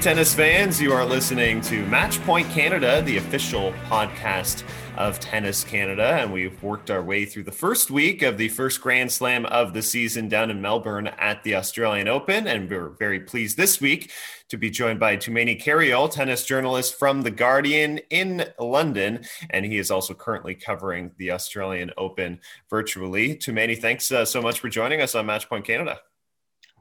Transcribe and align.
Tennis 0.00 0.34
fans, 0.34 0.80
you 0.80 0.94
are 0.94 1.04
listening 1.04 1.60
to 1.60 1.84
Match 1.84 2.18
Point 2.22 2.48
Canada, 2.48 3.02
the 3.02 3.18
official 3.18 3.74
podcast 3.86 4.62
of 4.96 5.20
Tennis 5.20 5.62
Canada. 5.62 6.14
And 6.14 6.32
we've 6.32 6.62
worked 6.62 6.90
our 6.90 7.02
way 7.02 7.26
through 7.26 7.42
the 7.42 7.52
first 7.52 7.90
week 7.90 8.22
of 8.22 8.38
the 8.38 8.48
first 8.48 8.80
Grand 8.80 9.12
Slam 9.12 9.44
of 9.44 9.74
the 9.74 9.82
season 9.82 10.26
down 10.30 10.50
in 10.50 10.62
Melbourne 10.62 11.08
at 11.08 11.42
the 11.42 11.54
Australian 11.54 12.08
Open. 12.08 12.46
And 12.46 12.70
we're 12.70 12.88
very 12.88 13.20
pleased 13.20 13.58
this 13.58 13.78
week 13.78 14.10
to 14.48 14.56
be 14.56 14.70
joined 14.70 15.00
by 15.00 15.18
Tumaini 15.18 15.62
Carayol, 15.62 16.10
tennis 16.10 16.46
journalist 16.46 16.98
from 16.98 17.20
The 17.20 17.30
Guardian 17.30 17.98
in 18.08 18.46
London. 18.58 19.26
And 19.50 19.66
he 19.66 19.76
is 19.76 19.90
also 19.90 20.14
currently 20.14 20.54
covering 20.54 21.10
the 21.18 21.32
Australian 21.32 21.90
Open 21.98 22.40
virtually. 22.70 23.36
Tumaini, 23.36 23.78
thanks 23.78 24.10
uh, 24.10 24.24
so 24.24 24.40
much 24.40 24.60
for 24.60 24.70
joining 24.70 25.02
us 25.02 25.14
on 25.14 25.26
Match 25.26 25.46
Point 25.46 25.66
Canada. 25.66 26.00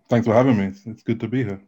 Thanks 0.08 0.26
for 0.26 0.34
having 0.34 0.58
me. 0.58 0.72
It's 0.86 1.04
good 1.04 1.20
to 1.20 1.28
be 1.28 1.44
here. 1.44 1.62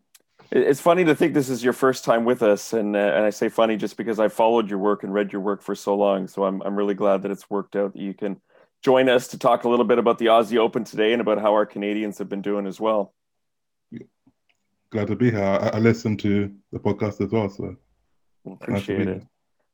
It's 0.52 0.82
funny 0.82 1.06
to 1.06 1.16
think 1.16 1.34
this 1.34 1.50
is 1.50 1.64
your 1.64 1.72
first 1.72 2.04
time 2.04 2.26
with 2.26 2.44
us, 2.44 2.74
and 2.74 2.96
uh, 2.96 3.00
and 3.00 3.24
I 3.24 3.30
say 3.30 3.48
funny 3.48 3.78
just 3.78 3.96
because 3.96 4.20
I 4.20 4.28
followed 4.28 4.70
your 4.70 4.80
work 4.80 5.04
and 5.04 5.14
read 5.14 5.32
your 5.32 5.42
work 5.42 5.62
for 5.62 5.76
so 5.76 5.96
long. 5.96 6.28
So 6.28 6.44
I'm 6.44 6.62
I'm 6.62 6.76
really 6.76 6.94
glad 6.94 7.22
that 7.22 7.32
it's 7.32 7.50
worked 7.50 7.78
out 7.78 7.94
that 7.94 8.02
you 8.02 8.14
can 8.14 8.42
join 8.84 9.08
us 9.08 9.30
to 9.30 9.40
talk 9.40 9.64
a 9.64 9.70
little 9.70 9.86
bit 9.86 9.98
about 9.98 10.18
the 10.18 10.26
Aussie 10.26 10.58
Open 10.58 10.84
today 10.84 11.14
and 11.14 11.22
about 11.22 11.40
how 11.40 11.54
our 11.54 11.66
Canadians 11.66 12.18
have 12.18 12.28
been 12.28 12.42
doing 12.42 12.68
as 12.68 12.82
well. 12.82 13.14
Glad 14.92 15.08
to 15.08 15.16
be 15.16 15.32
here. 15.32 15.42
I, 15.42 15.70
I 15.70 15.80
listened 15.80 16.20
to 16.22 16.54
the 16.74 16.80
podcast 16.80 17.24
as 17.24 17.32
well, 17.32 17.50
so 17.50 17.78
appreciate 18.46 19.08
it. 19.08 19.24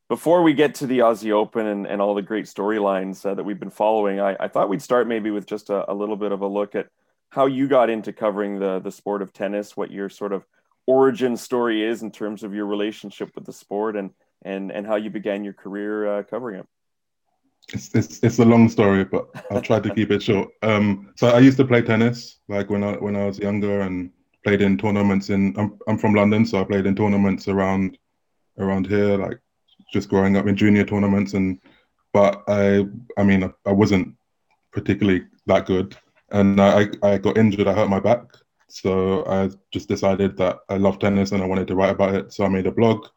Before 0.09 0.44
we 0.44 0.53
get 0.53 0.75
to 0.75 0.88
the 0.88 1.00
Aussie 1.00 1.31
Open 1.31 1.66
and, 1.66 1.88
and 1.88 2.02
all 2.02 2.14
the 2.14 2.22
great 2.22 2.45
storylines 2.45 3.25
uh, 3.25 3.33
that 3.33 3.44
we've 3.44 3.59
been 3.59 3.72
following, 3.72 4.20
I, 4.20 4.38
I 4.39 4.48
thought 4.48 4.70
we'd 4.70 4.81
start 4.81 5.08
maybe 5.08 5.31
with 5.31 5.48
just 5.48 5.72
a, 5.72 5.92
a 5.92 5.94
little 5.94 6.16
bit 6.16 6.31
of 6.31 6.42
a 6.42 6.48
look 6.48 6.75
at 6.75 6.88
how 7.30 7.48
you 7.48 7.67
got 7.67 7.89
into 7.89 8.14
covering 8.14 8.59
the 8.59 8.80
the 8.80 8.92
sport 8.92 9.23
of 9.23 9.33
tennis, 9.33 9.75
what 9.75 9.89
your 9.89 10.08
sort 10.08 10.33
of 10.33 10.45
origin 10.88 11.38
story 11.38 11.83
is 11.83 12.02
in 12.02 12.11
terms 12.11 12.43
of 12.43 12.53
your 12.53 12.66
relationship 12.66 13.30
with 13.35 13.45
the 13.45 13.53
sport 13.53 13.95
and 13.95 14.09
and 14.43 14.71
and 14.71 14.88
how 14.88 14.95
you 14.95 15.09
began 15.09 15.43
your 15.43 15.53
career 15.53 16.19
uh, 16.19 16.23
covering 16.23 16.59
it. 16.59 16.67
It's, 17.73 17.93
it's 17.93 18.19
it's 18.23 18.39
a 18.39 18.45
long 18.45 18.69
story, 18.69 19.03
but 19.03 19.27
I'll 19.52 19.61
try 19.61 19.80
to 19.80 19.93
keep 19.93 20.09
it 20.11 20.23
short. 20.23 20.49
Um, 20.63 21.11
so 21.15 21.27
I 21.27 21.39
used 21.39 21.58
to 21.58 21.65
play 21.65 21.81
tennis 21.81 22.39
like 22.47 22.69
when 22.69 22.83
I 22.83 22.93
when 22.93 23.15
I 23.15 23.25
was 23.25 23.39
younger 23.39 23.81
and 23.81 24.09
played 24.43 24.61
in 24.61 24.77
tournaments 24.77 25.30
in. 25.30 25.53
I'm 25.58 25.77
I'm 25.88 25.97
from 25.97 26.13
London, 26.13 26.45
so 26.45 26.61
I 26.61 26.63
played 26.63 26.85
in 26.85 26.95
tournaments 26.95 27.47
around 27.47 27.97
around 28.58 28.88
here, 28.88 29.17
like 29.17 29.39
just 29.93 30.09
growing 30.09 30.38
up 30.38 30.47
in 30.47 30.55
junior 30.55 30.85
tournaments 30.85 31.33
and. 31.33 31.59
But 32.13 32.43
I 32.47 32.85
I 33.17 33.23
mean 33.23 33.53
I 33.65 33.71
wasn't 33.71 34.15
particularly 34.71 35.25
that 35.45 35.65
good, 35.65 35.95
and 36.31 36.59
I 36.59 36.88
I 37.03 37.17
got 37.17 37.38
injured. 37.38 37.67
I 37.67 37.73
hurt 37.73 37.89
my 37.89 37.99
back, 37.99 38.23
so 38.70 39.26
I 39.26 39.50
just 39.72 39.88
decided 39.88 40.38
that 40.38 40.60
I 40.70 40.78
love 40.78 41.00
tennis 41.00 41.32
and 41.32 41.42
I 41.42 41.46
wanted 41.46 41.68
to 41.68 41.76
write 41.76 41.92
about 41.92 42.16
it. 42.16 42.34
So 42.34 42.44
I 42.44 42.50
made 42.50 42.68
a 42.68 42.72
blog. 42.72 43.08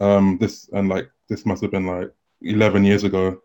Um, 0.00 0.38
this 0.38 0.68
and 0.72 0.88
like 0.88 1.10
this 1.28 1.46
must 1.46 1.62
have 1.62 1.70
been 1.70 1.86
like 1.86 2.12
11 2.42 2.84
years 2.84 3.04
ago, 3.04 3.40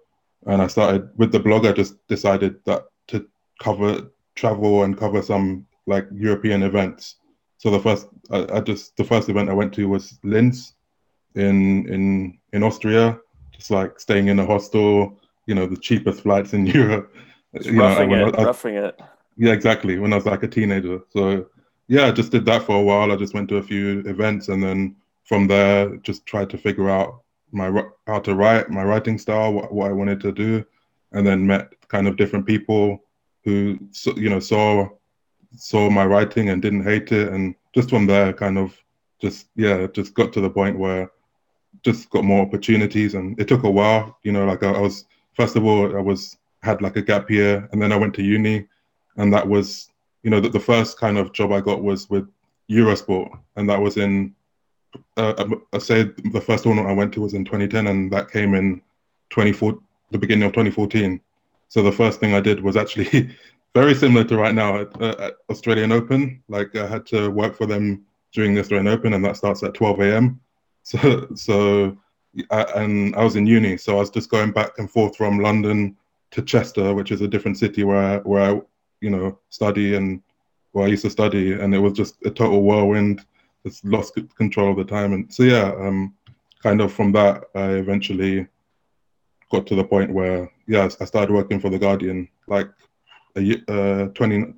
and 0.45 0.61
I 0.61 0.67
started 0.67 1.09
with 1.17 1.31
the 1.31 1.39
blog. 1.39 1.65
I 1.65 1.71
just 1.71 2.05
decided 2.07 2.63
that 2.65 2.85
to 3.07 3.25
cover 3.59 4.11
travel 4.35 4.83
and 4.83 4.97
cover 4.97 5.21
some 5.21 5.65
like 5.87 6.07
European 6.13 6.63
events. 6.63 7.15
So 7.57 7.69
the 7.69 7.79
first, 7.79 8.07
I, 8.31 8.57
I 8.57 8.59
just 8.61 8.97
the 8.97 9.03
first 9.03 9.29
event 9.29 9.49
I 9.49 9.53
went 9.53 9.73
to 9.75 9.87
was 9.87 10.19
Linz, 10.23 10.73
in 11.35 11.87
in 11.87 12.37
in 12.53 12.63
Austria. 12.63 13.19
Just 13.53 13.71
like 13.71 13.99
staying 13.99 14.27
in 14.27 14.39
a 14.39 14.45
hostel, 14.45 15.19
you 15.45 15.55
know, 15.55 15.67
the 15.67 15.77
cheapest 15.77 16.21
flights 16.21 16.53
in 16.53 16.65
Europe. 16.79 17.13
you 17.61 17.79
roughing 17.79 18.09
know, 18.11 18.27
it, 18.27 18.35
I, 18.39 18.43
roughing 18.43 18.75
it. 18.75 18.99
Yeah, 19.37 19.53
exactly. 19.53 19.97
When 19.97 20.13
I 20.13 20.17
was 20.17 20.25
like 20.25 20.43
a 20.43 20.47
teenager. 20.47 21.01
So 21.09 21.47
yeah, 21.87 22.07
I 22.07 22.11
just 22.11 22.31
did 22.31 22.45
that 22.45 22.63
for 22.63 22.75
a 22.75 22.81
while. 22.81 23.11
I 23.11 23.15
just 23.15 23.33
went 23.33 23.49
to 23.49 23.57
a 23.57 23.63
few 23.63 23.99
events 24.01 24.49
and 24.49 24.61
then 24.61 24.95
from 25.23 25.47
there 25.47 25.97
just 25.97 26.25
tried 26.25 26.49
to 26.49 26.57
figure 26.57 26.89
out 26.89 27.21
my 27.51 27.83
how 28.07 28.19
to 28.19 28.35
write, 28.35 28.69
my 28.69 28.83
writing 28.83 29.17
style, 29.17 29.53
what, 29.53 29.73
what 29.73 29.89
I 29.89 29.93
wanted 29.93 30.21
to 30.21 30.31
do, 30.31 30.65
and 31.11 31.25
then 31.25 31.45
met 31.45 31.73
kind 31.89 32.07
of 32.07 32.17
different 32.17 32.45
people 32.45 33.03
who 33.43 33.77
you 34.15 34.29
know 34.29 34.39
saw 34.39 34.87
saw 35.55 35.89
my 35.89 36.05
writing 36.05 36.49
and 36.49 36.61
didn't 36.61 36.83
hate 36.83 37.11
it, 37.11 37.29
and 37.29 37.55
just 37.75 37.89
from 37.89 38.07
there, 38.07 38.33
kind 38.33 38.57
of 38.57 38.77
just 39.21 39.47
yeah, 39.55 39.87
just 39.87 40.13
got 40.13 40.33
to 40.33 40.41
the 40.41 40.49
point 40.49 40.77
where 40.79 41.11
just 41.83 42.09
got 42.09 42.23
more 42.23 42.45
opportunities, 42.45 43.13
and 43.15 43.39
it 43.39 43.47
took 43.47 43.63
a 43.63 43.69
while. 43.69 44.17
You 44.23 44.31
know, 44.31 44.45
like 44.45 44.63
I, 44.63 44.71
I 44.71 44.79
was 44.79 45.05
first 45.33 45.55
of 45.55 45.65
all, 45.65 45.95
I 45.95 46.01
was 46.01 46.37
had 46.63 46.81
like 46.81 46.95
a 46.95 47.01
gap 47.01 47.29
year, 47.29 47.67
and 47.71 47.81
then 47.81 47.91
I 47.91 47.97
went 47.97 48.13
to 48.15 48.23
uni, 48.23 48.67
and 49.17 49.33
that 49.33 49.47
was 49.47 49.89
you 50.23 50.29
know 50.29 50.39
that 50.39 50.53
the 50.53 50.59
first 50.59 50.99
kind 50.99 51.17
of 51.17 51.33
job 51.33 51.51
I 51.51 51.61
got 51.61 51.83
was 51.83 52.09
with 52.09 52.27
Eurosport, 52.69 53.37
and 53.55 53.69
that 53.69 53.81
was 53.81 53.97
in 53.97 54.35
uh, 55.17 55.33
um, 55.37 55.63
I 55.73 55.77
said 55.77 56.13
the 56.31 56.41
first 56.41 56.63
tournament 56.63 56.89
I 56.89 56.93
went 56.93 57.13
to 57.13 57.21
was 57.21 57.33
in 57.33 57.45
2010, 57.45 57.87
and 57.87 58.11
that 58.11 58.31
came 58.31 58.53
in 58.53 58.81
24 59.29 59.77
the 60.11 60.17
beginning 60.17 60.43
of 60.43 60.51
2014. 60.51 61.21
So 61.69 61.81
the 61.81 61.91
first 61.91 62.19
thing 62.19 62.33
I 62.33 62.41
did 62.41 62.61
was 62.61 62.75
actually 62.75 63.29
very 63.73 63.95
similar 63.95 64.25
to 64.25 64.37
right 64.37 64.53
now 64.53 64.81
at, 64.81 65.01
uh, 65.01 65.15
at 65.19 65.33
Australian 65.49 65.93
Open. 65.93 66.43
Like 66.49 66.75
I 66.75 66.85
had 66.85 67.05
to 67.07 67.29
work 67.29 67.55
for 67.55 67.65
them 67.65 68.05
during 68.33 68.53
the 68.53 68.59
Australian 68.59 68.89
Open, 68.89 69.13
and 69.13 69.23
that 69.23 69.37
starts 69.37 69.63
at 69.63 69.73
12 69.73 70.01
a.m. 70.01 70.39
So 70.83 71.27
so 71.35 71.97
I, 72.49 72.63
and 72.75 73.15
I 73.15 73.23
was 73.23 73.35
in 73.35 73.45
uni, 73.45 73.77
so 73.77 73.97
I 73.97 73.99
was 73.99 74.09
just 74.09 74.31
going 74.31 74.51
back 74.51 74.79
and 74.79 74.89
forth 74.89 75.15
from 75.15 75.39
London 75.39 75.95
to 76.31 76.41
Chester, 76.41 76.93
which 76.95 77.11
is 77.11 77.21
a 77.21 77.27
different 77.27 77.59
city 77.59 77.83
where 77.83 77.97
I, 77.97 78.17
where 78.19 78.41
I 78.41 78.61
you 79.01 79.09
know, 79.09 79.37
study 79.49 79.95
and 79.95 80.21
well, 80.73 80.85
I 80.85 80.89
used 80.89 81.03
to 81.03 81.09
study, 81.09 81.53
and 81.53 81.75
it 81.75 81.79
was 81.79 81.93
just 81.93 82.15
a 82.25 82.29
total 82.29 82.61
whirlwind. 82.61 83.25
Just 83.65 83.83
lost 83.83 84.17
control 84.37 84.71
of 84.71 84.77
the 84.77 84.85
time, 84.85 85.13
and 85.13 85.31
so 85.31 85.43
yeah, 85.43 85.73
um, 85.77 86.15
kind 86.63 86.81
of 86.81 86.93
from 86.93 87.11
that, 87.11 87.43
I 87.53 87.71
eventually 87.71 88.47
got 89.51 89.67
to 89.67 89.75
the 89.75 89.83
point 89.83 90.11
where 90.11 90.49
yeah, 90.67 90.87
I 90.99 91.05
started 91.05 91.33
working 91.33 91.59
for 91.59 91.69
the 91.69 91.77
Guardian 91.77 92.27
like 92.47 92.69
a 93.35 93.41
year, 93.41 93.61
uh, 93.67 94.05
20, 94.07 94.53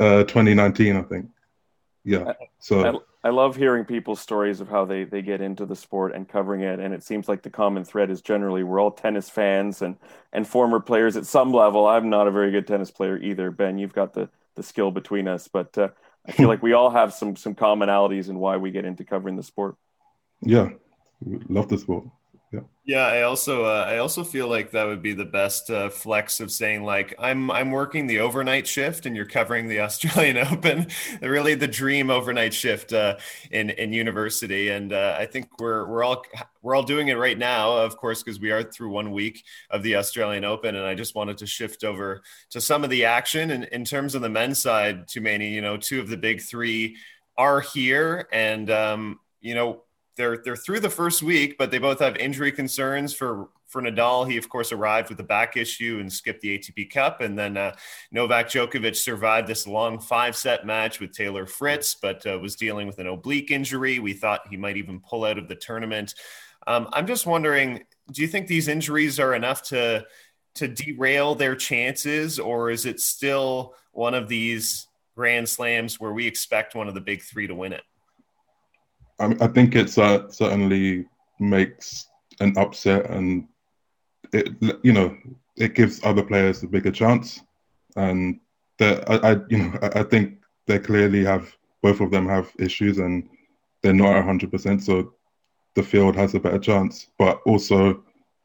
uh, 0.00 0.24
2019, 0.24 0.96
I 0.96 1.02
think. 1.02 1.26
Yeah, 2.04 2.32
so. 2.58 3.02
I 3.26 3.30
love 3.30 3.56
hearing 3.56 3.84
people's 3.84 4.20
stories 4.20 4.60
of 4.60 4.68
how 4.68 4.84
they 4.84 5.02
they 5.02 5.20
get 5.20 5.40
into 5.40 5.66
the 5.66 5.74
sport 5.74 6.14
and 6.14 6.28
covering 6.28 6.60
it. 6.60 6.78
And 6.78 6.94
it 6.94 7.02
seems 7.02 7.26
like 7.26 7.42
the 7.42 7.50
common 7.50 7.84
thread 7.84 8.08
is 8.08 8.22
generally 8.22 8.62
we're 8.62 8.78
all 8.78 8.92
tennis 8.92 9.28
fans 9.28 9.82
and 9.82 9.96
and 10.32 10.46
former 10.46 10.78
players 10.78 11.16
at 11.16 11.26
some 11.26 11.52
level. 11.52 11.88
I'm 11.88 12.08
not 12.08 12.28
a 12.28 12.30
very 12.30 12.52
good 12.52 12.68
tennis 12.68 12.92
player 12.92 13.18
either. 13.18 13.50
Ben, 13.50 13.78
you've 13.78 13.92
got 13.92 14.14
the 14.14 14.28
the 14.54 14.62
skill 14.62 14.92
between 14.92 15.26
us, 15.26 15.48
but 15.48 15.76
uh, 15.76 15.88
I 16.24 16.30
feel 16.30 16.46
like 16.46 16.62
we 16.62 16.72
all 16.72 16.90
have 16.90 17.12
some 17.12 17.34
some 17.34 17.56
commonalities 17.56 18.28
in 18.28 18.38
why 18.38 18.58
we 18.58 18.70
get 18.70 18.84
into 18.84 19.02
covering 19.02 19.34
the 19.34 19.42
sport. 19.42 19.74
Yeah, 20.40 20.68
love 21.48 21.68
the 21.68 21.78
sport. 21.78 22.04
Yeah. 22.84 23.06
I 23.06 23.22
also 23.22 23.64
uh, 23.64 23.84
I 23.88 23.98
also 23.98 24.22
feel 24.22 24.48
like 24.48 24.70
that 24.70 24.84
would 24.84 25.02
be 25.02 25.12
the 25.12 25.24
best 25.24 25.70
uh, 25.70 25.90
flex 25.90 26.38
of 26.38 26.52
saying 26.52 26.84
like 26.84 27.14
I'm 27.18 27.50
I'm 27.50 27.72
working 27.72 28.06
the 28.06 28.20
overnight 28.20 28.66
shift 28.66 29.06
and 29.06 29.16
you're 29.16 29.26
covering 29.26 29.66
the 29.66 29.80
Australian 29.86 30.36
Open, 30.38 30.86
really 31.20 31.56
the 31.56 31.66
dream 31.66 32.10
overnight 32.10 32.54
shift 32.54 32.92
uh, 32.92 33.16
in 33.50 33.70
in 33.70 33.92
university, 33.92 34.68
and 34.68 34.92
uh, 34.92 35.16
I 35.18 35.26
think 35.26 35.58
we're 35.60 35.86
we're 35.86 36.04
all 36.04 36.24
we're 36.62 36.76
all 36.76 36.84
doing 36.84 37.08
it 37.08 37.18
right 37.18 37.36
now, 37.36 37.76
of 37.76 37.96
course, 37.96 38.22
because 38.22 38.38
we 38.38 38.52
are 38.52 38.62
through 38.62 38.90
one 38.90 39.10
week 39.10 39.44
of 39.70 39.82
the 39.82 39.96
Australian 39.96 40.44
Open, 40.44 40.76
and 40.76 40.86
I 40.86 40.94
just 40.94 41.14
wanted 41.16 41.38
to 41.38 41.46
shift 41.46 41.82
over 41.82 42.22
to 42.50 42.60
some 42.60 42.84
of 42.84 42.90
the 42.90 43.04
action 43.04 43.50
and 43.50 43.64
in 43.64 43.84
terms 43.84 44.14
of 44.14 44.22
the 44.22 44.28
men's 44.28 44.60
side. 44.60 45.08
too 45.08 45.20
many, 45.20 45.50
you 45.50 45.60
know, 45.60 45.76
two 45.76 46.00
of 46.00 46.08
the 46.08 46.16
big 46.16 46.40
three 46.40 46.96
are 47.36 47.60
here, 47.60 48.28
and 48.32 48.70
um, 48.70 49.18
you 49.40 49.54
know 49.54 49.82
they're 50.16 50.38
they're 50.38 50.56
through 50.56 50.80
the 50.80 50.90
first 50.90 51.22
week, 51.22 51.56
but 51.58 51.70
they 51.70 51.78
both 51.78 51.98
have 52.00 52.16
injury 52.16 52.50
concerns 52.50 53.14
for 53.14 53.48
for 53.66 53.82
Nadal. 53.82 54.28
He 54.28 54.36
of 54.36 54.48
course 54.48 54.72
arrived 54.72 55.10
with 55.10 55.20
a 55.20 55.24
back 55.24 55.56
issue 55.56 55.98
and 56.00 56.12
skipped 56.12 56.40
the 56.40 56.58
ATP 56.58 56.90
Cup, 56.90 57.20
and 57.20 57.38
then 57.38 57.56
uh, 57.56 57.74
Novak 58.10 58.48
Djokovic 58.48 58.96
survived 58.96 59.46
this 59.46 59.66
long 59.66 59.98
five 59.98 60.34
set 60.34 60.66
match 60.66 61.00
with 61.00 61.12
Taylor 61.12 61.46
Fritz, 61.46 61.94
but 61.94 62.26
uh, 62.26 62.38
was 62.38 62.56
dealing 62.56 62.86
with 62.86 62.98
an 62.98 63.06
oblique 63.06 63.50
injury. 63.50 63.98
We 63.98 64.14
thought 64.14 64.48
he 64.48 64.56
might 64.56 64.76
even 64.76 65.00
pull 65.00 65.24
out 65.24 65.38
of 65.38 65.48
the 65.48 65.56
tournament. 65.56 66.14
Um, 66.66 66.88
I'm 66.92 67.06
just 67.06 67.26
wondering, 67.26 67.84
do 68.10 68.22
you 68.22 68.28
think 68.28 68.46
these 68.46 68.68
injuries 68.68 69.20
are 69.20 69.34
enough 69.34 69.62
to 69.64 70.06
to 70.54 70.68
derail 70.68 71.34
their 71.34 71.54
chances, 71.54 72.38
or 72.38 72.70
is 72.70 72.86
it 72.86 73.00
still 73.00 73.74
one 73.92 74.14
of 74.14 74.28
these 74.28 74.88
Grand 75.14 75.48
Slams 75.48 76.00
where 76.00 76.12
we 76.12 76.26
expect 76.26 76.74
one 76.74 76.88
of 76.88 76.94
the 76.94 77.00
big 77.00 77.22
three 77.22 77.46
to 77.46 77.54
win 77.54 77.74
it? 77.74 77.82
I, 79.18 79.34
I 79.40 79.46
think 79.48 79.74
it 79.74 79.96
uh, 79.98 80.28
certainly 80.30 81.06
makes 81.38 82.08
an 82.40 82.56
upset, 82.56 83.10
and 83.10 83.46
it 84.32 84.48
you 84.82 84.92
know 84.92 85.16
it 85.56 85.74
gives 85.74 86.04
other 86.04 86.22
players 86.22 86.62
a 86.62 86.66
bigger 86.66 86.90
chance. 86.90 87.40
And 87.96 88.40
that 88.78 89.08
I, 89.10 89.32
I 89.32 89.36
you 89.48 89.58
know 89.58 89.78
I, 89.82 90.00
I 90.00 90.02
think 90.02 90.38
they 90.66 90.78
clearly 90.78 91.24
have 91.24 91.54
both 91.82 92.00
of 92.00 92.10
them 92.10 92.28
have 92.28 92.52
issues, 92.58 92.98
and 92.98 93.28
they're 93.82 93.92
not 93.92 94.24
hundred 94.24 94.50
percent. 94.50 94.82
So 94.82 95.14
the 95.74 95.82
field 95.82 96.16
has 96.16 96.34
a 96.34 96.40
better 96.40 96.58
chance, 96.58 97.08
but 97.18 97.40
also 97.46 98.02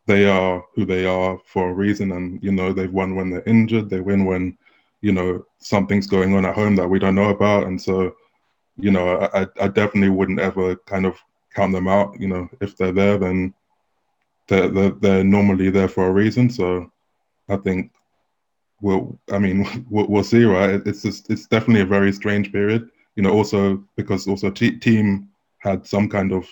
they 0.08 0.28
are 0.28 0.64
who 0.76 0.86
they 0.86 1.06
are 1.06 1.40
for 1.46 1.70
a 1.70 1.74
reason, 1.74 2.12
and 2.14 2.42
you 2.44 2.52
know 2.52 2.72
they've 2.72 2.92
won 2.92 3.16
when 3.16 3.30
they're 3.30 3.44
injured. 3.44 3.90
They 3.90 4.02
win 4.02 4.26
when 4.26 4.58
you 5.02 5.12
know 5.12 5.46
something's 5.60 6.08
going 6.08 6.36
on 6.36 6.46
at 6.46 6.56
home 6.56 6.76
that 6.78 6.88
we 6.88 7.00
don't 7.00 7.16
know 7.16 7.30
about, 7.30 7.68
and 7.68 7.82
so 7.82 8.16
you 8.82 8.92
know, 8.92 9.30
I, 9.34 9.48
I 9.60 9.68
definitely 9.68 10.10
wouldn't 10.10 10.40
ever 10.40 10.76
kind 10.76 11.06
of 11.06 11.18
count 11.54 11.74
them 11.74 11.88
out. 11.88 12.20
You 12.20 12.28
know, 12.28 12.50
if 12.60 12.78
they're 12.78 12.92
there, 12.92 13.18
then 13.18 13.54
they're, 14.48 14.68
they're, 14.68 14.92
they're 14.92 15.24
normally 15.24 15.70
there 15.70 15.88
for 15.88 16.08
a 16.08 16.12
reason. 16.12 16.50
So 16.50 16.92
I 17.50 17.58
think 17.58 17.92
we'll, 18.82 19.20
I 19.32 19.38
mean, 19.38 19.86
we'll, 19.90 20.08
we'll 20.08 20.24
see, 20.24 20.44
right? 20.44 20.82
It's 20.86 21.02
just, 21.02 21.30
it's 21.30 21.48
definitely 21.48 21.82
a 21.82 21.86
very 21.86 22.12
strange 22.12 22.52
period. 22.52 22.90
You 23.16 23.24
know, 23.24 23.32
also 23.32 23.84
because 23.96 24.28
also 24.28 24.50
t- 24.50 24.80
Thiem 24.80 25.28
had 25.60 25.86
some 25.86 26.10
kind 26.10 26.32
of 26.32 26.48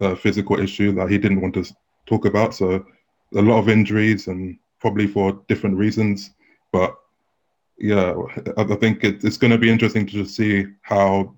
uh, 0.00 0.14
physical 0.14 0.58
issue 0.58 0.92
that 0.92 1.10
he 1.10 1.18
didn't 1.18 1.40
want 1.40 1.54
to 1.54 1.64
talk 2.06 2.24
about. 2.24 2.54
So 2.54 2.84
a 3.34 3.42
lot 3.42 3.58
of 3.58 3.68
injuries 3.68 4.26
and 4.26 4.58
probably 4.80 5.06
for 5.06 5.40
different 5.48 5.76
reasons. 5.76 6.30
But 6.72 6.96
yeah, 7.78 8.14
I 8.56 8.64
think 8.76 9.04
it, 9.04 9.24
it's 9.24 9.36
going 9.36 9.50
to 9.50 9.58
be 9.58 9.70
interesting 9.70 10.06
to 10.06 10.12
just 10.12 10.36
see 10.36 10.66
how, 10.82 11.34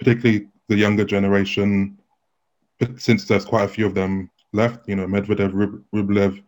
particularly 0.00 0.48
the 0.68 0.76
younger 0.76 1.04
generation, 1.04 1.96
since 2.96 3.26
there's 3.26 3.44
quite 3.44 3.64
a 3.64 3.68
few 3.68 3.86
of 3.86 3.94
them 3.94 4.30
left, 4.52 4.88
you 4.88 4.96
know, 4.96 5.06
Medvedev, 5.06 5.52
Rublev, 5.94 6.42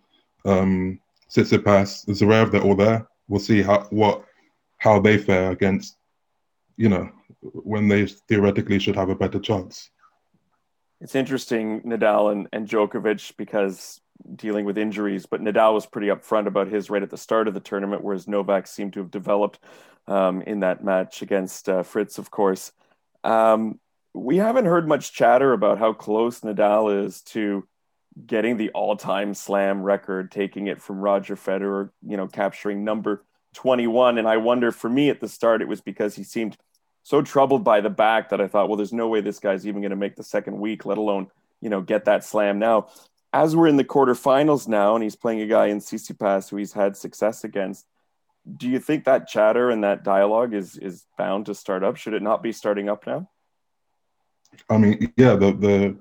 um, 0.44 0.98
Tsitsipas, 1.30 2.06
Zverev, 2.08 2.50
they're 2.50 2.62
all 2.62 2.74
there. 2.74 3.06
We'll 3.28 3.40
see 3.40 3.62
how 3.62 3.86
what 3.90 4.24
how 4.78 4.98
they 4.98 5.16
fare 5.16 5.52
against, 5.52 5.96
you 6.76 6.88
know, 6.88 7.08
when 7.40 7.86
they 7.88 8.06
theoretically 8.06 8.78
should 8.80 8.96
have 8.96 9.10
a 9.10 9.14
better 9.14 9.38
chance. 9.38 9.90
It's 11.00 11.14
interesting, 11.14 11.82
Nadal 11.82 12.32
and, 12.32 12.48
and 12.52 12.68
Djokovic, 12.68 13.36
because 13.36 14.00
dealing 14.36 14.64
with 14.64 14.78
injuries, 14.78 15.26
but 15.26 15.40
Nadal 15.40 15.74
was 15.74 15.86
pretty 15.86 16.08
upfront 16.08 16.46
about 16.46 16.68
his 16.68 16.90
right 16.90 17.02
at 17.02 17.10
the 17.10 17.16
start 17.16 17.48
of 17.48 17.54
the 17.54 17.60
tournament, 17.60 18.02
whereas 18.02 18.28
Novak 18.28 18.66
seemed 18.66 18.92
to 18.94 19.00
have 19.00 19.10
developed 19.10 19.58
um, 20.06 20.42
in 20.42 20.60
that 20.60 20.84
match 20.84 21.22
against 21.22 21.68
uh, 21.68 21.82
Fritz, 21.82 22.18
of 22.18 22.30
course. 22.30 22.72
Um, 23.24 23.78
we 24.14 24.36
haven't 24.36 24.66
heard 24.66 24.86
much 24.86 25.12
chatter 25.12 25.52
about 25.52 25.78
how 25.78 25.92
close 25.92 26.40
Nadal 26.40 27.06
is 27.06 27.22
to 27.22 27.66
getting 28.26 28.56
the 28.58 28.70
all-time 28.70 29.32
slam 29.32 29.82
record, 29.82 30.30
taking 30.30 30.66
it 30.66 30.82
from 30.82 31.00
Roger 31.00 31.34
Federer, 31.34 31.90
you 32.06 32.16
know, 32.16 32.26
capturing 32.26 32.84
number 32.84 33.24
21. 33.54 34.18
And 34.18 34.28
I 34.28 34.36
wonder 34.36 34.70
for 34.70 34.90
me 34.90 35.08
at 35.08 35.20
the 35.20 35.28
start, 35.28 35.62
it 35.62 35.68
was 35.68 35.80
because 35.80 36.14
he 36.14 36.24
seemed 36.24 36.56
so 37.02 37.22
troubled 37.22 37.64
by 37.64 37.80
the 37.80 37.90
back 37.90 38.28
that 38.28 38.40
I 38.40 38.48
thought, 38.48 38.68
well, 38.68 38.76
there's 38.76 38.92
no 38.92 39.08
way 39.08 39.20
this 39.20 39.38
guy's 39.38 39.66
even 39.66 39.80
going 39.80 39.90
to 39.90 39.96
make 39.96 40.16
the 40.16 40.22
second 40.22 40.58
week, 40.58 40.84
let 40.84 40.98
alone, 40.98 41.28
you 41.60 41.70
know, 41.70 41.80
get 41.80 42.04
that 42.04 42.24
slam 42.24 42.58
now 42.58 42.88
as 43.32 43.56
we're 43.56 43.68
in 43.68 43.76
the 43.76 43.84
quarterfinals 43.84 44.68
now, 44.68 44.94
and 44.94 45.02
he's 45.02 45.16
playing 45.16 45.40
a 45.40 45.46
guy 45.46 45.66
in 45.66 45.78
Tsitsipas 45.78 46.50
who 46.50 46.56
he's 46.56 46.72
had 46.72 46.96
success 46.96 47.44
against, 47.44 47.86
do 48.56 48.68
you 48.68 48.78
think 48.78 49.04
that 49.04 49.28
chatter 49.28 49.70
and 49.70 49.84
that 49.84 50.04
dialogue 50.04 50.54
is 50.54 50.76
is 50.76 51.04
bound 51.16 51.46
to 51.46 51.54
start 51.54 51.84
up? 51.84 51.96
Should 51.96 52.14
it 52.14 52.22
not 52.22 52.42
be 52.42 52.52
starting 52.52 52.88
up 52.88 53.06
now? 53.06 53.28
I 54.68 54.78
mean, 54.78 55.12
yeah, 55.16 55.34
the 55.34 55.52
the 55.52 55.98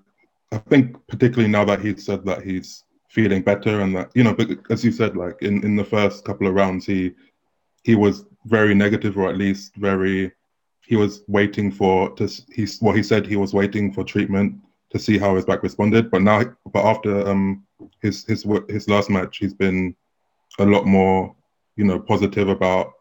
I 0.52 0.58
think 0.58 0.96
particularly 1.08 1.50
now 1.50 1.66
that 1.66 1.82
he's 1.82 2.06
said 2.06 2.26
that 2.26 2.44
he's 2.44 2.84
feeling 3.10 3.42
better 3.42 3.82
and 3.82 3.96
that 3.96 4.12
you 4.16 4.24
know, 4.24 4.34
but 4.34 4.50
as 4.70 4.84
you 4.84 4.92
said, 4.92 5.16
like 5.16 5.42
in 5.42 5.64
in 5.64 5.76
the 5.76 5.86
first 5.86 6.26
couple 6.26 6.48
of 6.48 6.54
rounds, 6.54 6.86
he 6.86 7.14
he 7.84 7.96
was 7.96 8.26
very 8.46 8.74
negative 8.74 9.18
or 9.18 9.30
at 9.30 9.38
least 9.38 9.76
very 9.76 10.32
he 10.82 10.96
was 10.96 11.24
waiting 11.28 11.72
for 11.72 12.10
to 12.16 12.28
he's 12.52 12.82
what 12.82 12.96
he 12.96 13.04
said 13.04 13.26
he 13.26 13.36
was 13.36 13.54
waiting 13.54 13.94
for 13.94 14.04
treatment 14.04 14.56
to 14.92 15.00
see 15.00 15.18
how 15.18 15.36
his 15.36 15.46
back 15.46 15.64
responded. 15.64 16.12
But 16.12 16.22
now, 16.22 16.44
but 16.72 16.86
after 16.86 17.28
um, 17.28 17.66
his 18.02 18.26
his 18.26 18.46
his 18.68 18.90
last 18.90 19.10
match, 19.10 19.38
he's 19.38 19.54
been 19.54 19.96
a 20.60 20.66
lot 20.66 20.86
more, 20.86 21.36
you 21.76 21.86
know, 21.86 22.00
positive 22.00 22.50
about 22.50 22.94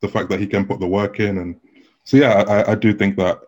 the 0.00 0.08
fact 0.08 0.28
that 0.30 0.40
he 0.40 0.46
can 0.46 0.66
put 0.66 0.80
the 0.80 0.86
work 0.86 1.20
in. 1.20 1.38
And 1.38 1.60
so, 2.04 2.16
yeah, 2.16 2.44
I, 2.46 2.72
I 2.72 2.74
do 2.74 2.92
think 2.92 3.16
that 3.16 3.40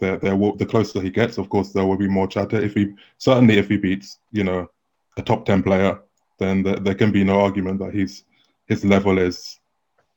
there, 0.00 0.16
there 0.16 0.36
will, 0.36 0.56
the 0.56 0.66
closer 0.66 1.00
he 1.00 1.10
gets, 1.10 1.38
of 1.38 1.48
course, 1.48 1.72
there 1.72 1.86
will 1.86 1.96
be 1.96 2.08
more 2.08 2.26
chatter. 2.26 2.60
If 2.60 2.74
he 2.74 2.94
certainly 3.18 3.58
if 3.58 3.68
he 3.68 3.76
beats, 3.76 4.18
you 4.32 4.44
know, 4.44 4.70
a 5.16 5.22
top 5.22 5.46
ten 5.46 5.62
player, 5.62 6.00
then 6.38 6.62
there, 6.62 6.76
there 6.76 6.94
can 6.94 7.12
be 7.12 7.24
no 7.24 7.40
argument 7.40 7.78
that 7.80 7.94
he's 7.94 8.24
his 8.66 8.84
level 8.84 9.18
is 9.18 9.58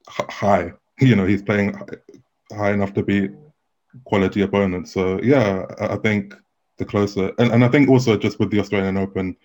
high. 0.08 0.74
You 1.02 1.18
know, 1.18 1.26
he's 1.26 1.42
playing 1.42 1.78
high 2.54 2.72
enough 2.72 2.94
to 2.94 3.04
beat 3.04 3.32
quality 4.06 4.44
opponents. 4.44 4.94
So 4.94 5.20
yeah, 5.22 5.66
I 5.78 5.98
think 5.98 6.34
the 6.78 6.86
closer. 6.86 7.34
And, 7.38 7.52
and 7.52 7.66
I 7.66 7.68
think 7.68 7.90
also 7.90 8.16
just 8.16 8.40
with 8.40 8.50
the 8.50 8.62
Australian 8.62 8.96
Open, 8.96 9.36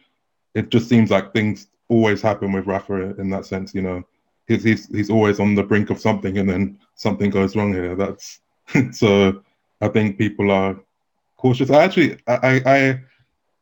it 0.54 0.70
just 0.70 0.88
seems 0.88 1.10
like 1.10 1.32
things 1.32 1.66
always 1.88 2.22
happen 2.22 2.52
with 2.52 2.66
Rafa 2.66 3.20
in 3.20 3.30
that 3.30 3.46
sense. 3.46 3.74
You 3.74 3.82
know, 3.82 4.04
he's 4.50 4.64
he's 4.64 4.86
he's 4.88 5.10
always 5.10 5.40
on 5.40 5.54
the 5.54 5.62
brink 5.62 5.90
of 5.90 6.00
something, 6.00 6.38
and 6.38 6.48
then 6.48 6.78
something 6.94 7.30
goes 7.30 7.56
wrong 7.56 7.72
here. 7.72 7.94
That's 7.94 8.40
so. 8.92 9.42
I 9.80 9.88
think 9.88 10.18
people 10.18 10.50
are 10.50 10.78
cautious. 11.36 11.70
I 11.70 11.84
actually, 11.84 12.18
I 12.26 12.60
I 12.66 13.00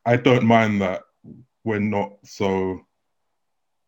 I 0.04 0.16
don't 0.16 0.44
mind 0.44 0.82
that 0.82 1.02
we're 1.64 1.78
not 1.78 2.14
so. 2.24 2.80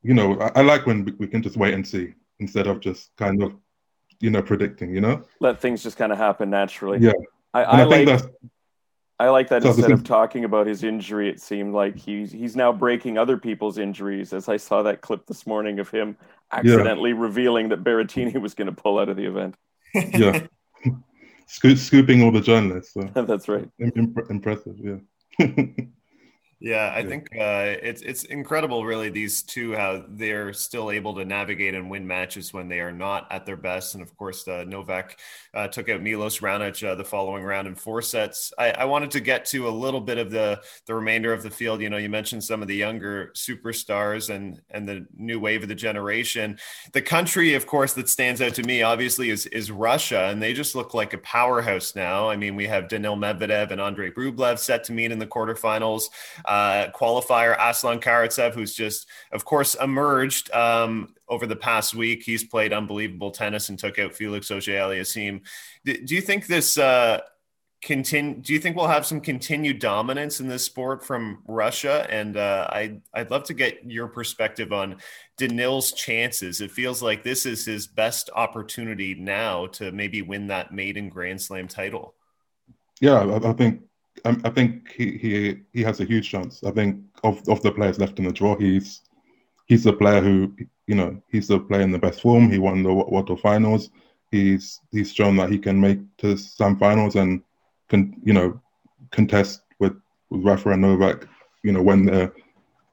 You 0.02 0.14
know, 0.14 0.38
I, 0.40 0.60
I 0.60 0.62
like 0.62 0.86
when 0.86 1.16
we 1.18 1.26
can 1.26 1.42
just 1.42 1.56
wait 1.56 1.74
and 1.74 1.86
see 1.86 2.14
instead 2.38 2.66
of 2.66 2.80
just 2.80 3.10
kind 3.16 3.42
of, 3.42 3.52
you 4.20 4.30
know, 4.30 4.42
predicting. 4.42 4.94
You 4.94 5.00
know, 5.00 5.24
let 5.40 5.60
things 5.60 5.82
just 5.82 5.96
kind 5.96 6.12
of 6.12 6.18
happen 6.18 6.50
naturally. 6.50 7.00
Yeah, 7.00 7.12
I, 7.52 7.62
I, 7.62 7.80
I 7.80 7.84
like, 7.84 7.90
think 7.90 8.08
that's 8.08 8.26
I 9.20 9.28
like 9.28 9.48
that 9.48 9.62
so 9.62 9.68
instead 9.68 9.90
of 9.90 10.02
talking 10.02 10.46
about 10.46 10.66
his 10.66 10.82
injury, 10.82 11.28
it 11.28 11.42
seemed 11.42 11.74
like 11.74 11.94
he's 11.94 12.32
he's 12.32 12.56
now 12.56 12.72
breaking 12.72 13.18
other 13.18 13.36
people's 13.36 13.76
injuries. 13.76 14.32
As 14.32 14.48
I 14.48 14.56
saw 14.56 14.82
that 14.84 15.02
clip 15.02 15.26
this 15.26 15.46
morning 15.46 15.78
of 15.78 15.90
him 15.90 16.16
accidentally 16.50 17.10
yeah. 17.10 17.18
revealing 17.18 17.68
that 17.68 17.84
Berrettini 17.84 18.40
was 18.40 18.54
going 18.54 18.66
to 18.66 18.72
pull 18.72 18.98
out 18.98 19.10
of 19.10 19.18
the 19.18 19.26
event. 19.26 19.56
Yeah, 19.94 20.46
scooping 21.46 22.22
all 22.22 22.32
the 22.32 22.40
journalists. 22.40 22.94
So. 22.94 23.02
That's 23.14 23.46
right. 23.46 23.68
impressive. 24.30 24.76
Yeah. 24.78 24.96
Yeah, 26.62 26.92
I 26.94 27.02
think 27.02 27.28
uh, 27.34 27.72
it's 27.82 28.02
it's 28.02 28.24
incredible, 28.24 28.84
really. 28.84 29.08
These 29.08 29.44
two 29.44 29.72
how 29.72 30.04
they're 30.06 30.52
still 30.52 30.90
able 30.90 31.14
to 31.14 31.24
navigate 31.24 31.74
and 31.74 31.88
win 31.88 32.06
matches 32.06 32.52
when 32.52 32.68
they 32.68 32.80
are 32.80 32.92
not 32.92 33.26
at 33.30 33.46
their 33.46 33.56
best. 33.56 33.94
And 33.94 34.02
of 34.02 34.14
course, 34.14 34.46
uh, 34.46 34.64
Novak 34.68 35.18
uh, 35.54 35.68
took 35.68 35.88
out 35.88 36.02
Milos 36.02 36.40
Raonic 36.40 36.86
uh, 36.86 36.94
the 36.96 37.04
following 37.04 37.44
round 37.44 37.66
in 37.66 37.74
four 37.74 38.02
sets. 38.02 38.52
I, 38.58 38.72
I, 38.72 38.84
wanted 38.84 39.10
to 39.12 39.20
get 39.20 39.46
to 39.46 39.68
a 39.68 39.70
little 39.70 40.02
bit 40.02 40.18
of 40.18 40.30
the 40.30 40.60
the 40.84 40.94
remainder 40.94 41.32
of 41.32 41.42
the 41.42 41.48
field. 41.48 41.80
You 41.80 41.88
know, 41.88 41.96
you 41.96 42.10
mentioned 42.10 42.44
some 42.44 42.60
of 42.60 42.68
the 42.68 42.76
younger 42.76 43.32
superstars 43.34 44.28
and 44.28 44.60
and 44.70 44.86
the 44.86 45.06
new 45.16 45.40
wave 45.40 45.62
of 45.62 45.70
the 45.70 45.74
generation. 45.74 46.58
The 46.92 47.00
country, 47.00 47.54
of 47.54 47.66
course, 47.66 47.94
that 47.94 48.10
stands 48.10 48.42
out 48.42 48.52
to 48.56 48.62
me 48.64 48.82
obviously 48.82 49.30
is 49.30 49.46
is 49.46 49.70
Russia, 49.70 50.24
and 50.24 50.42
they 50.42 50.52
just 50.52 50.74
look 50.74 50.92
like 50.92 51.14
a 51.14 51.18
powerhouse 51.18 51.94
now. 51.94 52.28
I 52.28 52.36
mean, 52.36 52.54
we 52.54 52.66
have 52.66 52.88
Daniil 52.88 53.16
Medvedev 53.16 53.70
and 53.70 53.80
Andrei 53.80 54.10
Rublev 54.10 54.58
set 54.58 54.84
to 54.84 54.92
meet 54.92 55.10
in 55.10 55.18
the 55.18 55.26
quarterfinals 55.26 56.10
uh, 56.50 56.90
qualifier, 56.90 57.56
Aslan 57.60 58.00
Karatsev, 58.00 58.54
who's 58.54 58.74
just, 58.74 59.06
of 59.30 59.44
course, 59.44 59.76
emerged 59.76 60.50
um, 60.50 61.14
over 61.28 61.46
the 61.46 61.54
past 61.54 61.94
week. 61.94 62.24
He's 62.24 62.42
played 62.42 62.72
unbelievable 62.72 63.30
tennis 63.30 63.68
and 63.68 63.78
took 63.78 64.00
out 64.00 64.14
Felix 64.14 64.50
Auger-Aliassime. 64.50 65.42
Do, 65.84 66.04
do 66.04 66.14
you 66.16 66.20
think 66.20 66.48
this 66.48 66.76
uh, 66.76 67.20
continue? 67.82 68.34
Do 68.42 68.52
you 68.52 68.58
think 68.58 68.74
we'll 68.74 68.88
have 68.88 69.06
some 69.06 69.20
continued 69.20 69.78
dominance 69.78 70.40
in 70.40 70.48
this 70.48 70.64
sport 70.64 71.04
from 71.04 71.42
Russia? 71.46 72.04
And 72.10 72.36
uh, 72.36 72.66
I, 72.68 72.98
I'd 73.14 73.30
love 73.30 73.44
to 73.44 73.54
get 73.54 73.88
your 73.88 74.08
perspective 74.08 74.72
on 74.72 74.96
Daniil's 75.38 75.92
chances. 75.92 76.60
It 76.60 76.72
feels 76.72 77.00
like 77.00 77.22
this 77.22 77.46
is 77.46 77.64
his 77.64 77.86
best 77.86 78.28
opportunity 78.34 79.14
now 79.14 79.68
to 79.78 79.92
maybe 79.92 80.22
win 80.22 80.48
that 80.48 80.72
maiden 80.72 81.10
Grand 81.10 81.40
Slam 81.40 81.68
title. 81.68 82.14
Yeah, 83.00 83.20
I, 83.20 83.50
I 83.50 83.52
think 83.52 83.82
Um, 84.24 84.40
I 84.44 84.50
think 84.50 84.92
he, 84.92 85.16
he 85.16 85.60
he 85.72 85.82
has 85.82 86.00
a 86.00 86.04
huge 86.04 86.28
chance. 86.30 86.62
I 86.64 86.70
think 86.70 87.00
of 87.24 87.46
of 87.48 87.62
the 87.62 87.72
players 87.72 87.98
left 87.98 88.18
in 88.18 88.26
the 88.26 88.32
draw, 88.32 88.56
he's 88.56 89.02
he's 89.66 89.84
the 89.84 89.92
player 89.92 90.20
who 90.20 90.54
you 90.86 90.94
know 90.94 91.22
he's 91.30 91.48
the 91.48 91.60
player 91.60 91.82
in 91.82 91.92
the 91.92 91.98
best 91.98 92.20
form. 92.20 92.50
He 92.50 92.58
won 92.58 92.82
the 92.82 92.92
World 92.92 93.40
Finals. 93.40 93.90
He's 94.30 94.80
he's 94.90 95.12
shown 95.12 95.36
that 95.36 95.50
he 95.50 95.58
can 95.58 95.80
make 95.80 96.00
to 96.18 96.36
some 96.36 96.76
finals 96.78 97.16
and 97.16 97.42
can 97.88 98.20
you 98.24 98.34
know 98.34 98.60
contest 99.10 99.62
with, 99.78 99.94
with 100.30 100.44
Rafa 100.44 100.70
and 100.70 100.82
Novak. 100.82 101.26
You 101.62 101.72
know 101.72 101.82
when 101.82 102.04
they're 102.04 102.32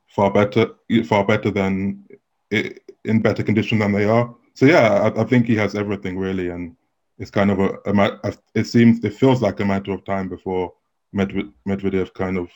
far 0.08 0.32
better 0.32 0.76
far 1.06 1.26
better 1.26 1.52
than 1.52 2.06
in 2.52 3.22
better 3.22 3.44
condition 3.44 3.80
than 3.80 3.92
they 3.92 4.06
are. 4.06 4.34
So 4.54 4.66
yeah, 4.66 5.12
I, 5.16 5.22
I 5.22 5.24
think 5.24 5.46
he 5.46 5.56
has 5.56 5.76
everything 5.76 6.18
really, 6.18 6.50
and 6.50 6.76
it's 7.18 7.32
kind 7.32 7.52
of 7.52 7.60
a, 7.60 7.70
a 7.86 8.34
it 8.54 8.66
seems 8.66 9.04
it 9.04 9.14
feels 9.16 9.42
like 9.42 9.60
a 9.60 9.66
matter 9.66 9.92
of 9.92 10.06
time 10.06 10.30
before 10.30 10.74
Medvedev 11.16 12.14
kind 12.14 12.38
of 12.38 12.50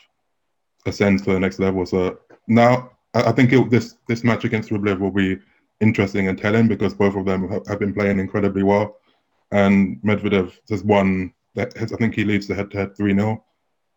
ascends 0.86 1.22
to 1.22 1.32
the 1.32 1.40
next 1.40 1.58
level. 1.58 1.86
So 1.86 2.18
now 2.48 2.90
I 3.14 3.32
think 3.32 3.52
it, 3.52 3.70
this 3.70 3.96
this 4.08 4.24
match 4.24 4.44
against 4.44 4.70
Rublev 4.70 4.98
will 4.98 5.10
be 5.10 5.38
interesting 5.80 6.28
and 6.28 6.38
telling 6.38 6.68
because 6.68 6.94
both 6.94 7.16
of 7.16 7.24
them 7.24 7.48
have, 7.48 7.66
have 7.66 7.78
been 7.78 7.94
playing 7.94 8.18
incredibly 8.18 8.62
well, 8.62 8.96
and 9.50 10.00
Medvedev 10.02 10.52
has 10.70 10.84
won. 10.84 11.32
I 11.56 11.66
think 11.66 12.14
he 12.14 12.24
leads 12.24 12.46
the 12.46 12.54
head-to-head 12.54 12.96
three 12.96 13.12
0 13.12 13.44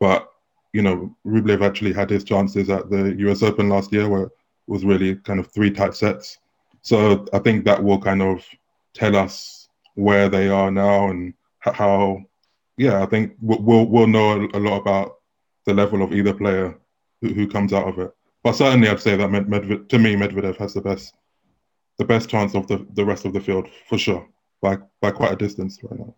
but 0.01 0.29
you 0.73 0.81
know 0.81 1.15
Rublev 1.25 1.61
actually 1.61 1.93
had 1.93 2.09
his 2.09 2.23
chances 2.23 2.69
at 2.69 2.89
the 2.89 3.15
U.S. 3.19 3.43
Open 3.43 3.69
last 3.69 3.93
year 3.93 4.09
where 4.09 4.23
it 4.23 4.31
was 4.67 4.83
really 4.83 5.15
kind 5.15 5.39
of 5.39 5.47
three 5.51 5.71
tight 5.71 5.95
sets. 5.95 6.37
So 6.81 7.25
I 7.33 7.39
think 7.39 7.65
that 7.65 7.81
will 7.81 7.99
kind 7.99 8.21
of 8.21 8.45
tell 8.93 9.15
us 9.15 9.69
where 9.95 10.27
they 10.27 10.49
are 10.49 10.69
now 10.69 11.09
and 11.09 11.33
how 11.61 12.25
yeah, 12.77 13.01
I 13.01 13.05
think 13.05 13.33
we'll 13.41 13.85
we'll 13.85 14.07
know 14.07 14.49
a 14.53 14.59
lot 14.59 14.79
about 14.79 15.15
the 15.65 15.73
level 15.73 16.01
of 16.01 16.13
either 16.13 16.33
player 16.33 16.77
who, 17.21 17.29
who 17.29 17.47
comes 17.47 17.73
out 17.73 17.87
of 17.87 17.99
it. 17.99 18.11
But 18.43 18.53
certainly, 18.53 18.89
I'd 18.89 18.99
say 18.99 19.15
that 19.15 19.29
Medvedev, 19.29 19.89
to 19.89 19.99
me, 19.99 20.15
Medvedev 20.15 20.57
has 20.57 20.73
the 20.73 20.81
best 20.81 21.15
the 21.97 22.05
best 22.05 22.29
chance 22.29 22.55
of 22.55 22.67
the, 22.67 22.85
the 22.93 23.05
rest 23.05 23.25
of 23.25 23.33
the 23.33 23.39
field 23.39 23.69
for 23.87 23.97
sure 23.97 24.27
by 24.61 24.77
by 25.01 25.11
quite 25.11 25.31
a 25.31 25.35
distance 25.35 25.79
right 25.83 25.99
now. 25.99 26.15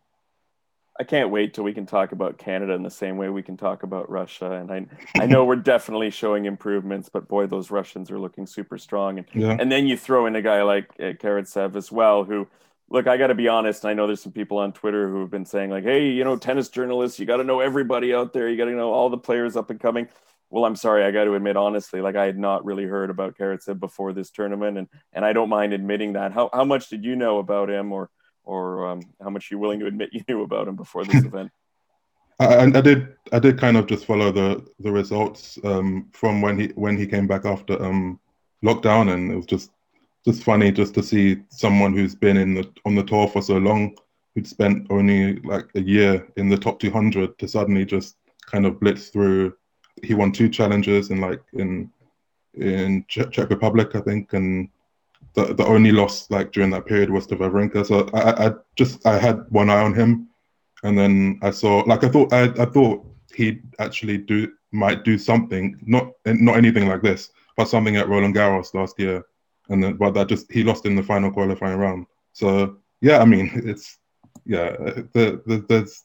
I 1.00 1.04
can't 1.04 1.30
wait 1.30 1.54
till 1.54 1.64
we 1.64 1.74
can 1.74 1.86
talk 1.86 2.12
about 2.12 2.40
Canada 2.40 2.74
in 2.74 2.82
the 2.82 2.90
same 2.90 3.18
way 3.18 3.30
we 3.30 3.44
can 3.44 3.56
talk 3.56 3.84
about 3.84 4.10
Russia. 4.10 4.54
And 4.54 4.72
I 4.72 4.88
I 5.22 5.28
know 5.28 5.46
we're 5.46 5.56
definitely 5.74 6.10
showing 6.10 6.46
improvements, 6.46 7.08
but 7.08 7.28
boy, 7.28 7.46
those 7.46 7.70
Russians 7.70 8.10
are 8.10 8.20
looking 8.20 8.48
super 8.48 8.80
strong. 8.80 9.20
And 9.20 9.28
yeah. 9.34 9.58
and 9.60 9.72
then 9.72 9.88
you 9.88 9.96
throw 9.96 10.26
in 10.26 10.36
a 10.36 10.42
guy 10.42 10.64
like 10.64 10.90
uh, 11.00 11.14
Karatsev 11.14 11.76
as 11.76 11.92
well, 11.92 12.24
who 12.24 12.48
look, 12.90 13.08
I 13.08 13.18
got 13.18 13.28
to 13.28 13.36
be 13.36 13.48
honest. 13.48 13.86
I 13.86 13.94
know 13.94 14.08
there's 14.08 14.22
some 14.22 14.32
people 14.32 14.58
on 14.58 14.74
Twitter 14.74 15.10
who 15.10 15.22
have 15.22 15.30
been 15.30 15.46
saying 15.46 15.70
like, 15.70 15.84
hey, 15.84 16.10
you 16.10 16.24
know, 16.24 16.38
tennis 16.38 16.70
journalists, 16.70 17.20
you 17.20 17.26
got 17.26 17.38
to 17.38 17.44
know 17.44 17.60
everybody 17.60 18.14
out 18.14 18.34
there. 18.34 18.50
You 18.50 18.58
got 18.58 18.66
to 18.66 18.72
know 18.72 18.92
all 18.92 19.10
the 19.10 19.18
players 19.18 19.56
up 19.56 19.70
and 19.70 19.80
coming. 19.80 20.08
Well, 20.50 20.64
I'm 20.64 20.78
sorry, 20.78 21.04
I 21.04 21.12
got 21.12 21.26
to 21.26 21.34
admit 21.34 21.58
honestly, 21.58 22.00
like 22.00 22.16
I 22.16 22.26
had 22.26 22.38
not 22.38 22.64
really 22.64 22.86
heard 22.86 23.10
about 23.10 23.38
Karatsev 23.38 23.80
before 23.80 24.14
this 24.14 24.32
tournament, 24.32 24.78
and 24.78 24.88
and 25.12 25.26
I 25.26 25.34
don't 25.34 25.50
mind 25.50 25.74
admitting 25.74 26.14
that. 26.14 26.32
How 26.32 26.50
how 26.54 26.64
much 26.64 26.88
did 26.88 27.04
you 27.04 27.18
know 27.18 27.40
about 27.40 27.70
him, 27.70 27.92
or 27.92 28.10
or 28.46 28.88
um, 28.88 29.02
how 29.22 29.30
much 29.30 29.52
are 29.52 29.56
you 29.56 29.60
willing 29.60 29.82
to 29.82 29.88
admit 29.88 30.12
you 30.14 30.24
knew 30.26 30.44
about 30.44 30.70
him 30.70 30.78
before 30.78 31.04
this 31.04 31.22
event? 31.26 31.52
I, 32.40 32.64
I, 32.64 32.82
did 32.82 33.16
I 33.34 33.40
did 33.40 33.60
kind 33.60 33.76
of 33.76 33.88
just 33.88 34.06
follow 34.06 34.32
the 34.32 34.66
the 34.80 34.92
results 34.92 35.60
um, 35.66 36.08
from 36.14 36.42
when 36.42 36.58
he 36.58 36.68
when 36.76 36.96
he 36.96 37.06
came 37.06 37.28
back 37.28 37.44
after 37.44 37.84
um, 37.84 38.18
lockdown, 38.64 39.14
and 39.14 39.30
it 39.30 39.36
was 39.36 39.48
just 39.48 39.72
just 40.28 40.44
funny 40.44 40.74
just 40.74 40.94
to 40.94 41.02
see 41.02 41.38
someone 41.48 41.94
who's 41.94 42.14
been 42.14 42.36
in 42.36 42.54
the 42.54 42.70
on 42.86 42.96
the 42.96 43.04
tour 43.04 43.30
for 43.30 43.42
so 43.42 43.58
long, 43.58 43.96
who'd 44.36 44.46
spent 44.46 44.86
only 44.90 45.38
like 45.54 45.68
a 45.76 45.82
year 45.82 46.28
in 46.36 46.50
the 46.50 46.58
top 46.58 46.80
200, 46.80 47.40
to 47.40 47.48
suddenly 47.48 47.86
just 47.86 48.18
kind 48.42 48.66
of 48.66 48.78
blitz 48.82 49.08
through. 49.08 49.54
He 50.04 50.14
won 50.14 50.34
two 50.34 50.50
challenges 50.50 51.12
in 51.12 51.22
like 51.22 51.42
in 51.54 51.90
in 52.56 53.06
Czech, 53.08 53.50
Republic, 53.50 53.96
I 53.96 54.02
think, 54.02 54.34
and 54.34 54.68
the, 55.34 55.54
the 55.54 55.66
only 55.66 55.94
loss 55.94 56.30
like 56.30 56.52
during 56.52 56.72
that 56.72 56.86
period 56.86 57.10
was 57.10 57.26
to 57.28 57.38
Wawrinka. 57.38 57.86
So 57.86 58.10
I, 58.14 58.48
I 58.48 58.52
just 58.76 59.08
I 59.08 59.18
had 59.18 59.46
one 59.50 59.70
eye 59.70 59.82
on 59.82 59.94
him, 59.94 60.28
and 60.84 60.98
then 60.98 61.40
I 61.42 61.52
saw 61.52 61.84
like 61.88 62.04
I 62.04 62.10
thought 62.10 62.34
I, 62.34 62.44
I 62.62 62.66
thought 62.66 63.06
he'd 63.34 63.64
actually 63.80 64.18
do 64.18 64.52
might 64.74 65.06
do 65.06 65.18
something, 65.18 65.80
not 65.86 66.12
not 66.26 66.58
anything 66.58 66.90
like 66.90 67.02
this, 67.02 67.30
but 67.56 67.70
something 67.70 67.96
at 67.96 68.10
Roland 68.10 68.36
Garros 68.36 68.74
last 68.74 69.00
year, 69.00 69.24
and 69.70 69.84
then 69.84 69.98
but 69.98 70.14
that 70.14 70.28
just 70.28 70.52
he 70.52 70.64
lost 70.64 70.86
in 70.86 70.96
the 70.96 71.04
final 71.04 71.32
qualifying 71.32 71.78
round. 71.78 72.06
So 72.34 72.78
yeah, 73.02 73.20
I 73.20 73.26
mean 73.26 73.52
it's 73.66 73.98
yeah 74.46 74.72
the, 75.14 75.42
the, 75.46 75.66
there's 75.68 76.04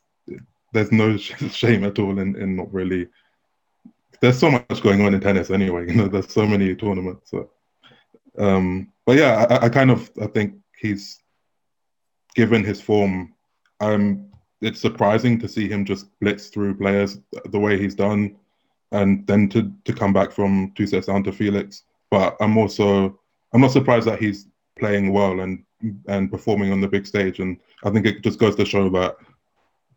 there's 0.72 0.92
no 0.92 1.16
shame 1.16 1.84
at 1.84 1.98
all 1.98 2.18
in, 2.18 2.36
in 2.36 2.56
not 2.56 2.72
really. 2.72 3.08
There's 4.20 4.38
so 4.38 4.50
much 4.50 4.82
going 4.82 5.04
on 5.04 5.14
in 5.14 5.20
tennis 5.20 5.50
anyway. 5.50 5.86
You 5.88 5.94
know, 5.94 6.08
there's 6.08 6.32
so 6.32 6.46
many 6.46 6.74
tournaments. 6.74 7.30
So. 7.30 7.50
Um, 8.38 8.92
but 9.04 9.18
yeah, 9.18 9.46
I, 9.50 9.66
I, 9.66 9.68
kind 9.68 9.90
of 9.90 10.10
I 10.20 10.26
think 10.26 10.54
he's 10.78 11.18
given 12.34 12.64
his 12.64 12.80
form. 12.80 13.34
Um, 13.80 14.30
it's 14.60 14.80
surprising 14.80 15.38
to 15.40 15.48
see 15.48 15.68
him 15.68 15.84
just 15.84 16.06
blitz 16.20 16.48
through 16.48 16.76
players 16.76 17.18
the 17.46 17.58
way 17.58 17.78
he's 17.78 17.94
done, 17.94 18.36
and 18.92 19.26
then 19.26 19.48
to 19.50 19.72
to 19.84 19.92
come 19.92 20.12
back 20.12 20.32
from 20.32 20.72
two 20.76 20.86
sets 20.86 21.08
down 21.08 21.24
to 21.24 21.32
Felix. 21.32 21.82
But 22.10 22.36
I'm 22.40 22.56
also 22.56 23.18
I'm 23.52 23.60
not 23.60 23.72
surprised 23.72 24.06
that 24.06 24.20
he's 24.20 24.46
playing 24.78 25.12
well 25.12 25.40
and 25.40 25.64
and 26.06 26.30
performing 26.30 26.72
on 26.72 26.80
the 26.80 26.88
big 26.88 27.06
stage. 27.06 27.40
And 27.40 27.58
I 27.84 27.90
think 27.90 28.06
it 28.06 28.22
just 28.22 28.38
goes 28.38 28.56
to 28.56 28.64
show 28.64 28.88
that 28.90 29.16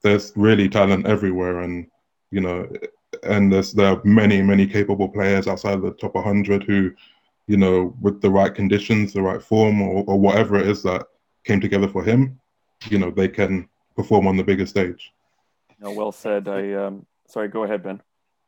there's 0.02 0.34
really 0.36 0.68
talent 0.68 1.08
everywhere, 1.08 1.62
and 1.62 1.88
you 2.32 2.42
know, 2.42 2.68
and 3.24 3.52
there's 3.52 3.74
there 3.74 3.94
are 3.94 4.02
many 4.04 4.42
many 4.42 4.68
capable 4.68 5.10
players 5.10 5.48
outside 5.48 5.76
of 5.76 5.84
the 5.84 5.92
top 5.92 6.16
100 6.16 6.64
who 6.64 6.92
you 7.48 7.58
know, 7.58 7.96
with 8.02 8.22
the 8.22 8.30
right 8.30 8.54
conditions, 8.54 9.14
the 9.14 9.22
right 9.22 9.42
form, 9.42 9.82
or, 9.82 10.04
or 10.08 10.20
whatever 10.20 10.58
it 10.58 10.68
is 10.68 10.82
that 10.84 11.06
came 11.44 11.62
together 11.62 11.88
for 11.88 12.04
him, 12.04 12.40
you 12.90 12.98
know, 12.98 13.12
they 13.12 13.28
can 13.28 13.70
perform 13.96 14.28
on 14.28 14.36
the 14.36 14.44
bigger 14.44 14.66
stage. 14.66 15.14
No, 15.80 15.92
well 15.92 16.12
said. 16.12 16.48
I 16.48 16.74
um, 16.74 17.06
sorry. 17.28 17.50
Go 17.50 17.64
ahead, 17.64 17.84
Ben. 17.84 18.02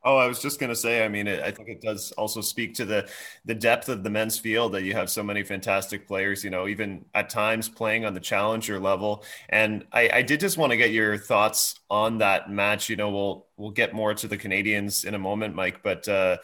Oh, 0.03 0.15
I 0.15 0.27
was 0.27 0.41
just 0.41 0.59
going 0.59 0.69
to 0.69 0.75
say. 0.75 1.03
I 1.03 1.09
mean, 1.09 1.27
it, 1.27 1.41
I 1.41 1.51
think 1.51 1.69
it 1.69 1.81
does 1.81 2.11
also 2.13 2.39
speak 2.39 2.75
to 2.75 2.85
the 2.85 3.09
the 3.45 3.55
depth 3.55 3.89
of 3.89 4.03
the 4.03 4.09
men's 4.09 4.39
field 4.39 4.71
that 4.73 4.83
you 4.83 4.93
have 4.93 5.09
so 5.09 5.23
many 5.23 5.43
fantastic 5.43 6.07
players. 6.07 6.43
You 6.43 6.49
know, 6.49 6.67
even 6.67 7.03
at 7.13 7.29
times 7.29 7.67
playing 7.67 8.05
on 8.05 8.13
the 8.13 8.19
challenger 8.19 8.79
level. 8.79 9.23
And 9.49 9.85
I, 9.91 10.09
I 10.13 10.21
did 10.21 10.39
just 10.39 10.57
want 10.57 10.71
to 10.71 10.77
get 10.77 10.91
your 10.91 11.17
thoughts 11.17 11.79
on 11.89 12.19
that 12.19 12.49
match. 12.49 12.89
You 12.89 12.95
know, 12.95 13.09
we'll 13.09 13.47
we'll 13.57 13.71
get 13.71 13.93
more 13.93 14.13
to 14.13 14.27
the 14.27 14.37
Canadians 14.37 15.03
in 15.03 15.13
a 15.13 15.19
moment, 15.19 15.55
Mike. 15.55 15.81
But 15.83 16.07
uh, 16.07 16.37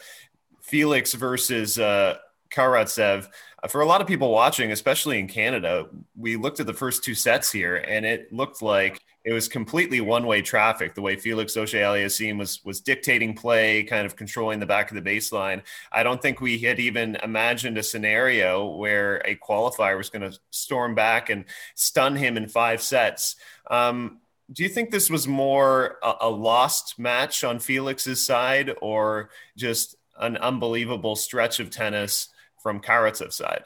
Felix 0.60 1.14
versus 1.14 1.78
uh, 1.78 2.16
Karatsev. 2.50 3.28
Uh, 3.62 3.68
for 3.68 3.80
a 3.80 3.86
lot 3.86 4.00
of 4.00 4.06
people 4.06 4.30
watching, 4.30 4.72
especially 4.72 5.18
in 5.18 5.28
Canada, 5.28 5.86
we 6.16 6.36
looked 6.36 6.60
at 6.60 6.66
the 6.66 6.74
first 6.74 7.04
two 7.04 7.14
sets 7.14 7.50
here, 7.52 7.76
and 7.76 8.04
it 8.04 8.32
looked 8.32 8.62
like 8.62 9.00
it 9.24 9.32
was 9.32 9.48
completely 9.48 10.00
one-way 10.00 10.42
traffic. 10.42 10.94
The 10.94 11.02
way 11.02 11.16
Felix 11.16 11.56
Auger-Aliassime 11.56 12.38
was 12.38 12.64
was 12.64 12.80
dictating 12.80 13.34
play, 13.34 13.82
kind 13.82 14.06
of 14.06 14.16
controlling 14.16 14.60
the 14.60 14.66
back 14.66 14.90
of 14.90 15.02
the 15.02 15.10
baseline. 15.10 15.62
I 15.90 16.02
don't 16.02 16.20
think 16.20 16.40
we 16.40 16.58
had 16.58 16.78
even 16.78 17.16
imagined 17.16 17.78
a 17.78 17.82
scenario 17.82 18.66
where 18.66 19.16
a 19.24 19.36
qualifier 19.36 19.96
was 19.96 20.10
going 20.10 20.30
to 20.30 20.38
storm 20.50 20.94
back 20.94 21.30
and 21.30 21.44
stun 21.74 22.16
him 22.16 22.36
in 22.36 22.48
five 22.48 22.82
sets. 22.82 23.36
Um, 23.70 24.18
do 24.52 24.62
you 24.62 24.68
think 24.68 24.90
this 24.90 25.08
was 25.08 25.26
more 25.26 25.98
a, 26.02 26.14
a 26.22 26.30
lost 26.30 26.98
match 26.98 27.44
on 27.44 27.58
Felix's 27.58 28.24
side, 28.24 28.74
or 28.82 29.30
just 29.56 29.96
an 30.20 30.36
unbelievable 30.36 31.16
stretch 31.16 31.60
of 31.60 31.70
tennis? 31.70 32.28
from 32.64 32.80
Karatsev's 32.80 33.36
side? 33.36 33.64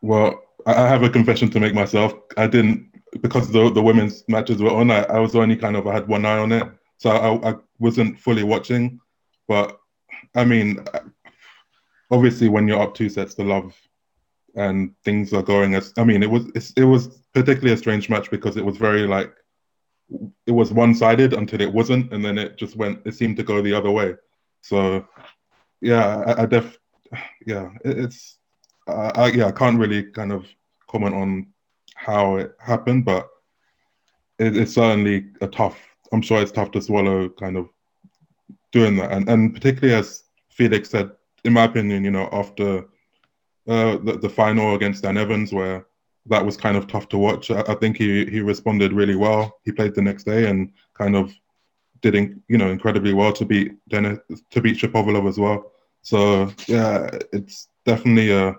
Well, 0.00 0.42
I 0.66 0.88
have 0.88 1.04
a 1.04 1.10
confession 1.10 1.50
to 1.50 1.60
make 1.60 1.74
myself. 1.74 2.14
I 2.36 2.48
didn't 2.48 2.90
because 3.20 3.50
the 3.50 3.70
the 3.70 3.82
women's 3.82 4.24
matches 4.28 4.60
were 4.60 4.70
on. 4.70 4.90
I, 4.90 5.02
I 5.04 5.18
was 5.18 5.34
only 5.34 5.56
kind 5.56 5.76
of 5.76 5.86
I 5.86 5.94
had 5.94 6.08
one 6.08 6.24
eye 6.24 6.38
on 6.38 6.52
it, 6.52 6.68
so 6.98 7.10
I, 7.10 7.50
I 7.50 7.54
wasn't 7.78 8.18
fully 8.18 8.42
watching. 8.42 9.00
But 9.48 9.78
I 10.34 10.44
mean, 10.44 10.84
obviously, 12.10 12.48
when 12.48 12.68
you're 12.68 12.80
up 12.80 12.94
two 12.94 13.08
sets 13.08 13.34
to 13.34 13.44
love, 13.44 13.74
and 14.56 14.94
things 15.04 15.32
are 15.32 15.42
going 15.42 15.74
as 15.74 15.92
I 15.96 16.04
mean, 16.04 16.22
it 16.22 16.30
was 16.30 16.50
it 16.76 16.84
was 16.84 17.08
particularly 17.32 17.74
a 17.74 17.78
strange 17.78 18.08
match 18.08 18.30
because 18.30 18.56
it 18.56 18.64
was 18.64 18.76
very 18.76 19.06
like 19.06 19.34
it 20.46 20.52
was 20.52 20.72
one 20.72 20.94
sided 20.94 21.32
until 21.32 21.60
it 21.60 21.72
wasn't, 21.72 22.12
and 22.12 22.24
then 22.24 22.38
it 22.38 22.56
just 22.56 22.76
went. 22.76 23.00
It 23.04 23.14
seemed 23.14 23.36
to 23.38 23.42
go 23.42 23.62
the 23.62 23.74
other 23.74 23.90
way. 23.90 24.14
So 24.60 25.06
yeah, 25.80 26.18
I, 26.26 26.42
I 26.42 26.46
def 26.46 26.78
yeah, 27.46 27.70
it, 27.84 27.98
it's 27.98 28.38
uh, 28.86 29.12
I, 29.14 29.26
yeah, 29.28 29.46
I 29.46 29.52
can't 29.52 29.78
really 29.78 30.04
kind 30.04 30.32
of 30.32 30.46
comment 30.88 31.14
on 31.14 31.53
how 32.04 32.36
it 32.36 32.54
happened, 32.58 33.04
but 33.04 33.28
it, 34.38 34.56
it's 34.56 34.74
certainly 34.74 35.26
a 35.40 35.46
tough. 35.46 35.78
I'm 36.12 36.22
sure 36.22 36.40
it's 36.40 36.52
tough 36.52 36.70
to 36.72 36.82
swallow, 36.82 37.28
kind 37.28 37.56
of 37.56 37.68
doing 38.72 38.96
that, 38.96 39.12
and 39.12 39.28
and 39.28 39.54
particularly 39.54 39.94
as 39.94 40.24
Felix 40.50 40.90
said, 40.90 41.10
in 41.44 41.52
my 41.52 41.64
opinion, 41.64 42.04
you 42.04 42.10
know, 42.10 42.28
after 42.32 42.84
uh, 43.66 43.96
the, 43.98 44.18
the 44.20 44.28
final 44.28 44.74
against 44.74 45.02
Dan 45.02 45.16
Evans, 45.16 45.52
where 45.52 45.86
that 46.26 46.44
was 46.44 46.56
kind 46.56 46.76
of 46.76 46.86
tough 46.86 47.08
to 47.10 47.18
watch. 47.18 47.50
I, 47.50 47.62
I, 47.62 47.74
think 47.74 47.96
he 47.96 48.26
he 48.26 48.40
responded 48.40 48.92
really 48.92 49.16
well. 49.16 49.58
He 49.64 49.72
played 49.72 49.94
the 49.94 50.02
next 50.02 50.24
day 50.24 50.48
and 50.48 50.72
kind 50.94 51.16
of 51.16 51.34
did 52.02 52.14
in, 52.14 52.42
you 52.48 52.58
know 52.58 52.70
incredibly 52.70 53.14
well 53.14 53.32
to 53.32 53.44
beat 53.44 53.72
Denis 53.88 54.18
to 54.50 54.60
beat 54.60 54.78
Shapovalov 54.78 55.28
as 55.28 55.38
well. 55.38 55.72
So 56.02 56.52
yeah, 56.66 57.08
it's 57.32 57.68
definitely 57.84 58.30
a 58.30 58.56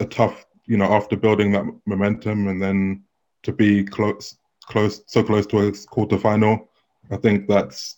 a 0.00 0.06
tough, 0.06 0.44
you 0.66 0.76
know, 0.76 0.92
after 0.92 1.16
building 1.16 1.52
that 1.52 1.64
momentum 1.86 2.48
and 2.48 2.60
then 2.60 3.04
to 3.42 3.52
be 3.52 3.84
close, 3.84 4.36
close, 4.66 5.02
so 5.06 5.22
close 5.22 5.46
to 5.46 5.58
a 5.58 5.70
quarterfinal. 5.70 6.66
I 7.10 7.16
think 7.16 7.48
that's 7.48 7.96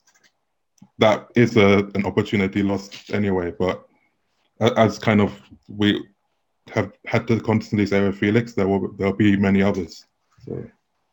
that 0.99 1.29
is 1.35 1.57
a 1.57 1.89
an 1.95 2.05
opportunity 2.05 2.63
lost 2.63 3.11
anyway. 3.11 3.53
But 3.57 3.87
as 4.61 4.99
kind 4.99 5.21
of 5.21 5.41
we 5.69 6.05
have 6.71 6.93
had 7.07 7.29
to 7.29 7.41
constantly 7.41 7.87
say 7.87 8.03
with 8.03 8.19
Felix, 8.19 8.55
there 8.55 8.69
will 8.69 8.93
there'll 8.93 9.13
be 9.13 9.37
many 9.37 9.63
others. 9.63 10.05
So. 10.45 10.65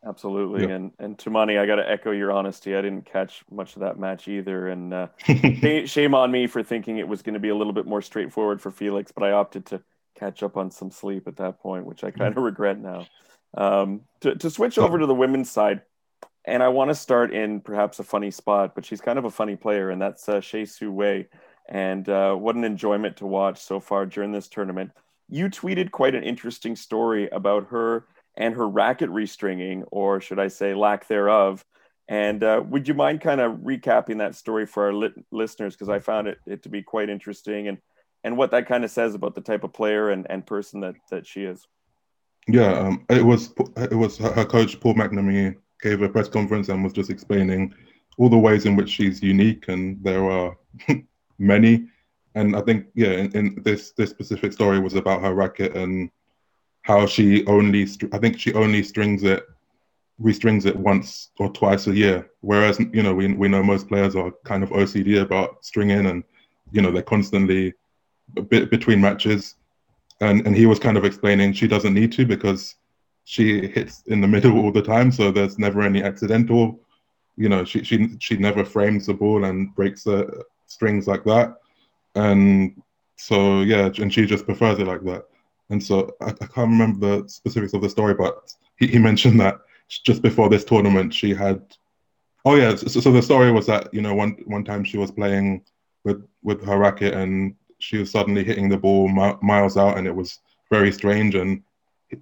Absolutely, 0.05 0.65
and 0.69 0.91
and 0.99 1.17
Toumani, 1.17 1.57
I 1.57 1.65
got 1.65 1.75
to 1.75 1.89
echo 1.89 2.11
your 2.11 2.29
honesty. 2.29 2.75
I 2.75 2.81
didn't 2.81 3.05
catch 3.05 3.41
much 3.49 3.75
of 3.75 3.81
that 3.83 3.97
match 3.97 4.27
either, 4.27 4.67
and 4.67 4.93
uh, 4.93 5.07
shame 5.85 6.13
on 6.13 6.29
me 6.29 6.45
for 6.45 6.61
thinking 6.61 6.97
it 6.97 7.07
was 7.07 7.21
going 7.21 7.35
to 7.35 7.39
be 7.39 7.47
a 7.47 7.55
little 7.55 7.71
bit 7.71 7.85
more 7.85 8.01
straightforward 8.01 8.61
for 8.61 8.69
Felix. 8.69 9.13
But 9.13 9.23
I 9.23 9.31
opted 9.31 9.65
to 9.67 9.81
catch 10.23 10.43
up 10.43 10.55
on 10.57 10.71
some 10.71 10.91
sleep 10.91 11.27
at 11.27 11.37
that 11.37 11.59
point, 11.59 11.85
which 11.85 12.03
I 12.03 12.11
kind 12.11 12.37
of 12.37 12.43
regret 12.43 12.79
now. 12.79 13.01
Um, 13.65 14.01
to 14.21 14.35
to 14.35 14.49
switch 14.49 14.77
over 14.77 14.97
to 14.99 15.07
the 15.07 15.21
women's 15.23 15.51
side, 15.51 15.81
and 16.45 16.63
I 16.63 16.69
want 16.69 16.89
to 16.91 16.95
start 16.95 17.33
in 17.33 17.61
perhaps 17.61 17.99
a 17.99 18.03
funny 18.03 18.31
spot, 18.31 18.75
but 18.75 18.85
she's 18.85 19.01
kind 19.01 19.19
of 19.19 19.25
a 19.25 19.37
funny 19.39 19.55
player, 19.55 19.91
and 19.91 20.01
that's 20.01 20.29
uh, 20.29 20.41
Hsieh 20.41 20.67
Su 20.67 20.91
Wei. 20.91 21.27
And 21.69 22.09
uh, 22.09 22.35
what 22.35 22.55
an 22.55 22.63
enjoyment 22.63 23.15
to 23.17 23.25
watch 23.25 23.57
so 23.61 23.79
far 23.79 24.05
during 24.05 24.33
this 24.33 24.49
tournament. 24.49 24.91
You 25.29 25.49
tweeted 25.49 25.91
quite 25.91 26.15
an 26.15 26.23
interesting 26.23 26.75
story 26.75 27.29
about 27.29 27.67
her 27.69 28.05
and 28.35 28.55
her 28.55 28.67
racket 28.67 29.09
restringing, 29.09 29.83
or 29.89 30.19
should 30.19 30.39
I 30.39 30.49
say 30.49 30.73
lack 30.73 31.07
thereof, 31.07 31.63
And 32.07 32.43
uh, 32.43 32.61
would 32.67 32.87
you 32.87 32.93
mind 32.93 33.21
kind 33.21 33.39
of 33.39 33.59
recapping 33.59 34.17
that 34.17 34.35
story 34.35 34.65
for 34.65 34.85
our 34.85 34.93
li- 34.93 35.23
listeners? 35.31 35.73
Because 35.73 35.89
I 35.89 35.99
found 35.99 36.27
it, 36.27 36.37
it 36.45 36.63
to 36.63 36.69
be 36.69 36.83
quite 36.83 37.09
interesting 37.09 37.67
and, 37.69 37.77
and 38.23 38.37
what 38.37 38.51
that 38.51 38.67
kind 38.67 38.83
of 38.83 38.91
says 38.91 39.15
about 39.15 39.35
the 39.35 39.41
type 39.41 39.63
of 39.63 39.73
player 39.73 40.09
and, 40.09 40.25
and 40.29 40.45
person 40.45 40.79
that, 40.81 40.95
that 41.11 41.27
she 41.27 41.43
is. 41.43 41.67
Yeah, 42.47 42.73
um, 42.73 43.05
it 43.09 43.23
was 43.23 43.53
it 43.77 43.95
was 43.95 44.17
her 44.17 44.45
coach 44.45 44.79
Paul 44.79 44.95
McNamee 44.95 45.55
gave 45.81 46.01
a 46.01 46.09
press 46.09 46.27
conference 46.27 46.69
and 46.69 46.83
was 46.83 46.93
just 46.93 47.09
explaining 47.09 47.73
all 48.17 48.29
the 48.29 48.37
ways 48.37 48.65
in 48.65 48.75
which 48.75 48.89
she's 48.89 49.23
unique, 49.23 49.69
and 49.69 50.03
there 50.03 50.29
are 50.29 50.57
many. 51.39 51.87
And 52.35 52.55
I 52.55 52.61
think 52.61 52.87
yeah, 52.95 53.11
in, 53.11 53.31
in, 53.31 53.61
this 53.63 53.91
this 53.91 54.09
specific 54.09 54.51
story 54.51 54.79
was 54.79 54.95
about 54.95 55.21
her 55.21 55.33
racket 55.33 55.75
and 55.75 56.09
how 56.81 57.05
she 57.05 57.45
only 57.47 57.87
I 58.11 58.17
think 58.17 58.39
she 58.39 58.53
only 58.53 58.83
strings 58.83 59.23
it 59.23 59.45
restrings 60.19 60.65
it 60.65 60.75
once 60.75 61.31
or 61.39 61.51
twice 61.51 61.87
a 61.87 61.93
year. 61.93 62.29
Whereas, 62.41 62.79
you 62.79 63.03
know, 63.03 63.13
we, 63.13 63.33
we 63.33 63.47
know 63.47 63.63
most 63.63 63.87
players 63.87 64.15
are 64.15 64.31
kind 64.43 64.63
of 64.63 64.69
OCD 64.69 65.21
about 65.21 65.63
stringing 65.65 66.05
and, 66.05 66.23
you 66.71 66.81
know, 66.81 66.91
they're 66.91 67.01
constantly 67.01 67.73
a 68.37 68.41
bit 68.41 68.69
between 68.69 69.01
matches. 69.01 69.55
And, 70.21 70.45
and 70.45 70.55
he 70.55 70.65
was 70.65 70.79
kind 70.79 70.97
of 70.97 71.05
explaining 71.05 71.53
she 71.53 71.67
doesn't 71.67 71.93
need 71.93 72.11
to 72.13 72.25
because 72.25 72.75
she 73.25 73.67
hits 73.67 74.03
in 74.07 74.21
the 74.21 74.27
middle 74.35 74.57
all 74.59 74.71
the 74.71 74.81
time. 74.81 75.11
So 75.11 75.31
there's 75.31 75.59
never 75.59 75.81
any 75.81 76.03
accidental, 76.03 76.79
you 77.35 77.49
know, 77.49 77.65
she, 77.65 77.83
she, 77.83 78.15
she 78.19 78.37
never 78.37 78.63
frames 78.63 79.07
the 79.07 79.13
ball 79.13 79.45
and 79.45 79.73
breaks 79.75 80.03
the 80.03 80.43
strings 80.67 81.07
like 81.07 81.23
that. 81.25 81.57
And 82.15 82.81
so, 83.17 83.61
yeah, 83.61 83.89
and 83.97 84.13
she 84.13 84.25
just 84.25 84.45
prefers 84.45 84.79
it 84.79 84.87
like 84.87 85.03
that. 85.03 85.25
And 85.69 85.83
so 85.83 86.15
I, 86.21 86.27
I 86.29 86.45
can't 86.45 86.69
remember 86.69 87.21
the 87.21 87.29
specifics 87.29 87.73
of 87.73 87.81
the 87.81 87.89
story, 87.89 88.13
but 88.13 88.53
he, 88.77 88.87
he 88.87 88.99
mentioned 88.99 89.39
that 89.39 89.59
just 89.87 90.21
before 90.21 90.49
this 90.49 90.65
tournament, 90.65 91.13
she 91.13 91.33
had. 91.33 91.61
Oh 92.45 92.55
yeah, 92.55 92.75
so, 92.75 92.99
so 92.99 93.11
the 93.11 93.21
story 93.21 93.51
was 93.51 93.65
that 93.67 93.93
you 93.93 94.01
know 94.01 94.13
one 94.13 94.37
one 94.45 94.65
time 94.65 94.83
she 94.83 94.97
was 94.97 95.11
playing 95.11 95.63
with 96.03 96.27
with 96.41 96.63
her 96.65 96.77
racket 96.77 97.13
and 97.13 97.55
she 97.83 97.97
was 97.97 98.11
suddenly 98.11 98.45
hitting 98.45 98.69
the 98.69 98.77
ball 98.77 99.09
mi- 99.09 99.35
miles 99.41 99.75
out, 99.75 99.97
and 99.97 100.07
it 100.07 100.15
was 100.15 100.39
very 100.71 100.91
strange, 100.91 101.35
and 101.35 101.61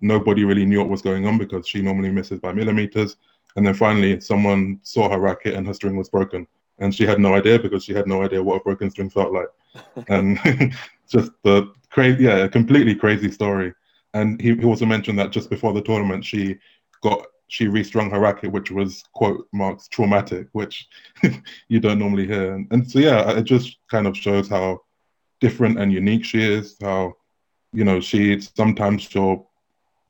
nobody 0.02 0.44
really 0.44 0.66
knew 0.66 0.80
what 0.80 0.90
was 0.90 1.04
going 1.04 1.28
on 1.28 1.38
because 1.38 1.68
she 1.68 1.82
normally 1.82 2.10
misses 2.10 2.40
by 2.40 2.52
millimeters. 2.52 3.18
And 3.56 3.66
then 3.66 3.76
finally, 3.76 4.20
someone 4.22 4.80
saw 4.82 5.10
her 5.10 5.20
racket 5.20 5.54
and 5.54 5.68
her 5.68 5.74
string 5.74 5.96
was 5.98 6.10
broken, 6.10 6.48
and 6.80 6.96
she 6.96 7.06
had 7.06 7.20
no 7.20 7.36
idea 7.36 7.60
because 7.60 7.84
she 7.84 7.94
had 7.94 8.08
no 8.08 8.24
idea 8.24 8.42
what 8.42 8.62
a 8.62 8.64
broken 8.64 8.90
string 8.90 9.10
felt 9.10 9.32
like. 9.32 9.50
and 10.08 10.40
just 11.08 11.32
the 11.44 11.72
crazy, 11.92 12.24
yeah, 12.24 12.38
a 12.38 12.50
completely 12.50 12.96
crazy 12.96 13.30
story. 13.30 13.74
And 14.14 14.42
he, 14.42 14.56
he 14.56 14.64
also 14.64 14.86
mentioned 14.86 15.20
that 15.20 15.32
just 15.32 15.50
before 15.50 15.74
the 15.74 15.82
tournament, 15.82 16.26
she 16.26 16.58
got 17.04 17.26
she 17.50 17.68
restrung 17.68 18.10
her 18.10 18.20
racket, 18.20 18.52
which 18.52 18.72
was 18.72 19.04
quote 19.14 19.46
marks 19.54 19.88
traumatic, 19.90 20.48
which 20.54 20.88
you 21.68 21.80
don't 21.80 22.00
normally 22.00 22.26
hear. 22.26 22.56
And, 22.56 22.68
and, 22.72 22.90
so 22.90 23.00
yeah, 23.00 23.30
it 23.32 23.44
just 23.44 23.78
kind 23.90 24.08
of 24.08 24.16
shows 24.16 24.48
how 24.48 24.80
different 25.42 25.80
and 25.80 25.92
unique 25.92 26.24
she 26.24 26.42
is. 26.42 26.78
How 26.82 27.16
you 27.74 27.84
know 27.84 28.00
she 28.00 28.40
sometimes 28.40 29.02
she'll 29.04 29.50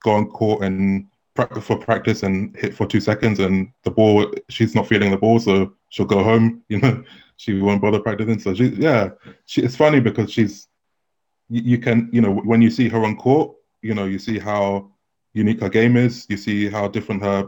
go 0.03 0.11
on 0.11 0.29
court 0.29 0.63
and 0.63 1.07
practice 1.33 1.65
for 1.65 1.77
practice 1.77 2.23
and 2.23 2.55
hit 2.57 2.75
for 2.75 2.85
two 2.85 2.99
seconds, 2.99 3.39
and 3.39 3.71
the 3.83 3.91
ball 3.91 4.31
she's 4.49 4.75
not 4.75 4.87
feeling 4.87 5.11
the 5.11 5.17
ball, 5.17 5.39
so 5.39 5.73
she'll 5.89 6.05
go 6.05 6.23
home. 6.23 6.63
You 6.69 6.79
know, 6.79 7.03
she 7.37 7.59
won't 7.59 7.81
bother 7.81 7.99
practicing. 7.99 8.39
So 8.39 8.53
she 8.53 8.67
yeah, 8.67 9.09
she, 9.45 9.63
it's 9.63 9.75
funny 9.75 9.99
because 9.99 10.31
she's 10.31 10.67
you, 11.49 11.61
you 11.63 11.77
can 11.79 12.09
you 12.11 12.21
know 12.21 12.31
when 12.31 12.61
you 12.61 12.69
see 12.69 12.89
her 12.89 13.03
on 13.03 13.15
court, 13.17 13.55
you 13.81 13.95
know 13.95 14.05
you 14.05 14.19
see 14.19 14.37
how 14.37 14.91
unique 15.33 15.61
her 15.61 15.69
game 15.69 15.97
is. 15.97 16.25
You 16.29 16.37
see 16.37 16.69
how 16.69 16.87
different 16.87 17.23
her 17.23 17.47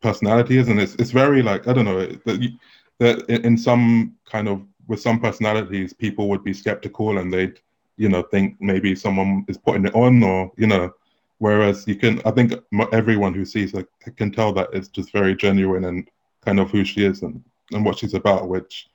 personality 0.00 0.58
is, 0.58 0.68
and 0.68 0.80
it's 0.80 0.94
it's 0.96 1.10
very 1.10 1.42
like 1.42 1.66
I 1.68 1.72
don't 1.72 1.84
know 1.84 2.06
that 2.06 2.58
that 2.98 3.30
in 3.30 3.56
some 3.56 4.16
kind 4.26 4.48
of 4.48 4.62
with 4.88 5.00
some 5.00 5.20
personalities, 5.20 5.92
people 5.92 6.28
would 6.28 6.42
be 6.42 6.52
skeptical 6.52 7.18
and 7.18 7.32
they'd 7.32 7.60
you 7.96 8.08
know 8.08 8.22
think 8.22 8.56
maybe 8.60 8.94
someone 8.94 9.44
is 9.48 9.58
putting 9.58 9.86
it 9.86 9.94
on 9.94 10.22
or 10.22 10.50
you 10.56 10.66
know. 10.66 10.92
Whereas 11.38 11.86
you 11.86 11.94
can, 11.94 12.20
I 12.24 12.32
think 12.32 12.52
everyone 12.92 13.32
who 13.32 13.44
sees 13.44 13.72
her 13.72 13.86
can 14.16 14.32
tell 14.32 14.52
that 14.54 14.70
it's 14.72 14.88
just 14.88 15.12
very 15.12 15.36
genuine 15.36 15.84
and 15.84 16.08
kind 16.44 16.58
of 16.58 16.70
who 16.70 16.84
she 16.84 17.04
is 17.04 17.22
and, 17.22 17.44
and 17.70 17.84
what 17.84 17.98
she's 17.98 18.14
about, 18.14 18.48
which 18.48 18.88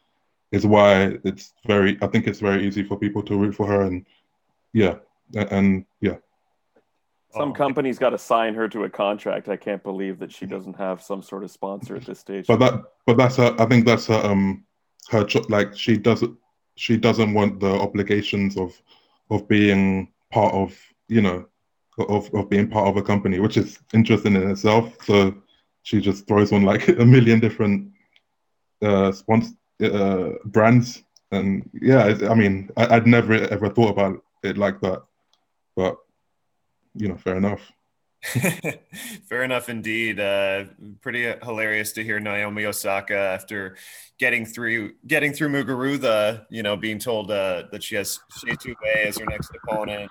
is 0.52 0.68
why 0.68 1.18
it's 1.24 1.54
very, 1.66 1.98
I 2.02 2.08
think 2.08 2.28
it's 2.28 2.42
very 2.42 2.68
easy 2.68 2.84
for 2.84 3.00
people 3.00 3.24
to 3.24 3.38
root 3.38 3.56
for 3.56 3.66
her. 3.66 3.84
And 3.84 4.06
yeah, 4.74 4.96
and 5.34 5.86
yeah. 6.02 6.18
Some 7.34 7.52
oh. 7.52 7.54
company's 7.54 7.98
got 7.98 8.10
to 8.10 8.18
sign 8.18 8.54
her 8.56 8.68
to 8.70 8.84
a 8.84 8.90
contract. 8.90 9.48
I 9.48 9.56
can't 9.56 9.82
believe 9.82 10.20
that 10.20 10.32
she 10.32 10.46
doesn't 10.46 10.76
have 10.76 11.02
some 11.02 11.24
sort 11.24 11.46
of 11.46 11.50
sponsor 11.50 11.96
at 11.96 12.06
this 12.06 12.20
stage. 12.20 12.46
But 12.46 12.60
that, 12.60 12.84
but 13.06 13.18
that's 13.18 13.38
her. 13.38 13.56
I 13.58 13.66
think 13.66 13.86
that's 13.86 14.08
her. 14.08 14.22
Um, 14.22 14.66
her 15.10 15.26
like 15.50 15.76
she 15.78 15.98
doesn't. 15.98 16.38
She 16.76 16.98
doesn't 16.98 17.36
want 17.36 17.60
the 17.60 17.72
obligations 17.72 18.58
of, 18.58 18.74
of 19.30 19.48
being 19.48 20.12
part 20.32 20.54
of 20.56 20.76
you 21.08 21.22
know, 21.22 21.46
of 21.98 22.34
of 22.34 22.50
being 22.50 22.70
part 22.70 22.88
of 22.88 22.98
a 22.98 23.04
company, 23.04 23.40
which 23.40 23.58
is 23.58 23.80
interesting 23.94 24.36
in 24.36 24.50
itself. 24.50 24.96
So 25.04 25.36
she 25.84 26.02
just 26.02 26.28
throws 26.28 26.52
on 26.52 26.64
like 26.64 26.88
a 27.04 27.06
million 27.06 27.40
different 27.40 27.92
uh 28.82 29.12
sponsor 29.12 29.54
uh, 29.84 30.32
brands, 30.46 31.04
and 31.32 31.70
yeah, 31.74 32.16
I 32.30 32.36
mean, 32.36 32.70
I, 32.78 32.96
I'd 32.96 33.08
never 33.08 33.34
ever 33.34 33.70
thought 33.70 33.90
about 33.90 34.24
it 34.44 34.58
like 34.58 34.80
that, 34.82 35.04
but 35.76 35.98
you 36.96 37.08
know, 37.08 37.18
fair 37.18 37.36
enough. 37.36 37.72
Fair 39.28 39.44
enough, 39.44 39.70
indeed. 39.70 40.20
Uh, 40.20 40.66
pretty 41.02 41.24
hilarious 41.44 41.92
to 41.94 42.04
hear 42.04 42.20
Naomi 42.20 42.66
Osaka 42.66 43.16
after 43.16 43.76
getting 44.18 44.46
through 44.46 44.94
getting 45.08 45.34
through 45.34 45.50
Muguruza. 45.50 46.46
You 46.50 46.64
know, 46.64 46.78
being 46.78 47.00
told 47.00 47.32
uh, 47.32 47.64
that 47.72 47.84
she 47.84 47.96
has 47.96 48.20
Hsieh 48.32 48.76
as 49.06 49.18
her 49.18 49.26
next 49.26 49.52
opponent. 49.64 50.10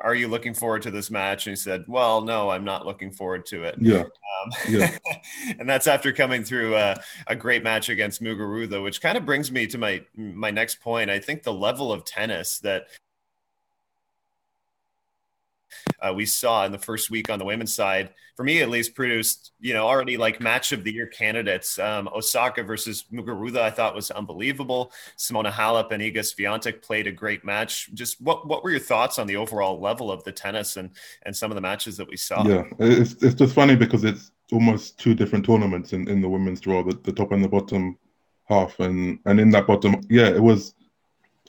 Are 0.00 0.14
you 0.14 0.28
looking 0.28 0.54
forward 0.54 0.82
to 0.82 0.90
this 0.90 1.10
match? 1.10 1.46
And 1.46 1.52
he 1.52 1.56
said, 1.56 1.84
"Well, 1.88 2.20
no, 2.20 2.50
I'm 2.50 2.64
not 2.64 2.84
looking 2.84 3.10
forward 3.10 3.46
to 3.46 3.64
it." 3.64 3.76
Yeah, 3.80 4.00
um, 4.00 4.52
yeah. 4.68 4.96
and 5.58 5.68
that's 5.68 5.86
after 5.86 6.12
coming 6.12 6.44
through 6.44 6.74
uh, 6.74 6.96
a 7.26 7.36
great 7.36 7.62
match 7.62 7.88
against 7.88 8.22
Muguruza, 8.22 8.82
which 8.82 9.00
kind 9.00 9.16
of 9.16 9.24
brings 9.24 9.50
me 9.50 9.66
to 9.68 9.78
my 9.78 10.02
my 10.16 10.50
next 10.50 10.80
point. 10.80 11.10
I 11.10 11.18
think 11.18 11.42
the 11.42 11.52
level 11.52 11.92
of 11.92 12.04
tennis 12.04 12.58
that 12.60 12.88
uh, 16.00 16.12
we 16.12 16.26
saw 16.26 16.64
in 16.64 16.72
the 16.72 16.78
first 16.78 17.10
week 17.10 17.30
on 17.30 17.38
the 17.38 17.44
women's 17.44 17.74
side, 17.74 18.10
for 18.36 18.44
me 18.44 18.62
at 18.62 18.70
least, 18.70 18.94
produced 18.94 19.52
you 19.60 19.72
know 19.72 19.86
already 19.86 20.16
like 20.16 20.40
match 20.40 20.72
of 20.72 20.84
the 20.84 20.92
year 20.92 21.06
candidates. 21.06 21.78
Um, 21.78 22.08
Osaka 22.14 22.62
versus 22.62 23.04
Muguruza, 23.12 23.60
I 23.60 23.70
thought 23.70 23.94
was 23.94 24.10
unbelievable. 24.10 24.92
Simona 25.16 25.50
Halep 25.50 25.92
and 25.92 26.02
Iga 26.02 26.18
Swiatek 26.18 26.82
played 26.82 27.06
a 27.06 27.12
great 27.12 27.44
match. 27.44 27.92
Just 27.94 28.20
what 28.20 28.46
what 28.46 28.62
were 28.62 28.70
your 28.70 28.80
thoughts 28.80 29.18
on 29.18 29.26
the 29.26 29.36
overall 29.36 29.80
level 29.80 30.10
of 30.10 30.24
the 30.24 30.32
tennis 30.32 30.76
and 30.76 30.90
and 31.22 31.34
some 31.34 31.50
of 31.50 31.54
the 31.54 31.60
matches 31.60 31.96
that 31.96 32.08
we 32.08 32.16
saw? 32.16 32.46
Yeah, 32.46 32.64
it's 32.78 33.14
it's 33.22 33.34
just 33.34 33.54
funny 33.54 33.76
because 33.76 34.04
it's 34.04 34.30
almost 34.52 34.98
two 34.98 35.14
different 35.14 35.44
tournaments 35.44 35.92
in, 35.92 36.08
in 36.08 36.20
the 36.20 36.28
women's 36.28 36.60
draw, 36.60 36.82
the, 36.82 36.94
the 37.02 37.12
top 37.12 37.32
and 37.32 37.42
the 37.42 37.48
bottom 37.48 37.98
half, 38.44 38.78
and 38.80 39.18
and 39.26 39.40
in 39.40 39.50
that 39.50 39.66
bottom, 39.66 40.00
yeah, 40.08 40.28
it 40.28 40.42
was 40.42 40.74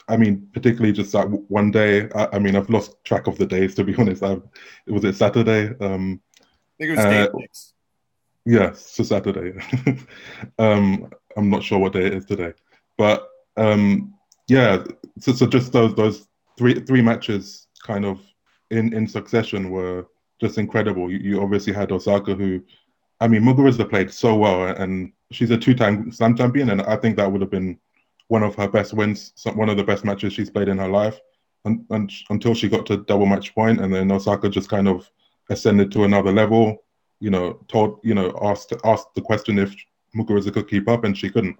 I 0.08 0.16
mean, 0.16 0.48
particularly 0.52 0.92
just 0.92 1.12
that 1.12 1.28
one 1.48 1.70
day. 1.70 2.08
I, 2.14 2.28
I, 2.34 2.38
mean, 2.38 2.56
I've 2.56 2.70
lost 2.70 3.02
track 3.04 3.26
of 3.26 3.38
the 3.38 3.46
days 3.46 3.74
to 3.74 3.84
be 3.84 3.94
honest. 3.98 4.22
I, 4.22 4.38
was 4.86 5.04
it 5.04 5.16
Saturday? 5.16 5.74
Um, 5.80 6.20
I 6.40 6.44
think 6.78 6.90
it 6.90 6.96
was 6.96 6.98
uh, 7.04 7.28
six. 7.38 7.72
Yeah, 8.44 8.72
so 8.74 9.02
Saturday. 9.02 9.58
um, 10.58 11.10
I'm 11.36 11.50
not 11.50 11.64
sure 11.64 11.78
what 11.78 11.92
day 11.92 12.06
it 12.06 12.14
is 12.14 12.24
today, 12.24 12.52
but 12.96 13.28
um, 13.56 14.14
yeah. 14.46 14.84
So, 15.18 15.32
so 15.32 15.46
just 15.46 15.72
those 15.72 15.94
those 15.96 16.28
three 16.56 16.74
three 16.80 17.02
matches 17.02 17.66
kind 17.84 18.04
of 18.04 18.20
in 18.70 18.92
in 18.94 19.08
succession 19.08 19.70
were 19.70 20.06
just 20.40 20.58
incredible. 20.58 21.10
You, 21.10 21.18
you 21.18 21.42
obviously 21.42 21.72
had 21.72 21.92
Osaka, 21.92 22.34
who, 22.34 22.62
I 23.20 23.28
mean, 23.28 23.42
Muguruza 23.42 23.88
played 23.88 24.12
so 24.12 24.36
well, 24.36 24.64
and 24.64 25.12
she's 25.32 25.50
a 25.50 25.56
two-time 25.56 26.12
slam 26.12 26.36
champion, 26.36 26.70
and 26.70 26.82
I 26.82 26.96
think 26.96 27.16
that 27.16 27.30
would 27.30 27.40
have 27.40 27.50
been 27.50 27.78
one 28.28 28.42
of 28.42 28.54
her 28.56 28.68
best 28.68 28.92
wins, 28.92 29.32
one 29.54 29.68
of 29.68 29.76
the 29.76 29.84
best 29.84 30.04
matches 30.04 30.32
she's 30.32 30.50
played 30.50 30.68
in 30.68 30.78
her 30.78 30.88
life, 30.88 31.20
and, 31.64 31.84
and 31.90 32.12
until 32.30 32.54
she 32.54 32.68
got 32.68 32.86
to 32.86 32.98
double 32.98 33.26
match 33.26 33.54
point, 33.54 33.80
and 33.80 33.92
then 33.94 34.10
Osaka 34.10 34.48
just 34.48 34.68
kind 34.68 34.88
of 34.88 35.10
ascended 35.50 35.92
to 35.92 36.04
another 36.04 36.32
level. 36.32 36.82
You 37.20 37.30
know, 37.30 37.54
told 37.68 38.00
you 38.02 38.14
know 38.14 38.36
asked 38.42 38.72
asked 38.84 39.14
the 39.14 39.22
question 39.22 39.58
if 39.58 39.74
Muguruza 40.16 40.52
could 40.52 40.68
keep 40.68 40.88
up, 40.88 41.04
and 41.04 41.16
she 41.16 41.30
couldn't. 41.30 41.58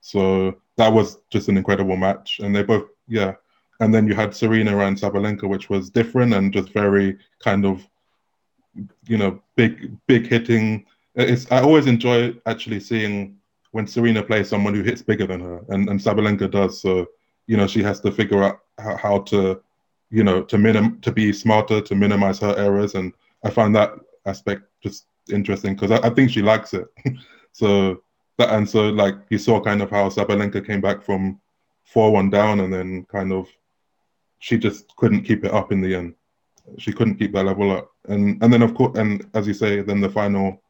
So 0.00 0.56
that 0.76 0.92
was 0.92 1.18
just 1.30 1.48
an 1.48 1.56
incredible 1.56 1.96
match, 1.96 2.40
and 2.40 2.54
they 2.54 2.62
both 2.62 2.88
yeah. 3.08 3.34
And 3.80 3.92
then 3.92 4.06
you 4.06 4.14
had 4.14 4.34
Serena 4.34 4.78
and 4.78 4.96
Sabalenka, 4.96 5.48
which 5.48 5.68
was 5.68 5.90
different 5.90 6.32
and 6.32 6.52
just 6.52 6.68
very 6.68 7.18
kind 7.40 7.66
of, 7.66 7.86
you 9.08 9.18
know, 9.18 9.42
big 9.56 9.96
big 10.06 10.28
hitting. 10.28 10.86
It's 11.16 11.50
I 11.50 11.60
always 11.60 11.86
enjoy 11.86 12.34
actually 12.46 12.80
seeing 12.80 13.36
when 13.74 13.88
Serena 13.88 14.22
plays 14.22 14.48
someone 14.48 14.72
who 14.72 14.84
hits 14.84 15.02
bigger 15.02 15.26
than 15.26 15.40
her, 15.40 15.60
and, 15.68 15.88
and 15.88 15.98
Sabalenka 15.98 16.48
does. 16.48 16.80
So, 16.80 17.08
you 17.48 17.56
know, 17.56 17.66
she 17.66 17.82
has 17.82 18.00
to 18.02 18.12
figure 18.12 18.40
out 18.44 18.60
how, 18.78 18.96
how 18.96 19.18
to, 19.30 19.60
you 20.10 20.22
know, 20.22 20.44
to 20.44 20.56
minim 20.56 21.00
to 21.00 21.10
be 21.10 21.32
smarter, 21.32 21.80
to 21.80 21.94
minimize 21.96 22.38
her 22.38 22.54
errors. 22.56 22.94
And 22.94 23.12
I 23.42 23.50
find 23.50 23.74
that 23.74 23.90
aspect 24.26 24.62
just 24.80 25.06
interesting 25.28 25.74
because 25.74 25.90
I, 25.90 26.06
I, 26.06 26.10
think 26.10 26.30
she 26.30 26.40
likes 26.40 26.72
it. 26.72 26.86
so 27.52 28.00
that 28.38 28.50
and 28.50 28.68
so 28.68 28.90
like 28.90 29.16
you 29.30 29.38
saw 29.38 29.60
kind 29.60 29.82
of 29.82 29.90
how 29.90 30.08
Sabalenka 30.08 30.64
came 30.64 30.80
back 30.80 31.02
from 31.02 31.40
four 31.82 32.12
one 32.12 32.30
down 32.30 32.60
and 32.60 32.72
then 32.72 33.04
kind 33.06 33.32
of 33.32 33.48
she 34.38 34.56
just 34.56 34.94
couldn't 34.94 35.24
keep 35.24 35.44
it 35.44 35.52
up 35.52 35.72
in 35.72 35.80
the 35.80 35.96
end. 35.96 36.14
She 36.78 36.92
couldn't 36.92 37.16
keep 37.16 37.32
that 37.32 37.44
level 37.44 37.72
up, 37.72 37.90
and 38.08 38.40
and 38.40 38.52
then 38.52 38.62
of 38.62 38.72
course, 38.74 38.96
and 38.96 39.28
as 39.34 39.48
you 39.48 39.54
say, 39.54 39.80
then 39.80 40.00
the 40.00 40.08
final 40.08 40.62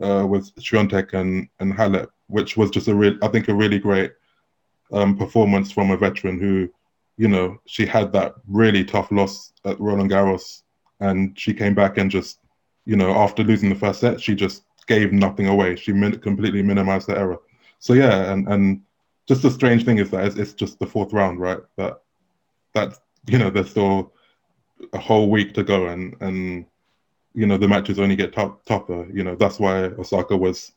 uh, 0.00 0.26
with 0.26 0.54
Swiatek 0.56 1.12
and 1.12 1.48
and 1.60 1.72
Halep, 1.72 2.08
which 2.28 2.56
was 2.56 2.70
just 2.70 2.88
a 2.88 2.94
real, 2.94 3.16
I 3.22 3.28
think, 3.28 3.48
a 3.48 3.54
really 3.54 3.78
great 3.78 4.12
um, 4.92 5.16
performance 5.16 5.70
from 5.70 5.90
a 5.90 5.96
veteran 5.96 6.38
who, 6.38 6.68
you 7.16 7.28
know, 7.28 7.58
she 7.66 7.86
had 7.86 8.12
that 8.12 8.34
really 8.46 8.84
tough 8.84 9.10
loss 9.10 9.52
at 9.64 9.80
Roland 9.80 10.10
Garros, 10.10 10.62
and 11.00 11.38
she 11.38 11.52
came 11.52 11.74
back 11.74 11.98
and 11.98 12.10
just, 12.10 12.38
you 12.84 12.96
know, 12.96 13.12
after 13.12 13.42
losing 13.42 13.68
the 13.68 13.74
first 13.74 14.00
set, 14.00 14.20
she 14.20 14.34
just 14.34 14.64
gave 14.86 15.12
nothing 15.12 15.46
away. 15.46 15.76
She 15.76 15.92
min- 15.92 16.18
completely 16.18 16.62
minimized 16.62 17.08
the 17.08 17.18
error. 17.18 17.38
So 17.78 17.92
yeah, 17.94 18.32
and 18.32 18.48
and 18.48 18.82
just 19.28 19.42
the 19.42 19.50
strange 19.50 19.84
thing 19.84 19.98
is 19.98 20.10
that 20.10 20.24
it's, 20.24 20.36
it's 20.36 20.52
just 20.52 20.78
the 20.78 20.86
fourth 20.86 21.12
round, 21.12 21.40
right? 21.40 21.60
That 21.76 22.02
that 22.74 22.98
you 23.26 23.38
know 23.38 23.50
there's 23.50 23.70
still 23.70 24.12
a 24.92 24.98
whole 24.98 25.30
week 25.30 25.54
to 25.54 25.62
go, 25.62 25.86
and 25.86 26.16
and 26.20 26.66
you 27.34 27.46
know 27.46 27.56
the 27.56 27.68
matches 27.68 27.98
only 27.98 28.16
get 28.16 28.34
t- 28.34 28.58
tougher. 28.66 29.06
You 29.12 29.24
know 29.24 29.34
that's 29.34 29.58
why 29.58 29.84
Osaka 29.84 30.36
was, 30.36 30.72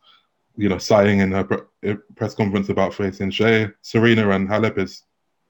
you 0.57 0.69
know, 0.69 0.77
sighing 0.77 1.19
in 1.19 1.31
her 1.31 1.43
pre- 1.43 1.97
press 2.15 2.33
conference 2.33 2.69
about 2.69 2.93
facing 2.93 3.31
Hsieh, 3.31 3.73
Serena, 3.81 4.29
and 4.29 4.47
Halep 4.47 4.77
is 4.77 5.03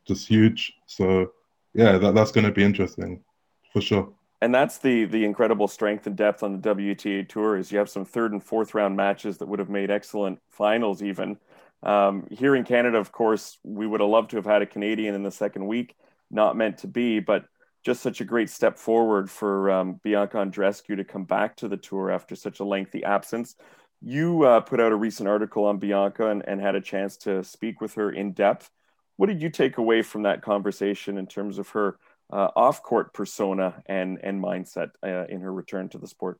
just 0.06 0.28
huge. 0.28 0.74
So 0.88 1.32
yeah, 1.74 1.98
that, 1.98 2.16
that's 2.16 2.32
going 2.32 2.46
to 2.46 2.52
be 2.52 2.64
interesting 2.64 3.24
for 3.72 3.82
sure. 3.82 4.10
And 4.42 4.54
that's 4.54 4.78
the 4.78 5.06
the 5.06 5.26
incredible 5.26 5.68
strength 5.68 6.08
and 6.08 6.16
depth 6.16 6.44
on 6.44 6.60
the 6.60 6.76
WTA 6.76 7.28
tour 7.28 7.58
is 7.58 7.72
you 7.72 7.78
have 7.78 7.90
some 7.90 8.06
third 8.06 8.32
and 8.32 8.44
fourth 8.44 8.74
round 8.74 8.96
matches 8.96 9.38
that 9.38 9.48
would 9.48 9.60
have 9.60 9.70
made 9.70 9.92
excellent 9.92 10.40
finals 10.50 11.02
even. 11.02 11.38
Um, 11.84 12.28
here 12.32 12.56
in 12.56 12.64
Canada, 12.64 12.98
of 12.98 13.12
course, 13.12 13.60
we 13.64 13.86
would 13.86 14.02
have 14.02 14.10
loved 14.10 14.32
to 14.32 14.38
have 14.38 14.46
had 14.46 14.62
a 14.62 14.66
Canadian 14.66 15.14
in 15.14 15.24
the 15.24 15.32
second 15.32 15.68
week, 15.68 15.96
not 16.32 16.58
meant 16.58 16.80
to 16.80 16.88
be, 16.88 17.20
but 17.20 17.46
just 17.86 18.02
such 18.02 18.20
a 18.20 18.26
great 18.26 18.50
step 18.50 18.80
forward 18.80 19.30
for 19.30 19.70
um, 19.70 20.00
Bianca 20.04 20.38
Andreescu 20.38 20.98
to 20.98 21.04
come 21.04 21.24
back 21.24 21.56
to 21.58 21.68
the 21.68 21.78
tour 21.78 22.10
after 22.10 22.36
such 22.36 22.60
a 22.60 22.64
lengthy 22.64 23.04
absence. 23.04 23.56
You 24.02 24.44
uh, 24.44 24.62
put 24.62 24.82
out 24.82 24.92
a 24.92 24.96
recent 24.96 25.30
article 25.30 25.66
on 25.66 25.78
Bianca 25.78 26.30
and, 26.30 26.44
and, 26.48 26.60
had 26.60 26.74
a 26.74 26.82
chance 26.82 27.16
to 27.18 27.44
speak 27.44 27.82
with 27.82 27.94
her 27.94 28.12
in 28.12 28.34
depth. 28.34 28.72
What 29.18 29.28
did 29.28 29.42
you 29.42 29.52
take 29.52 29.78
away 29.78 30.02
from 30.02 30.24
that 30.24 30.42
conversation 30.42 31.20
in 31.20 31.28
terms 31.28 31.60
of 31.60 31.70
her 31.70 32.00
uh, 32.34 32.50
off-court 32.56 33.14
persona 33.14 33.84
and 33.86 34.18
and 34.24 34.44
mindset 34.44 34.90
uh, 35.04 35.26
in 35.30 35.42
her 35.42 35.54
return 35.54 35.88
to 35.90 36.00
the 36.00 36.08
sport? 36.08 36.40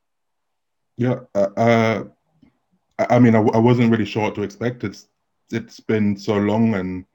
Yeah, 0.98 1.20
uh, 1.36 1.50
uh, 1.56 2.04
I 2.98 3.20
mean, 3.20 3.36
I, 3.36 3.40
I, 3.40 3.60
wasn't 3.60 3.92
really 3.92 4.06
sure 4.06 4.24
what 4.24 4.36
to 4.36 4.44
expect. 4.44 4.84
It's 4.84 5.08
it's 5.52 5.80
been 5.80 6.18
so 6.18 6.38
long, 6.38 6.74
and 6.74 7.06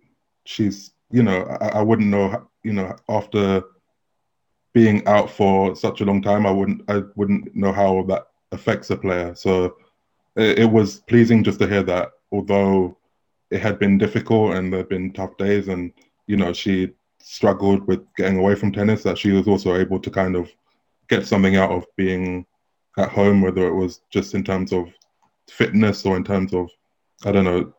she's 0.45 0.93
you 1.11 1.23
know 1.23 1.45
I, 1.61 1.81
I 1.81 1.83
wouldn't 1.83 2.09
know 2.09 2.49
you 2.63 2.73
know 2.73 2.97
after 3.09 3.65
being 4.73 5.07
out 5.07 5.31
for 5.31 5.75
such 5.75 6.01
a 6.01 6.05
long 6.05 6.23
time, 6.23 6.47
I 6.47 6.51
wouldn't 6.51 6.83
I 6.89 7.03
wouldn't 7.17 7.55
know 7.55 7.73
how 7.73 8.03
that 8.09 8.27
affects 8.53 8.91
a 8.91 8.97
player. 8.97 9.35
So 9.35 9.77
it, 10.37 10.61
it 10.61 10.71
was 10.71 11.01
pleasing 11.01 11.43
just 11.43 11.59
to 11.61 11.69
hear 11.69 11.83
that, 11.85 12.11
although 12.33 12.97
it 13.51 13.61
had 13.61 13.79
been 13.79 13.99
difficult 13.99 14.55
and 14.55 14.73
there 14.73 14.81
had 14.81 14.89
been 14.89 15.13
tough 15.13 15.37
days, 15.37 15.69
and 15.69 15.93
you 16.27 16.37
know 16.37 16.53
she 16.53 16.93
struggled 17.19 17.87
with 17.87 18.01
getting 18.17 18.39
away 18.39 18.55
from 18.55 18.73
tennis, 18.73 19.03
that 19.03 19.19
she 19.19 19.33
was 19.33 19.49
also 19.49 19.77
able 19.77 19.99
to 19.99 20.11
kind 20.11 20.37
of 20.37 20.51
get 21.09 21.27
something 21.27 21.57
out 21.57 21.73
of 21.73 21.85
being 21.97 22.47
at 22.97 23.09
home, 23.09 23.43
whether 23.43 23.67
it 23.67 23.75
was 23.75 24.03
just 24.11 24.35
in 24.35 24.45
terms 24.45 24.73
of 24.73 24.89
fitness 25.49 26.07
or 26.07 26.17
in 26.17 26.25
terms 26.25 26.55
of 26.55 26.71
I 27.25 27.33
don't 27.33 27.45
know 27.45 27.73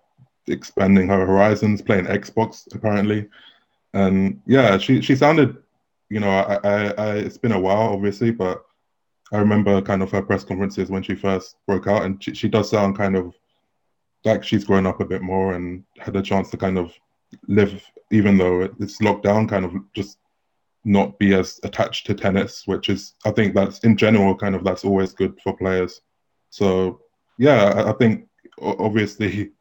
expanding 0.47 1.07
her 1.07 1.25
horizons, 1.25 1.81
playing 1.81 2.05
Xbox 2.05 2.73
apparently, 2.75 3.29
and 3.93 4.41
yeah, 4.45 4.77
she 4.77 5.01
she 5.01 5.15
sounded 5.15 5.57
you 6.11 6.19
know, 6.19 6.29
I, 6.29 6.59
I, 6.63 6.93
I, 6.97 7.15
it's 7.15 7.37
been 7.37 7.53
a 7.53 7.59
while, 7.59 7.93
obviously, 7.93 8.31
but 8.31 8.65
I 9.31 9.37
remember 9.37 9.81
kind 9.81 10.03
of 10.03 10.11
her 10.11 10.21
press 10.21 10.43
conferences 10.43 10.89
when 10.89 11.03
she 11.03 11.15
first 11.15 11.55
broke 11.65 11.87
out, 11.87 12.03
and 12.03 12.21
she, 12.21 12.33
she 12.33 12.49
does 12.49 12.69
sound 12.69 12.97
kind 12.97 13.15
of 13.15 13.33
like 14.25 14.43
she's 14.43 14.65
grown 14.65 14.85
up 14.85 14.99
a 14.99 15.05
bit 15.05 15.21
more 15.21 15.53
and 15.53 15.85
had 15.99 16.17
a 16.17 16.21
chance 16.21 16.49
to 16.49 16.57
kind 16.57 16.77
of 16.77 16.93
live, 17.47 17.81
even 18.11 18.37
though 18.37 18.63
it's 18.81 19.01
locked 19.01 19.23
down, 19.23 19.47
kind 19.47 19.63
of 19.63 19.73
just 19.95 20.17
not 20.83 21.17
be 21.17 21.33
as 21.33 21.61
attached 21.63 22.07
to 22.07 22.13
tennis, 22.13 22.63
which 22.65 22.89
is, 22.89 23.13
I 23.23 23.31
think 23.31 23.55
that's 23.55 23.79
in 23.79 23.95
general, 23.95 24.35
kind 24.35 24.53
of 24.53 24.65
that's 24.65 24.83
always 24.83 25.13
good 25.13 25.39
for 25.41 25.55
players. 25.55 26.01
So, 26.49 26.99
yeah, 27.37 27.71
I, 27.73 27.91
I 27.91 27.93
think 27.93 28.27
obviously 28.61 29.51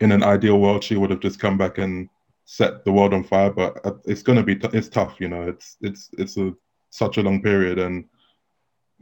in 0.00 0.10
an 0.10 0.24
ideal 0.24 0.58
world, 0.58 0.82
she 0.82 0.96
would 0.96 1.10
have 1.10 1.20
just 1.20 1.38
come 1.38 1.56
back 1.56 1.78
and 1.78 2.08
set 2.50 2.84
the 2.84 2.90
world 2.90 3.14
on 3.14 3.22
fire, 3.22 3.48
but 3.48 3.80
uh, 3.86 3.92
it's 4.06 4.22
going 4.22 4.36
to 4.36 4.42
be 4.42 4.58
it's 4.76 4.88
tough. 4.88 5.14
You 5.20 5.28
know, 5.28 5.42
it's 5.42 5.76
it's 5.82 6.10
it's 6.18 6.36
a 6.36 6.52
such 6.90 7.16
a 7.16 7.22
long 7.22 7.40
period, 7.40 7.78
and 7.78 8.06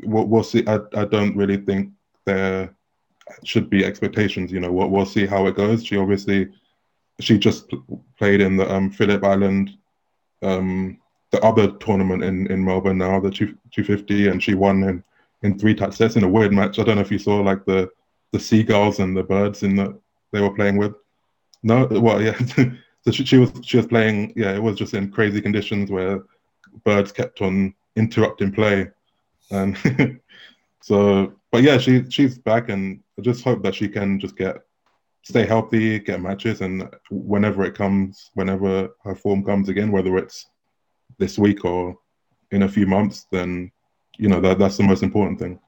we'll, 0.02 0.26
we'll 0.26 0.42
see. 0.42 0.62
I, 0.66 0.80
I 0.94 1.06
don't 1.06 1.34
really 1.34 1.56
think 1.56 1.90
there 2.26 2.74
should 3.44 3.70
be 3.70 3.86
expectations. 3.86 4.52
You 4.52 4.60
know, 4.60 4.70
we'll, 4.70 4.88
we'll 4.88 5.06
see 5.06 5.24
how 5.24 5.46
it 5.46 5.56
goes. 5.56 5.82
She 5.82 5.96
obviously 5.96 6.50
she 7.20 7.38
just 7.38 7.72
played 8.18 8.42
in 8.42 8.58
the 8.58 8.70
um, 8.70 8.90
Phillip 8.90 9.24
Island, 9.24 9.70
um, 10.42 10.98
the 11.30 11.40
other 11.40 11.72
tournament 11.78 12.22
in, 12.22 12.46
in 12.48 12.62
Melbourne 12.62 12.98
now, 12.98 13.18
the 13.18 13.30
two 13.30 13.56
two 13.70 13.82
fifty, 13.82 14.28
and 14.28 14.42
she 14.42 14.52
won 14.52 14.82
in 14.82 15.02
in 15.42 15.58
three 15.58 15.74
touch 15.74 15.94
sets 15.94 16.16
in 16.16 16.24
a 16.24 16.28
weird 16.28 16.52
match. 16.52 16.78
I 16.78 16.82
don't 16.82 16.96
know 16.96 17.00
if 17.00 17.10
you 17.10 17.18
saw 17.18 17.36
like 17.40 17.64
the 17.64 17.90
the 18.32 18.38
seagulls 18.38 18.98
and 18.98 19.16
the 19.16 19.22
birds 19.22 19.62
in 19.62 19.74
the 19.74 19.98
they 20.32 20.42
were 20.42 20.54
playing 20.54 20.76
with. 20.76 20.92
No, 21.62 21.86
well, 21.86 22.20
yeah. 22.20 22.38
so 23.04 23.10
she, 23.10 23.24
she 23.24 23.38
was 23.38 23.52
she 23.62 23.76
was 23.76 23.86
playing. 23.86 24.32
Yeah, 24.36 24.54
it 24.54 24.62
was 24.62 24.76
just 24.76 24.94
in 24.94 25.10
crazy 25.10 25.40
conditions 25.40 25.90
where 25.90 26.22
birds 26.84 27.12
kept 27.12 27.40
on 27.42 27.74
interrupting 27.96 28.52
play, 28.52 28.88
um, 29.50 29.76
and 29.84 30.20
so. 30.82 31.34
But 31.50 31.62
yeah, 31.62 31.78
she 31.78 32.04
she's 32.10 32.38
back, 32.38 32.68
and 32.68 33.00
I 33.18 33.22
just 33.22 33.42
hope 33.42 33.62
that 33.62 33.74
she 33.74 33.88
can 33.88 34.20
just 34.20 34.36
get 34.36 34.58
stay 35.22 35.46
healthy, 35.46 35.98
get 35.98 36.20
matches, 36.20 36.60
and 36.60 36.88
whenever 37.10 37.64
it 37.64 37.74
comes, 37.74 38.30
whenever 38.34 38.90
her 39.04 39.14
form 39.14 39.44
comes 39.44 39.68
again, 39.68 39.90
whether 39.90 40.16
it's 40.16 40.46
this 41.18 41.38
week 41.38 41.64
or 41.64 41.96
in 42.50 42.62
a 42.62 42.68
few 42.68 42.86
months, 42.86 43.26
then 43.30 43.70
you 44.18 44.28
know 44.28 44.40
that 44.40 44.58
that's 44.58 44.76
the 44.76 44.82
most 44.82 45.02
important 45.02 45.38
thing. 45.38 45.58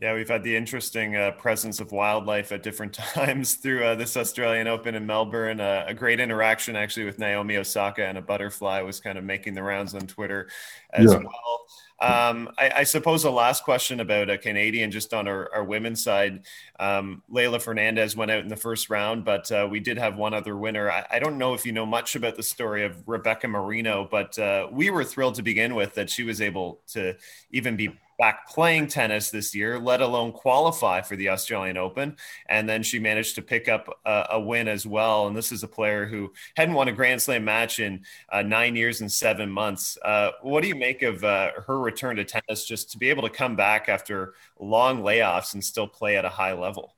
Yeah, 0.00 0.14
we've 0.14 0.28
had 0.28 0.44
the 0.44 0.54
interesting 0.54 1.16
uh, 1.16 1.32
presence 1.32 1.80
of 1.80 1.90
wildlife 1.90 2.52
at 2.52 2.62
different 2.62 2.92
times 3.14 3.54
through 3.54 3.84
uh, 3.84 3.94
this 3.96 4.16
Australian 4.16 4.68
Open 4.68 4.94
in 4.94 5.04
Melbourne. 5.04 5.60
Uh, 5.60 5.84
a 5.88 5.94
great 5.94 6.20
interaction 6.20 6.76
actually 6.76 7.04
with 7.04 7.18
Naomi 7.18 7.56
Osaka 7.56 8.06
and 8.06 8.16
a 8.16 8.22
butterfly 8.22 8.80
was 8.80 9.00
kind 9.00 9.18
of 9.18 9.24
making 9.24 9.54
the 9.54 9.62
rounds 9.62 9.94
on 9.94 10.02
Twitter 10.02 10.48
as 10.92 11.12
yeah. 11.12 11.18
well. 11.18 11.66
Um, 12.00 12.48
I, 12.56 12.70
I, 12.76 12.84
suppose 12.84 13.24
the 13.24 13.32
last 13.32 13.64
question 13.64 13.98
about 13.98 14.30
a 14.30 14.38
Canadian, 14.38 14.92
just 14.92 15.12
on 15.12 15.26
our, 15.26 15.52
our 15.52 15.64
women's 15.64 16.00
side, 16.00 16.46
um, 16.78 17.24
Leylah 17.28 17.60
Fernandez 17.60 18.14
went 18.14 18.30
out 18.30 18.38
in 18.38 18.46
the 18.46 18.54
first 18.54 18.88
round, 18.88 19.24
but 19.24 19.50
uh, 19.50 19.66
we 19.68 19.80
did 19.80 19.98
have 19.98 20.16
one 20.16 20.32
other 20.32 20.56
winner. 20.56 20.88
I, 20.92 21.04
I, 21.10 21.18
don't 21.18 21.38
know 21.38 21.54
if 21.54 21.66
you 21.66 21.72
know 21.72 21.84
much 21.84 22.14
about 22.14 22.36
the 22.36 22.42
story 22.44 22.84
of 22.84 23.02
Rebecca 23.08 23.48
Marino, 23.48 24.06
but 24.08 24.38
uh, 24.38 24.68
we 24.70 24.90
were 24.90 25.02
thrilled 25.02 25.34
to 25.34 25.42
begin 25.42 25.74
with 25.74 25.94
that 25.94 26.08
she 26.08 26.22
was 26.22 26.40
able 26.40 26.78
to 26.92 27.16
even 27.50 27.74
be 27.74 27.98
back 28.18 28.48
playing 28.48 28.88
tennis 28.88 29.30
this 29.30 29.54
year, 29.54 29.78
let 29.78 30.00
alone 30.00 30.32
qualify 30.32 31.00
for 31.00 31.14
the 31.14 31.28
Australian 31.28 31.76
Open. 31.76 32.16
And 32.48 32.68
then 32.68 32.82
she 32.82 32.98
managed 32.98 33.36
to 33.36 33.42
pick 33.42 33.68
up 33.68 34.00
a, 34.04 34.26
a 34.32 34.40
win 34.40 34.66
as 34.66 34.84
well. 34.84 35.28
And 35.28 35.36
this 35.36 35.52
is 35.52 35.62
a 35.62 35.68
player 35.68 36.04
who 36.04 36.32
hadn't 36.56 36.74
won 36.74 36.88
a 36.88 36.92
Grand 36.92 37.22
Slam 37.22 37.44
match 37.44 37.78
in 37.78 38.04
uh, 38.30 38.42
nine 38.42 38.74
years 38.74 39.00
and 39.00 39.10
seven 39.10 39.48
months. 39.48 39.96
Uh, 40.04 40.32
what 40.42 40.62
do 40.62 40.68
you 40.68 40.74
make 40.74 41.02
of 41.02 41.22
uh, 41.22 41.52
her 41.66 41.78
return 41.78 42.16
to 42.16 42.24
tennis 42.24 42.64
just 42.66 42.90
to 42.92 42.98
be 42.98 43.08
able 43.08 43.22
to 43.22 43.30
come 43.30 43.54
back 43.54 43.88
after 43.88 44.34
long 44.58 45.02
layoffs 45.02 45.54
and 45.54 45.64
still 45.64 45.86
play 45.86 46.16
at 46.16 46.24
a 46.24 46.28
high 46.28 46.52
level? 46.52 46.96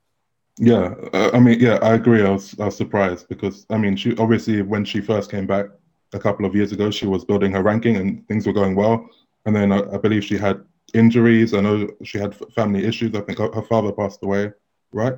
Yeah, 0.57 0.95
uh, 1.13 1.31
I 1.33 1.39
mean, 1.39 1.59
yeah, 1.59 1.79
I 1.81 1.93
agree. 1.93 2.25
I 2.25 2.29
was, 2.29 2.59
I 2.59 2.65
was 2.65 2.77
surprised 2.77 3.29
because, 3.29 3.65
I 3.69 3.77
mean, 3.77 3.95
she 3.95 4.15
obviously, 4.17 4.61
when 4.61 4.83
she 4.83 5.01
first 5.01 5.31
came 5.31 5.47
back 5.47 5.67
a 6.13 6.19
couple 6.19 6.45
of 6.45 6.55
years 6.55 6.71
ago, 6.71 6.91
she 6.91 7.07
was 7.07 7.23
building 7.23 7.51
her 7.53 7.63
ranking 7.63 7.95
and 7.95 8.27
things 8.27 8.45
were 8.45 8.53
going 8.53 8.75
well. 8.75 9.07
And 9.45 9.55
then 9.55 9.71
I, 9.71 9.79
I 9.93 9.97
believe 9.97 10.23
she 10.23 10.37
had 10.37 10.63
injuries. 10.93 11.53
I 11.53 11.61
know 11.61 11.87
she 12.03 12.17
had 12.17 12.35
family 12.53 12.85
issues. 12.85 13.15
I 13.15 13.21
think 13.21 13.39
her 13.39 13.61
father 13.63 13.91
passed 13.91 14.23
away, 14.23 14.51
right? 14.91 15.15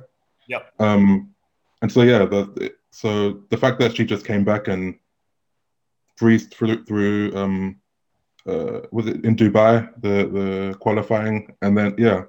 Yeah. 0.48 0.60
Um, 0.78 1.34
and 1.82 1.90
so 1.90 2.02
yeah, 2.02 2.24
the, 2.24 2.72
so 2.90 3.42
the 3.50 3.56
fact 3.56 3.78
that 3.80 3.96
she 3.96 4.04
just 4.04 4.24
came 4.24 4.44
back 4.44 4.68
and 4.68 4.94
breezed 6.18 6.54
through 6.54 6.84
through 6.84 7.36
um, 7.36 7.80
uh, 8.46 8.80
was 8.92 9.06
it 9.06 9.24
in 9.24 9.36
Dubai 9.36 9.90
the 10.00 10.28
the 10.36 10.76
qualifying, 10.80 11.54
and 11.62 11.76
then 11.76 11.94
yeah, 11.98 12.24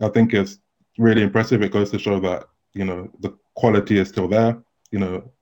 I 0.00 0.08
think 0.08 0.34
it's 0.34 0.58
really 0.98 1.22
impressive. 1.22 1.62
It 1.62 1.72
goes 1.72 1.90
to 1.90 1.98
show 1.98 2.20
that 2.20 2.48
you 2.72 2.84
know 2.84 3.10
the 3.20 3.36
quality 3.54 3.98
is 3.98 4.08
still 4.08 4.28
there. 4.28 4.58
You 4.90 4.98
know, 4.98 5.32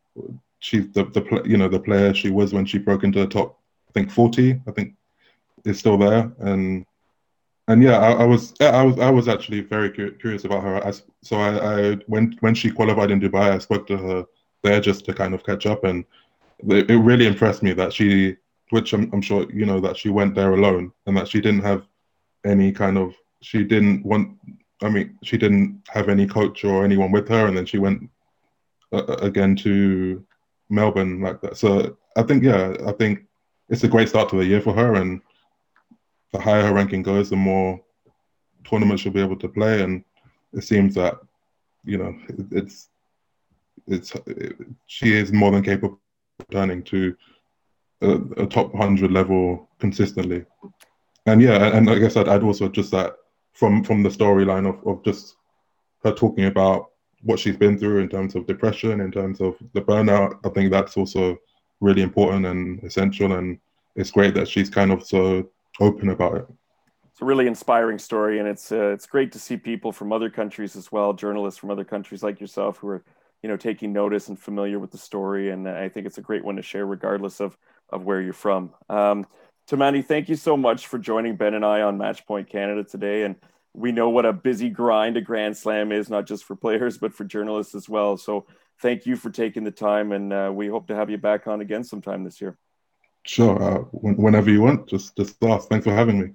she's 0.61 0.91
the 0.93 1.05
the 1.05 1.43
you 1.45 1.57
know 1.57 1.69
the 1.69 1.81
player 1.81 2.15
she 2.15 2.31
was 2.31 2.53
when 2.53 2.67
she 2.67 2.79
broke 2.79 3.05
into 3.05 3.21
the 3.21 3.27
top. 3.27 3.59
I 3.89 3.93
think 3.93 4.11
forty. 4.11 4.61
I 4.67 4.71
think 4.71 4.95
is 5.65 5.79
still 5.79 5.99
there, 5.99 6.33
and 6.39 6.85
and 7.73 7.83
yeah, 7.83 7.99
I, 7.99 8.13
I, 8.13 8.25
was 8.25 8.53
I 8.61 8.83
was 8.83 8.99
I 8.99 9.11
was 9.11 9.29
actually 9.29 9.61
very 9.61 9.91
curious 9.91 10.45
about 10.45 10.63
her. 10.63 10.93
So 11.23 11.37
I, 11.39 11.93
I 11.93 11.95
when 12.07 12.37
when 12.41 12.55
she 12.55 12.71
qualified 12.71 13.11
in 13.11 13.19
Dubai, 13.19 13.51
I 13.51 13.59
spoke 13.59 13.87
to 13.87 13.97
her 13.97 14.27
there 14.63 14.79
just 14.79 15.07
to 15.07 15.15
kind 15.15 15.33
of 15.33 15.43
catch 15.43 15.65
up, 15.65 15.85
and 15.85 16.05
it, 16.69 16.91
it 16.91 16.99
really 16.99 17.27
impressed 17.27 17.63
me 17.63 17.73
that 17.73 17.91
she, 17.95 18.37
which 18.71 18.93
I'm, 18.93 19.11
I'm 19.15 19.23
sure 19.23 19.51
you 19.51 19.65
know, 19.65 19.81
that 19.81 19.97
she 19.97 20.11
went 20.11 20.35
there 20.35 20.53
alone 20.53 20.93
and 21.07 21.17
that 21.17 21.29
she 21.29 21.41
didn't 21.41 21.63
have 21.63 21.87
any 22.45 22.73
kind 22.73 22.99
of 22.99 23.15
she 23.41 23.65
didn't 23.65 24.05
want. 24.05 24.37
I 24.83 24.91
mean, 24.91 25.17
she 25.23 25.39
didn't 25.39 25.81
have 25.89 26.11
any 26.11 26.27
coach 26.27 26.65
or 26.65 26.85
anyone 26.85 27.11
with 27.11 27.27
her, 27.31 27.47
and 27.47 27.57
then 27.57 27.65
she 27.65 27.79
went 27.79 28.11
uh, 28.93 29.05
uh 29.09 29.17
again 29.23 29.57
to 29.65 30.23
Melbourne 30.69 31.23
like 31.23 31.41
that. 31.41 31.57
So 31.57 31.97
I 32.19 32.23
think 32.23 32.43
yeah, 32.43 32.77
I 32.87 32.93
think 32.93 33.25
it's 33.71 33.85
a 33.85 33.89
great 33.89 34.11
start 34.11 34.29
to 34.29 34.37
the 34.37 34.45
year 34.45 34.61
for 34.61 34.75
her, 34.75 34.97
and 34.97 35.23
the 36.33 36.41
higher 36.41 36.63
her 36.63 36.75
ranking 36.75 37.03
goes, 37.03 37.31
the 37.31 37.37
more 37.37 37.81
tournaments 38.65 39.03
she'll 39.03 39.13
be 39.13 39.21
able 39.21 39.37
to 39.37 39.49
play. 39.49 39.83
And 39.83 40.05
it 40.53 40.65
seems 40.65 40.95
that 40.95 41.19
you 41.85 41.99
know 41.99 42.17
it's 42.51 42.89
it's 43.87 44.15
it, 44.27 44.57
she 44.87 45.15
is 45.15 45.33
more 45.33 45.51
than 45.51 45.63
capable 45.63 46.01
of 46.41 46.49
turning 46.51 46.83
to 46.85 47.17
a, 48.01 48.15
a, 48.37 48.47
top 48.47 48.73
100 48.75 49.11
level 49.11 49.69
consistently. 49.79 50.45
And 51.27 51.41
yeah, 51.41 51.77
and 51.77 51.89
I 51.89 51.99
guess 51.99 52.17
I'd, 52.17 52.29
I'd 52.29 52.43
also 52.43 52.69
just 52.69 52.91
that 52.93 53.17
from 53.53 53.85
from 53.85 54.03
the 54.03 54.09
storyline 54.09 54.69
of, 54.69 54.85
of 54.87 55.05
just 55.05 55.37
her 56.03 56.13
talking 56.13 56.47
about 56.47 56.91
what 57.23 57.39
she's 57.39 57.57
been 57.57 57.79
through 57.79 58.01
in 58.01 58.09
terms 58.09 58.35
of 58.35 58.47
depression, 58.47 59.01
in 59.01 59.13
terms 59.13 59.41
of 59.41 59.57
the 59.75 59.81
burnout. 59.81 60.39
I 60.45 60.49
think 60.49 60.71
that's 60.71 60.97
also 60.97 61.39
really 61.81 62.03
important 62.03 62.47
and 62.47 62.83
essential. 62.83 63.33
And 63.33 63.59
it's 63.95 64.11
great 64.11 64.35
that 64.35 64.49
she's 64.49 64.69
kind 64.69 64.91
of 64.91 65.05
so 65.05 65.49
open 65.81 66.11
about 66.11 66.37
it. 66.37 66.47
It's 67.11 67.21
a 67.21 67.25
really 67.25 67.47
inspiring 67.47 67.99
story, 67.99 68.39
and 68.39 68.49
it's 68.49 68.73
uh, 68.73 68.89
it's 68.89 69.07
great 69.07 69.33
to 69.33 69.39
see 69.39 69.57
people 69.57 69.93
from 69.93 70.13
other 70.13 70.31
countries 70.31 70.77
as 70.77 70.91
well, 70.91 71.13
journalists 71.13 71.61
from 71.61 71.71
other 71.71 71.85
countries 71.85 72.23
like 72.23 72.41
yourself, 72.41 72.79
who 72.79 72.89
are 72.89 73.05
you 73.43 73.49
know 73.49 73.57
taking 73.57 73.93
notice 73.93 74.29
and 74.29 74.39
familiar 74.39 74.79
with 74.79 74.91
the 74.91 74.99
story. 74.99 75.51
And 75.51 75.69
I 75.69 75.89
think 75.89 76.07
it's 76.07 76.19
a 76.19 76.23
great 76.23 76.45
one 76.45 76.57
to 76.57 76.63
share, 76.63 76.87
regardless 76.87 77.41
of 77.41 77.57
of 77.91 78.05
where 78.05 78.21
you're 78.21 78.33
from. 78.33 78.73
Um, 78.89 79.27
Toumani, 79.71 80.05
thank 80.05 80.29
you 80.29 80.37
so 80.37 80.57
much 80.57 80.87
for 80.87 80.99
joining 80.99 81.37
Ben 81.37 81.55
and 81.55 81.65
I 81.65 81.83
on 81.83 81.99
Matchpoint 81.99 82.49
Canada 82.49 82.83
today. 82.83 83.23
And 83.23 83.37
we 83.75 83.93
know 83.93 84.11
what 84.11 84.27
a 84.27 84.33
busy 84.33 84.69
grind 84.69 85.17
a 85.17 85.21
Grand 85.21 85.57
Slam 85.57 85.93
is, 85.93 86.11
not 86.11 86.27
just 86.27 86.45
for 86.45 86.57
players, 86.57 86.99
but 86.99 87.15
for 87.15 87.25
journalists 87.25 87.75
as 87.75 87.89
well. 87.89 88.17
So 88.17 88.47
thank 88.81 89.07
you 89.07 89.17
for 89.17 89.31
taking 89.31 89.65
the 89.65 89.71
time, 89.71 90.13
and 90.13 90.33
uh, 90.33 90.51
we 90.53 90.67
hope 90.69 90.89
to 90.89 90.95
have 90.95 91.09
you 91.09 91.19
back 91.19 91.47
on 91.47 91.61
again 91.61 91.85
sometime 91.85 92.25
this 92.25 92.41
year. 92.41 92.57
Sure. 93.25 93.63
Uh, 93.63 93.79
whenever 93.93 94.51
you 94.51 94.63
want, 94.63 94.89
just 94.89 95.17
just 95.17 95.43
ask. 95.45 95.69
Thanks 95.69 95.85
for 95.85 95.95
having 95.95 96.21
me. 96.21 96.31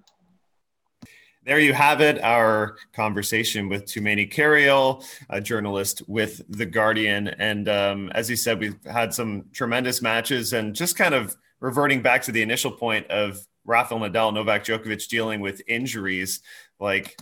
There 1.47 1.59
you 1.59 1.71
have 1.71 2.01
it, 2.01 2.21
our 2.21 2.75
conversation 2.91 3.69
with 3.69 3.85
Toumani 3.85 4.29
Carayol, 4.29 5.01
a 5.29 5.39
journalist 5.39 6.01
with 6.05 6.41
The 6.49 6.65
Guardian. 6.65 7.29
And 7.29 7.69
um, 7.69 8.11
as 8.13 8.27
he 8.27 8.35
said, 8.35 8.59
we've 8.59 8.83
had 8.85 9.13
some 9.13 9.45
tremendous 9.53 10.01
matches 10.01 10.51
and 10.51 10.75
just 10.75 10.97
kind 10.97 11.13
of 11.13 11.37
reverting 11.61 12.01
back 12.01 12.21
to 12.23 12.33
the 12.33 12.41
initial 12.41 12.71
point 12.71 13.07
of 13.07 13.47
Rafael 13.63 14.01
Nadal, 14.01 14.33
Novak 14.33 14.65
Djokovic 14.65 15.07
dealing 15.07 15.39
with 15.39 15.61
injuries. 15.69 16.41
Like 16.81 17.17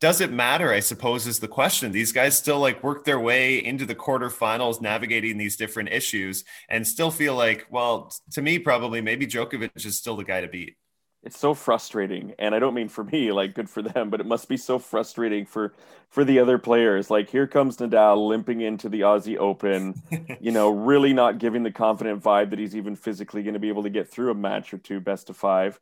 does 0.00 0.20
it 0.20 0.30
matter 0.32 0.72
i 0.72 0.80
suppose 0.80 1.26
is 1.26 1.38
the 1.38 1.48
question. 1.48 1.92
These 1.92 2.12
guys 2.12 2.36
still 2.36 2.60
like 2.60 2.82
work 2.82 3.04
their 3.04 3.20
way 3.20 3.64
into 3.64 3.84
the 3.84 3.94
quarterfinals 3.94 4.80
navigating 4.80 5.38
these 5.38 5.56
different 5.56 5.90
issues 5.90 6.44
and 6.68 6.86
still 6.86 7.10
feel 7.10 7.34
like 7.34 7.66
well 7.70 8.12
to 8.32 8.42
me 8.42 8.58
probably 8.58 9.00
maybe 9.00 9.26
Djokovic 9.26 9.84
is 9.84 9.96
still 9.96 10.16
the 10.16 10.24
guy 10.24 10.40
to 10.40 10.48
beat. 10.48 10.76
It's 11.24 11.38
so 11.38 11.52
frustrating 11.52 12.34
and 12.38 12.54
i 12.54 12.58
don't 12.58 12.74
mean 12.74 12.88
for 12.88 13.04
me 13.04 13.32
like 13.32 13.54
good 13.54 13.68
for 13.68 13.82
them 13.82 14.08
but 14.08 14.20
it 14.20 14.26
must 14.26 14.48
be 14.48 14.56
so 14.56 14.78
frustrating 14.78 15.44
for 15.44 15.74
for 16.08 16.24
the 16.24 16.38
other 16.38 16.58
players. 16.58 17.10
Like 17.10 17.28
here 17.28 17.46
comes 17.46 17.76
nadal 17.78 18.28
limping 18.28 18.60
into 18.60 18.88
the 18.88 19.00
aussie 19.00 19.36
open 19.36 20.00
you 20.40 20.52
know 20.52 20.70
really 20.70 21.12
not 21.12 21.38
giving 21.38 21.64
the 21.64 21.72
confident 21.72 22.22
vibe 22.22 22.50
that 22.50 22.58
he's 22.58 22.76
even 22.76 22.94
physically 22.94 23.42
going 23.42 23.54
to 23.54 23.60
be 23.60 23.68
able 23.68 23.82
to 23.82 23.90
get 23.90 24.08
through 24.08 24.30
a 24.30 24.34
match 24.34 24.72
or 24.72 24.78
two 24.78 25.00
best 25.00 25.28
of 25.28 25.36
five. 25.36 25.80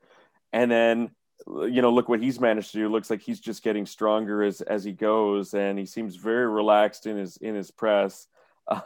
And 0.52 0.70
then 0.70 1.10
you 1.46 1.82
know, 1.82 1.92
look 1.92 2.08
what 2.08 2.22
he's 2.22 2.40
managed 2.40 2.72
to 2.72 2.78
do. 2.78 2.86
It 2.86 2.90
looks 2.90 3.10
like 3.10 3.20
he's 3.20 3.40
just 3.40 3.62
getting 3.62 3.86
stronger 3.86 4.42
as 4.42 4.60
as 4.62 4.84
he 4.84 4.92
goes, 4.92 5.54
and 5.54 5.78
he 5.78 5.86
seems 5.86 6.16
very 6.16 6.48
relaxed 6.48 7.06
in 7.06 7.16
his 7.16 7.36
in 7.38 7.54
his 7.54 7.70
press. 7.70 8.26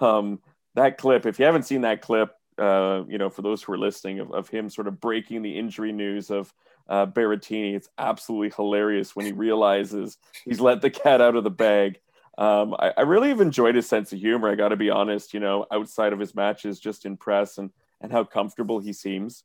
Um, 0.01 0.41
that 0.75 0.99
clip, 0.99 1.27
if 1.27 1.39
you 1.39 1.47
haven't 1.47 1.65
seen 1.65 1.81
that 1.81 2.03
clip, 2.03 2.37
uh, 2.59 3.03
you 3.09 3.19
know, 3.19 3.31
for 3.31 3.43
those 3.43 3.63
who 3.63 3.73
are 3.73 3.79
listening, 3.79 4.21
of, 4.21 4.31
of 4.33 4.49
him 4.49 4.69
sort 4.69 4.87
of 4.87 5.01
breaking 5.01 5.43
the 5.43 5.59
injury 5.59 5.91
news 5.91 6.31
of 6.31 6.53
uh, 6.89 7.07
Berrettini, 7.07 7.75
it's 7.75 7.89
absolutely 7.99 8.53
hilarious 8.55 9.17
when 9.17 9.25
he 9.25 9.33
realizes 9.33 10.19
he's 10.45 10.61
let 10.61 10.83
the 10.83 10.91
cat 10.91 11.21
out 11.21 11.35
of 11.35 11.45
the 11.45 11.51
bag. 11.51 11.99
Um, 12.37 12.75
I, 12.79 12.93
I, 12.97 13.01
really 13.03 13.29
have 13.29 13.41
enjoyed 13.41 13.75
his 13.75 13.89
sense 13.89 14.13
of 14.13 14.19
humor. 14.19 14.51
I 14.51 14.55
got 14.55 14.69
to 14.69 14.77
be 14.77 14.91
honest, 14.91 15.35
you 15.35 15.41
know, 15.41 15.67
outside 15.73 16.13
of 16.13 16.19
his 16.19 16.35
matches, 16.35 16.79
just 16.79 17.05
in 17.05 17.17
press 17.17 17.59
and 17.59 17.71
and 18.01 18.13
how 18.13 18.25
comfortable 18.25 18.79
he 18.79 18.93
seems. 18.93 19.45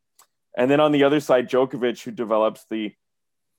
And 0.58 0.72
then 0.72 0.80
on 0.80 0.91
the 0.91 1.04
other 1.04 1.20
side, 1.20 1.50
Djokovic, 1.50 2.04
who 2.04 2.12
develops 2.12 2.65
the, 2.70 2.94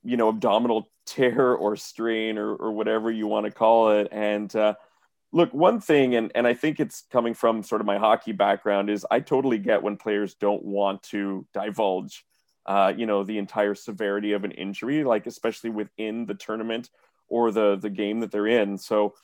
you 0.03 0.17
know, 0.17 0.29
abdominal 0.29 0.91
tear 1.07 1.55
or 1.55 1.77
strain 1.77 2.39
or, 2.39 2.55
or 2.55 2.73
whatever 2.73 3.11
you 3.11 3.27
want 3.27 3.47
to 3.47 3.53
call 3.53 3.91
it. 3.91 4.09
And 4.11 4.55
uh, 4.57 4.75
look, 5.33 5.53
one 5.53 5.81
thing, 5.81 6.17
and, 6.17 6.33
and 6.35 6.47
I 6.47 6.55
think 6.55 6.81
it's 6.81 7.05
coming 7.13 7.35
from 7.35 7.63
sort 7.63 7.81
of 7.81 7.87
my 7.87 7.99
hockey 7.99 8.33
background, 8.33 8.91
is 8.91 9.07
I 9.11 9.21
totally 9.21 9.59
get 9.59 9.83
when 9.83 9.97
players 9.97 10.35
don't 10.35 10.65
want 10.65 11.03
to 11.05 11.47
divulge, 11.55 12.25
uh, 12.65 12.93
you 12.97 13.07
know, 13.07 13.23
the 13.23 13.39
entire 13.39 13.75
severity 13.75 14.33
of 14.33 14.45
an 14.45 14.51
injury, 14.53 15.05
like 15.05 15.27
especially 15.27 15.71
within 15.71 16.27
the 16.27 16.35
tournament 16.35 16.91
or 17.29 17.51
the 17.51 17.77
the 17.77 17.91
game 17.91 18.21
that 18.21 18.31
they're 18.31 18.47
in. 18.47 18.79
So, 18.79 19.15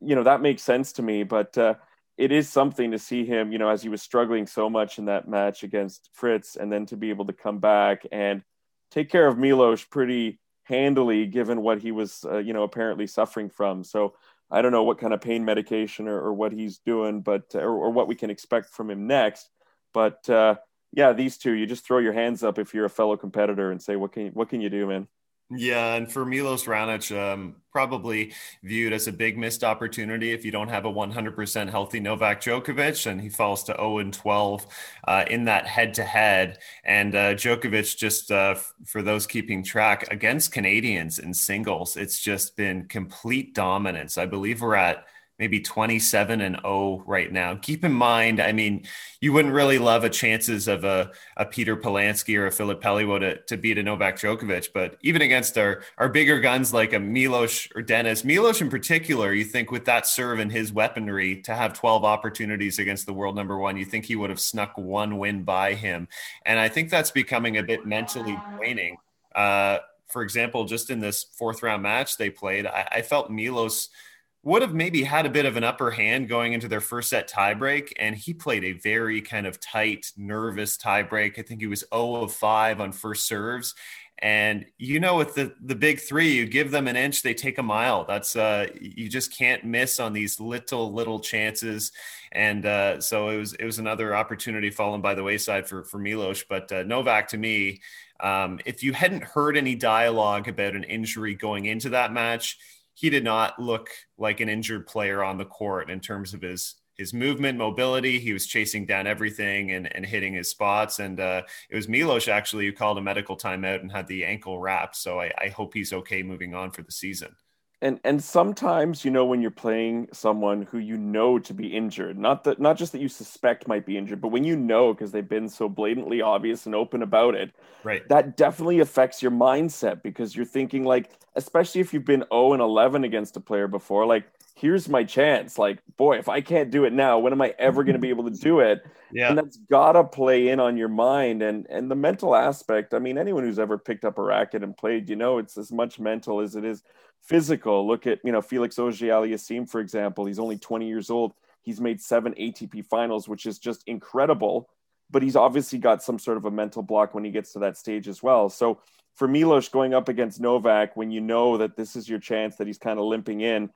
you 0.00 0.14
know, 0.14 0.24
that 0.24 0.42
makes 0.42 0.62
sense 0.62 0.92
to 0.94 1.02
me. 1.02 1.22
But 1.22 1.56
uh, 1.56 1.74
it 2.16 2.30
is 2.32 2.48
something 2.48 2.90
to 2.90 2.98
see 2.98 3.24
him, 3.24 3.52
you 3.52 3.58
know, 3.58 3.68
as 3.68 3.82
he 3.82 3.88
was 3.88 4.02
struggling 4.02 4.46
so 4.46 4.68
much 4.68 4.98
in 4.98 5.06
that 5.06 5.28
match 5.28 5.62
against 5.62 6.10
Fritz, 6.12 6.56
and 6.56 6.70
then 6.70 6.86
to 6.86 6.96
be 6.96 7.10
able 7.10 7.26
to 7.26 7.32
come 7.32 7.58
back 7.58 8.06
and 8.12 8.42
take 8.90 9.10
care 9.10 9.26
of 9.26 9.38
Milos 9.38 9.82
pretty 9.84 10.38
handily, 10.64 11.26
given 11.26 11.62
what 11.62 11.80
he 11.80 11.90
was, 11.90 12.24
uh, 12.30 12.38
you 12.38 12.52
know, 12.52 12.62
apparently 12.62 13.06
suffering 13.06 13.48
from. 13.48 13.82
So 13.82 14.14
I 14.50 14.60
don't 14.60 14.72
know 14.72 14.82
what 14.84 14.98
kind 14.98 15.14
of 15.14 15.20
pain 15.20 15.44
medication 15.44 16.06
or, 16.06 16.18
or 16.20 16.34
what 16.34 16.52
he's 16.52 16.78
doing, 16.78 17.22
but 17.22 17.54
or, 17.54 17.70
or, 17.70 17.90
what 17.90 18.06
we 18.06 18.14
can 18.14 18.28
expect 18.28 18.68
from 18.68 18.90
him 18.90 19.06
next. 19.06 19.48
But 19.94 20.28
uh, 20.28 20.56
yeah, 20.92 21.14
these 21.14 21.38
two, 21.38 21.52
you 21.52 21.66
just 21.66 21.86
throw 21.86 21.98
your 21.98 22.12
hands 22.12 22.44
up 22.44 22.58
if 22.58 22.74
you're 22.74 22.84
a 22.84 22.90
fellow 22.90 23.16
competitor 23.16 23.70
and 23.70 23.80
say, 23.80 23.96
"What 23.96 24.12
can 24.12 24.28
what 24.28 24.50
can 24.50 24.60
you 24.60 24.68
do, 24.68 24.86
man?" 24.86 25.08
Yeah, 25.54 25.96
and 25.96 26.10
for 26.10 26.24
Milos 26.24 26.64
Raonic, 26.64 27.10
um, 27.14 27.56
probably 27.72 28.32
viewed 28.62 28.92
as 28.92 29.06
a 29.06 29.12
big 29.12 29.36
missed 29.36 29.64
opportunity 29.64 30.32
if 30.32 30.44
you 30.44 30.50
don't 30.50 30.68
have 30.68 30.84
a 30.86 30.90
100% 30.90 31.68
healthy 31.68 32.00
Novak 32.00 32.40
Djokovic, 32.40 33.06
and 33.06 33.20
he 33.20 33.28
falls 33.28 33.64
to 33.64 33.74
0 33.74 33.98
and 33.98 34.14
12 34.14 34.66
uh, 35.08 35.24
in 35.28 35.44
that 35.44 35.66
head-to-head. 35.66 36.58
And 36.84 37.14
uh, 37.14 37.34
Djokovic, 37.34 37.96
just 37.98 38.30
uh, 38.30 38.54
for 38.86 39.02
those 39.02 39.26
keeping 39.26 39.62
track, 39.62 40.10
against 40.10 40.52
Canadians 40.52 41.18
in 41.18 41.34
singles, 41.34 41.96
it's 41.96 42.20
just 42.20 42.56
been 42.56 42.86
complete 42.86 43.54
dominance. 43.54 44.16
I 44.16 44.26
believe 44.26 44.62
we're 44.62 44.76
at 44.76 45.04
maybe 45.38 45.60
27 45.60 46.40
and 46.40 46.56
0 46.62 47.02
right 47.06 47.32
now. 47.32 47.54
Keep 47.56 47.84
in 47.84 47.92
mind, 47.92 48.40
I 48.40 48.52
mean, 48.52 48.84
you 49.20 49.32
wouldn't 49.32 49.54
really 49.54 49.78
love 49.78 50.04
a 50.04 50.10
chances 50.10 50.68
of 50.68 50.84
a, 50.84 51.10
a 51.36 51.44
Peter 51.44 51.76
Polansky 51.76 52.38
or 52.38 52.46
a 52.46 52.52
Filip 52.52 52.80
Peliwo 52.82 53.18
to, 53.20 53.42
to 53.42 53.56
beat 53.56 53.78
a 53.78 53.82
Novak 53.82 54.16
Djokovic, 54.16 54.68
but 54.74 54.96
even 55.02 55.22
against 55.22 55.56
our, 55.56 55.82
our 55.98 56.08
bigger 56.08 56.38
guns 56.40 56.72
like 56.72 56.92
a 56.92 56.98
Milos 56.98 57.66
or 57.74 57.82
Denis, 57.82 58.24
Milos 58.24 58.60
in 58.60 58.70
particular, 58.70 59.32
you 59.32 59.44
think 59.44 59.70
with 59.70 59.84
that 59.86 60.06
serve 60.06 60.38
and 60.38 60.52
his 60.52 60.72
weaponry 60.72 61.40
to 61.42 61.54
have 61.54 61.72
12 61.72 62.04
opportunities 62.04 62.78
against 62.78 63.06
the 63.06 63.12
world 63.12 63.34
number 63.34 63.58
one, 63.58 63.76
you 63.76 63.84
think 63.84 64.04
he 64.04 64.16
would 64.16 64.30
have 64.30 64.40
snuck 64.40 64.76
one 64.76 65.18
win 65.18 65.42
by 65.44 65.74
him. 65.74 66.08
And 66.44 66.58
I 66.58 66.68
think 66.68 66.90
that's 66.90 67.10
becoming 67.10 67.56
a 67.56 67.62
bit 67.62 67.86
mentally 67.86 68.38
draining. 68.56 68.98
Uh, 69.34 69.78
for 70.08 70.22
example, 70.22 70.66
just 70.66 70.90
in 70.90 71.00
this 71.00 71.24
fourth 71.24 71.62
round 71.62 71.82
match 71.82 72.18
they 72.18 72.28
played, 72.28 72.66
I, 72.66 72.86
I 72.92 73.02
felt 73.02 73.30
Milos– 73.30 73.88
would 74.44 74.62
have 74.62 74.74
maybe 74.74 75.04
had 75.04 75.24
a 75.24 75.30
bit 75.30 75.46
of 75.46 75.56
an 75.56 75.64
upper 75.64 75.90
hand 75.90 76.28
going 76.28 76.52
into 76.52 76.66
their 76.66 76.80
first 76.80 77.10
set 77.10 77.30
tiebreak. 77.30 77.92
And 77.96 78.16
he 78.16 78.34
played 78.34 78.64
a 78.64 78.72
very 78.72 79.20
kind 79.20 79.46
of 79.46 79.60
tight, 79.60 80.10
nervous 80.16 80.76
tiebreak. 80.76 81.38
I 81.38 81.42
think 81.42 81.60
he 81.60 81.68
was 81.68 81.84
0 81.94 82.16
of 82.16 82.32
5 82.32 82.80
on 82.80 82.92
first 82.92 83.26
serves. 83.26 83.74
And 84.22 84.66
you 84.78 85.00
know, 85.00 85.16
with 85.16 85.34
the 85.34 85.52
the 85.60 85.74
big 85.74 85.98
three, 85.98 86.32
you 86.32 86.46
give 86.46 86.70
them 86.70 86.86
an 86.86 86.94
inch, 86.94 87.22
they 87.22 87.34
take 87.34 87.58
a 87.58 87.62
mile. 87.62 88.04
That's 88.04 88.36
uh, 88.36 88.68
you 88.80 89.08
just 89.08 89.36
can't 89.36 89.64
miss 89.64 89.98
on 89.98 90.12
these 90.12 90.38
little 90.38 90.92
little 90.92 91.18
chances. 91.18 91.90
And 92.30 92.64
uh, 92.64 93.00
so 93.00 93.30
it 93.30 93.38
was 93.38 93.54
it 93.54 93.64
was 93.64 93.80
another 93.80 94.14
opportunity 94.14 94.70
fallen 94.70 95.00
by 95.00 95.14
the 95.14 95.24
wayside 95.24 95.68
for 95.68 95.82
for 95.82 95.98
Milos. 95.98 96.44
But 96.48 96.70
uh, 96.70 96.84
Novak 96.84 97.28
to 97.28 97.36
me, 97.36 97.80
um, 98.20 98.60
if 98.64 98.84
you 98.84 98.92
hadn't 98.92 99.24
heard 99.24 99.56
any 99.56 99.74
dialogue 99.74 100.46
about 100.46 100.76
an 100.76 100.84
injury 100.84 101.34
going 101.34 101.64
into 101.64 101.88
that 101.88 102.12
match, 102.12 102.58
he 102.94 103.10
did 103.10 103.24
not 103.24 103.58
look 103.58 103.88
like 104.18 104.40
an 104.40 104.48
injured 104.48 104.86
player 104.86 105.22
on 105.22 105.38
the 105.38 105.44
court 105.44 105.90
in 105.90 106.00
terms 106.00 106.34
of 106.34 106.42
his 106.42 106.76
his 106.98 107.14
movement, 107.14 107.56
mobility. 107.56 108.18
He 108.18 108.34
was 108.34 108.46
chasing 108.46 108.84
down 108.84 109.06
everything 109.06 109.72
and, 109.72 109.94
and 109.96 110.04
hitting 110.04 110.34
his 110.34 110.50
spots. 110.50 110.98
And 110.98 111.18
uh, 111.18 111.42
it 111.70 111.74
was 111.74 111.88
Milos 111.88 112.28
actually 112.28 112.66
who 112.66 112.72
called 112.72 112.98
a 112.98 113.02
medical 113.02 113.36
timeout 113.36 113.80
and 113.80 113.90
had 113.90 114.06
the 114.06 114.26
ankle 114.26 114.58
wrapped. 114.58 114.96
So 114.96 115.18
I, 115.18 115.32
I 115.38 115.48
hope 115.48 115.72
he's 115.72 115.94
okay 115.94 116.22
moving 116.22 116.54
on 116.54 116.70
for 116.70 116.82
the 116.82 116.92
season 116.92 117.34
and 117.82 117.98
and 118.04 118.22
sometimes 118.22 119.04
you 119.04 119.10
know 119.10 119.24
when 119.24 119.42
you're 119.42 119.50
playing 119.50 120.08
someone 120.12 120.62
who 120.62 120.78
you 120.78 120.96
know 120.96 121.38
to 121.38 121.52
be 121.52 121.66
injured 121.66 122.16
not 122.16 122.44
that 122.44 122.60
not 122.60 122.78
just 122.78 122.92
that 122.92 123.00
you 123.00 123.08
suspect 123.08 123.68
might 123.68 123.84
be 123.84 123.98
injured 123.98 124.20
but 124.20 124.28
when 124.28 124.44
you 124.44 124.56
know 124.56 124.94
because 124.94 125.10
they've 125.12 125.28
been 125.28 125.48
so 125.48 125.68
blatantly 125.68 126.22
obvious 126.22 126.64
and 126.64 126.74
open 126.74 127.02
about 127.02 127.34
it 127.34 127.52
right. 127.82 128.08
that 128.08 128.36
definitely 128.36 128.80
affects 128.80 129.20
your 129.20 129.32
mindset 129.32 130.02
because 130.02 130.34
you're 130.34 130.46
thinking 130.46 130.84
like 130.84 131.10
especially 131.34 131.80
if 131.80 131.92
you've 131.92 132.04
been 132.04 132.24
0 132.32 132.54
and 132.54 132.62
11 132.62 133.04
against 133.04 133.36
a 133.36 133.40
player 133.40 133.68
before 133.68 134.06
like 134.06 134.24
here's 134.62 134.88
my 134.88 135.04
chance 135.04 135.58
like 135.58 135.82
boy 135.98 136.16
if 136.16 136.28
i 136.28 136.40
can't 136.40 136.70
do 136.70 136.84
it 136.84 136.92
now 136.92 137.18
when 137.18 137.32
am 137.32 137.42
i 137.42 137.54
ever 137.58 137.84
going 137.84 137.94
to 137.94 138.00
be 138.00 138.08
able 138.08 138.24
to 138.24 138.38
do 138.38 138.60
it 138.60 138.82
yeah 139.12 139.28
and 139.28 139.36
that's 139.36 139.58
gotta 139.70 140.02
play 140.02 140.48
in 140.48 140.58
on 140.58 140.76
your 140.76 140.88
mind 140.88 141.42
and 141.42 141.66
and 141.68 141.90
the 141.90 141.94
mental 141.94 142.34
aspect 142.34 142.94
i 142.94 142.98
mean 142.98 143.18
anyone 143.18 143.42
who's 143.42 143.58
ever 143.58 143.76
picked 143.76 144.04
up 144.04 144.16
a 144.18 144.22
racket 144.22 144.62
and 144.62 144.76
played 144.76 145.10
you 145.10 145.16
know 145.16 145.36
it's 145.38 145.58
as 145.58 145.70
much 145.70 145.98
mental 145.98 146.40
as 146.40 146.56
it 146.56 146.64
is 146.64 146.82
physical. 147.22 147.86
Look 147.86 148.06
at, 148.06 148.18
you 148.24 148.32
know, 148.32 148.42
Felix 148.42 148.78
Auger-Aliassime, 148.78 149.68
for 149.68 149.80
example. 149.80 150.26
He's 150.26 150.38
only 150.38 150.58
20 150.58 150.86
years 150.86 151.10
old. 151.10 151.32
He's 151.62 151.80
made 151.80 152.00
seven 152.00 152.34
ATP 152.34 152.86
finals, 152.86 153.28
which 153.28 153.46
is 153.46 153.58
just 153.58 153.82
incredible. 153.86 154.68
But 155.10 155.22
he's 155.22 155.36
obviously 155.36 155.78
got 155.78 156.02
some 156.02 156.18
sort 156.18 156.36
of 156.36 156.44
a 156.44 156.50
mental 156.50 156.82
block 156.82 157.14
when 157.14 157.24
he 157.24 157.30
gets 157.30 157.52
to 157.52 157.60
that 157.60 157.76
stage 157.76 158.08
as 158.08 158.22
well. 158.22 158.48
So 158.48 158.80
for 159.14 159.28
Milos 159.28 159.68
going 159.68 159.94
up 159.94 160.08
against 160.08 160.40
Novak, 160.40 160.96
when 160.96 161.10
you 161.10 161.20
know 161.20 161.58
that 161.58 161.76
this 161.76 161.96
is 161.96 162.08
your 162.08 162.18
chance, 162.18 162.56
that 162.56 162.66
he's 162.66 162.78
kind 162.78 162.98
of 162.98 163.04
limping 163.04 163.42
in, 163.42 163.70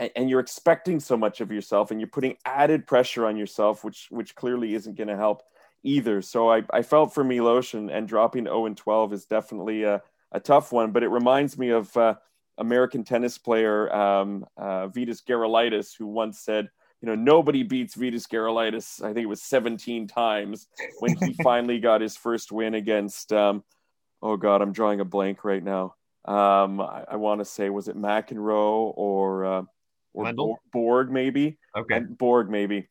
and, 0.00 0.10
and 0.16 0.30
you're 0.30 0.40
expecting 0.40 0.98
so 0.98 1.16
much 1.16 1.40
of 1.40 1.52
yourself, 1.52 1.90
and 1.90 2.00
you're 2.00 2.08
putting 2.08 2.36
added 2.44 2.86
pressure 2.86 3.26
on 3.26 3.36
yourself, 3.36 3.84
which 3.84 4.08
which 4.10 4.34
clearly 4.34 4.74
isn't 4.74 4.96
going 4.96 5.08
to 5.08 5.16
help 5.16 5.42
either. 5.84 6.22
So 6.22 6.50
I, 6.50 6.62
I 6.72 6.82
felt 6.82 7.14
for 7.14 7.22
Milos, 7.22 7.74
and, 7.74 7.90
and 7.90 8.08
dropping 8.08 8.44
0 8.44 8.66
and 8.66 8.76
12 8.76 9.12
is 9.12 9.26
definitely 9.26 9.84
a, 9.84 10.02
a 10.32 10.40
tough 10.40 10.72
one. 10.72 10.90
But 10.90 11.02
it 11.02 11.08
reminds 11.08 11.58
me 11.58 11.68
of 11.68 11.94
uh, 11.96 12.14
American 12.58 13.04
tennis 13.04 13.38
player 13.38 13.94
um, 13.94 14.46
uh, 14.56 14.88
Vitas 14.88 15.22
Gerulaitis, 15.22 15.96
who 15.96 16.06
once 16.06 16.40
said, 16.40 16.68
you 17.02 17.06
know, 17.06 17.14
nobody 17.14 17.62
beats 17.62 17.94
Vitas 17.94 18.26
Gerulaitis. 18.28 19.02
I 19.02 19.12
think 19.12 19.24
it 19.24 19.28
was 19.28 19.42
17 19.42 20.06
times 20.06 20.66
when 20.98 21.16
he 21.16 21.32
finally 21.42 21.78
got 21.78 22.00
his 22.00 22.16
first 22.16 22.52
win 22.52 22.74
against. 22.74 23.32
Um, 23.32 23.64
oh 24.22 24.36
God, 24.36 24.62
I'm 24.62 24.72
drawing 24.72 25.00
a 25.00 25.04
blank 25.04 25.44
right 25.44 25.62
now. 25.62 25.94
Um, 26.26 26.80
I, 26.80 27.04
I 27.12 27.16
want 27.16 27.40
to 27.40 27.46
say, 27.46 27.70
was 27.70 27.88
it 27.88 27.96
McEnroe 27.96 28.92
or 28.94 29.44
uh, 29.46 29.62
or 30.12 30.58
Borg 30.72 31.10
maybe? 31.10 31.58
Okay, 31.76 31.96
and 31.96 32.16
Borg 32.16 32.50
maybe. 32.50 32.86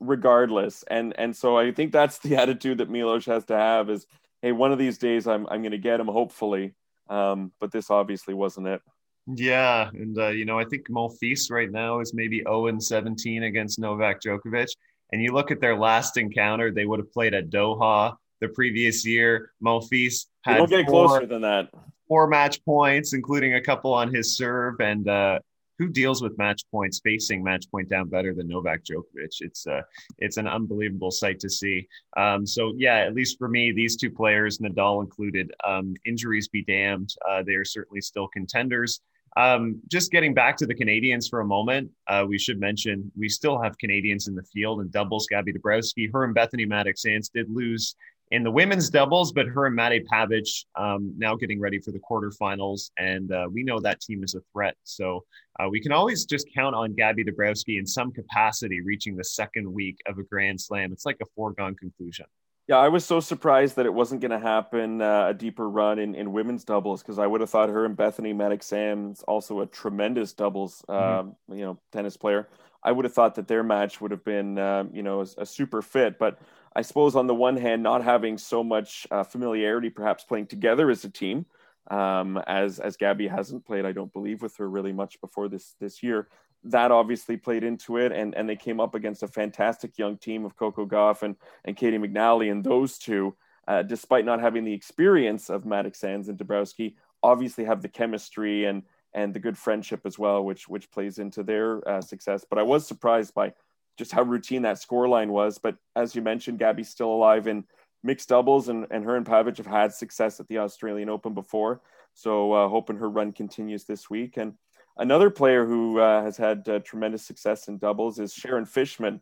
Regardless, 0.00 0.82
and 0.88 1.14
and 1.18 1.36
so 1.36 1.58
I 1.58 1.72
think 1.72 1.92
that's 1.92 2.18
the 2.18 2.36
attitude 2.40 2.78
that 2.78 2.90
Milos 2.90 3.26
has 3.26 3.44
to 3.46 3.56
have 3.56 3.90
is, 3.90 4.06
hey, 4.42 4.52
one 4.52 4.72
of 4.72 4.78
these 4.78 4.98
days 4.98 5.26
I'm 5.26 5.46
I'm 5.48 5.62
going 5.62 5.72
to 5.72 5.78
get 5.78 6.00
him, 6.00 6.08
hopefully. 6.08 6.74
Um, 7.08 7.52
but 7.60 7.72
this 7.72 7.90
obviously 7.90 8.34
wasn't 8.34 8.68
it. 8.68 8.80
Yeah, 9.26 9.90
and 9.92 10.18
uh, 10.18 10.28
you 10.28 10.44
know, 10.44 10.58
I 10.58 10.64
think 10.64 10.88
Monfils 10.88 11.50
right 11.50 11.70
now 11.70 12.00
is 12.00 12.14
maybe 12.14 12.38
0 12.38 12.68
and 12.68 12.82
17 12.82 13.42
against 13.42 13.78
Novak 13.78 14.20
Djokovic. 14.22 14.68
And 15.12 15.22
you 15.22 15.32
look 15.32 15.50
at 15.50 15.60
their 15.60 15.76
last 15.76 16.16
encounter, 16.16 16.70
they 16.70 16.86
would 16.86 17.00
have 17.00 17.12
played 17.12 17.34
at 17.34 17.50
Doha 17.50 18.14
the 18.40 18.48
previous 18.48 19.04
year. 19.06 19.52
Monfils 19.62 20.26
had 20.42 20.58
don't 20.58 20.70
get 20.70 20.86
four, 20.86 21.08
closer 21.08 21.26
than 21.26 21.42
that. 21.42 21.68
Four 22.08 22.26
match 22.26 22.64
points, 22.64 23.12
including 23.12 23.54
a 23.54 23.60
couple 23.60 23.92
on 23.92 24.12
his 24.12 24.36
serve, 24.36 24.80
and 24.80 25.08
uh, 25.08 25.40
who 25.80 25.88
deals 25.88 26.22
with 26.22 26.36
match 26.36 26.62
points 26.70 27.00
facing 27.02 27.42
match 27.42 27.64
point 27.70 27.88
down 27.88 28.06
better 28.06 28.34
than 28.34 28.46
Novak 28.46 28.84
Djokovic? 28.84 29.40
It's 29.40 29.66
uh, 29.66 29.80
it's 30.18 30.36
an 30.36 30.46
unbelievable 30.46 31.10
sight 31.10 31.40
to 31.40 31.48
see. 31.48 31.88
Um, 32.18 32.46
so 32.46 32.74
yeah, 32.76 32.98
at 32.98 33.14
least 33.14 33.38
for 33.38 33.48
me, 33.48 33.72
these 33.72 33.96
two 33.96 34.10
players, 34.10 34.58
Nadal 34.58 35.02
included, 35.02 35.50
um, 35.64 35.94
injuries 36.04 36.48
be 36.48 36.62
damned, 36.62 37.14
uh, 37.28 37.42
they 37.42 37.54
are 37.54 37.64
certainly 37.64 38.02
still 38.02 38.28
contenders. 38.28 39.00
Um, 39.36 39.80
just 39.88 40.10
getting 40.10 40.34
back 40.34 40.56
to 40.58 40.66
the 40.66 40.74
Canadians 40.74 41.28
for 41.28 41.40
a 41.40 41.46
moment, 41.46 41.90
uh, 42.08 42.24
we 42.28 42.36
should 42.36 42.60
mention 42.60 43.10
we 43.16 43.28
still 43.28 43.62
have 43.62 43.78
Canadians 43.78 44.28
in 44.28 44.34
the 44.34 44.42
field 44.42 44.80
and 44.80 44.92
doubles. 44.92 45.26
Gabby 45.28 45.52
Dabrowski, 45.52 46.12
her 46.12 46.24
and 46.24 46.34
Bethany 46.34 46.66
Mattek-Sands 46.66 47.30
did 47.30 47.46
lose 47.48 47.94
in 48.30 48.44
the 48.44 48.50
women's 48.50 48.90
doubles, 48.90 49.32
but 49.32 49.46
her 49.46 49.66
and 49.66 49.74
Mate 49.74 50.06
Pavic 50.06 50.64
um, 50.76 51.12
now 51.16 51.34
getting 51.34 51.60
ready 51.60 51.80
for 51.80 51.90
the 51.90 51.98
quarterfinals, 51.98 52.90
and 52.96 53.32
uh, 53.32 53.48
we 53.50 53.62
know 53.62 53.80
that 53.80 54.00
team 54.00 54.22
is 54.22 54.34
a 54.34 54.40
threat. 54.52 54.76
So 54.84 55.24
uh, 55.58 55.68
we 55.68 55.80
can 55.80 55.92
always 55.92 56.24
just 56.24 56.46
count 56.54 56.74
on 56.74 56.94
Gabby 56.94 57.24
Dabrowski 57.24 57.78
in 57.78 57.86
some 57.86 58.12
capacity 58.12 58.80
reaching 58.80 59.16
the 59.16 59.24
second 59.24 59.70
week 59.72 59.98
of 60.06 60.18
a 60.18 60.22
Grand 60.22 60.60
Slam. 60.60 60.92
It's 60.92 61.06
like 61.06 61.18
a 61.20 61.26
foregone 61.34 61.74
conclusion. 61.74 62.26
Yeah, 62.68 62.76
I 62.76 62.86
was 62.86 63.04
so 63.04 63.18
surprised 63.18 63.74
that 63.76 63.86
it 63.86 63.92
wasn't 63.92 64.20
going 64.20 64.30
to 64.30 64.38
happen 64.38 65.02
uh, 65.02 65.26
a 65.30 65.34
deeper 65.34 65.68
run 65.68 65.98
in, 65.98 66.14
in 66.14 66.30
women's 66.30 66.62
doubles 66.62 67.02
because 67.02 67.18
I 67.18 67.26
would 67.26 67.40
have 67.40 67.50
thought 67.50 67.68
her 67.68 67.84
and 67.84 67.96
Bethany 67.96 68.32
Mattek-Sands, 68.32 69.24
also 69.24 69.62
a 69.62 69.66
tremendous 69.66 70.32
doubles, 70.32 70.84
mm-hmm. 70.88 71.30
um, 71.30 71.36
you 71.48 71.64
know, 71.64 71.80
tennis 71.90 72.16
player. 72.16 72.46
I 72.84 72.92
would 72.92 73.04
have 73.04 73.12
thought 73.12 73.34
that 73.34 73.48
their 73.48 73.64
match 73.64 74.00
would 74.00 74.12
have 74.12 74.24
been, 74.24 74.56
um, 74.58 74.90
you 74.92 75.02
know, 75.02 75.20
a, 75.20 75.42
a, 75.42 75.46
super 75.46 75.82
fit. 75.82 76.16
But 76.16 76.38
I 76.74 76.82
suppose 76.82 77.16
on 77.16 77.26
the 77.26 77.34
one 77.34 77.56
hand, 77.56 77.82
not 77.82 78.04
having 78.04 78.38
so 78.38 78.62
much 78.62 79.06
uh, 79.10 79.24
familiarity, 79.24 79.90
perhaps 79.90 80.24
playing 80.24 80.46
together 80.46 80.90
as 80.90 81.04
a 81.04 81.10
team, 81.10 81.46
um, 81.90 82.38
as 82.46 82.78
as 82.78 82.96
Gabby 82.96 83.26
hasn't 83.28 83.66
played, 83.66 83.84
I 83.84 83.92
don't 83.92 84.12
believe 84.12 84.42
with 84.42 84.56
her 84.58 84.68
really 84.68 84.92
much 84.92 85.20
before 85.20 85.48
this 85.48 85.74
this 85.80 86.02
year 86.02 86.28
that 86.64 86.90
obviously 86.90 87.36
played 87.36 87.64
into 87.64 87.96
it. 87.96 88.12
And, 88.12 88.34
and 88.34 88.48
they 88.48 88.56
came 88.56 88.80
up 88.80 88.94
against 88.94 89.22
a 89.22 89.28
fantastic 89.28 89.98
young 89.98 90.16
team 90.16 90.44
of 90.44 90.56
Coco 90.56 90.86
Gauff 90.86 91.22
and, 91.22 91.36
and 91.64 91.76
Caty 91.76 91.98
McNally. 91.98 92.50
And 92.50 92.62
those 92.62 92.98
two, 92.98 93.34
uh, 93.66 93.82
despite 93.82 94.24
not 94.24 94.40
having 94.40 94.64
the 94.64 94.72
experience 94.72 95.48
of 95.48 95.64
Mattek-Sands 95.64 96.28
and 96.28 96.38
Dabrowski, 96.38 96.94
obviously 97.22 97.64
have 97.64 97.82
the 97.82 97.88
chemistry 97.88 98.66
and, 98.66 98.82
and 99.14 99.32
the 99.32 99.40
good 99.40 99.56
friendship 99.56 100.02
as 100.04 100.18
well, 100.18 100.44
which, 100.44 100.68
which 100.68 100.90
plays 100.90 101.18
into 101.18 101.42
their 101.42 101.86
uh, 101.88 102.00
success. 102.00 102.44
But 102.48 102.58
I 102.58 102.62
was 102.62 102.86
surprised 102.86 103.34
by 103.34 103.54
just 104.00 104.12
how 104.12 104.22
routine 104.22 104.62
that 104.62 104.76
scoreline 104.76 105.28
was. 105.28 105.58
But 105.58 105.76
as 105.94 106.16
you 106.16 106.22
mentioned, 106.22 106.58
Gabby's 106.58 106.88
still 106.88 107.12
alive 107.12 107.46
in 107.46 107.64
mixed 108.02 108.30
doubles, 108.30 108.68
and, 108.68 108.86
and 108.90 109.04
her 109.04 109.14
and 109.16 109.26
Pavic 109.26 109.58
have 109.58 109.66
had 109.66 109.92
success 109.92 110.40
at 110.40 110.48
the 110.48 110.58
Australian 110.58 111.08
Open 111.08 111.34
before. 111.34 111.82
So 112.14 112.52
uh, 112.52 112.68
hoping 112.68 112.96
her 112.96 113.08
run 113.08 113.32
continues 113.32 113.84
this 113.84 114.10
week. 114.10 114.36
And 114.36 114.54
Another 115.00 115.30
player 115.30 115.64
who 115.64 115.98
uh, 115.98 116.22
has 116.22 116.36
had 116.36 116.68
uh, 116.68 116.80
tremendous 116.80 117.24
success 117.24 117.68
in 117.68 117.78
doubles 117.78 118.18
is 118.18 118.34
Sharon 118.34 118.66
Fichman. 118.66 119.20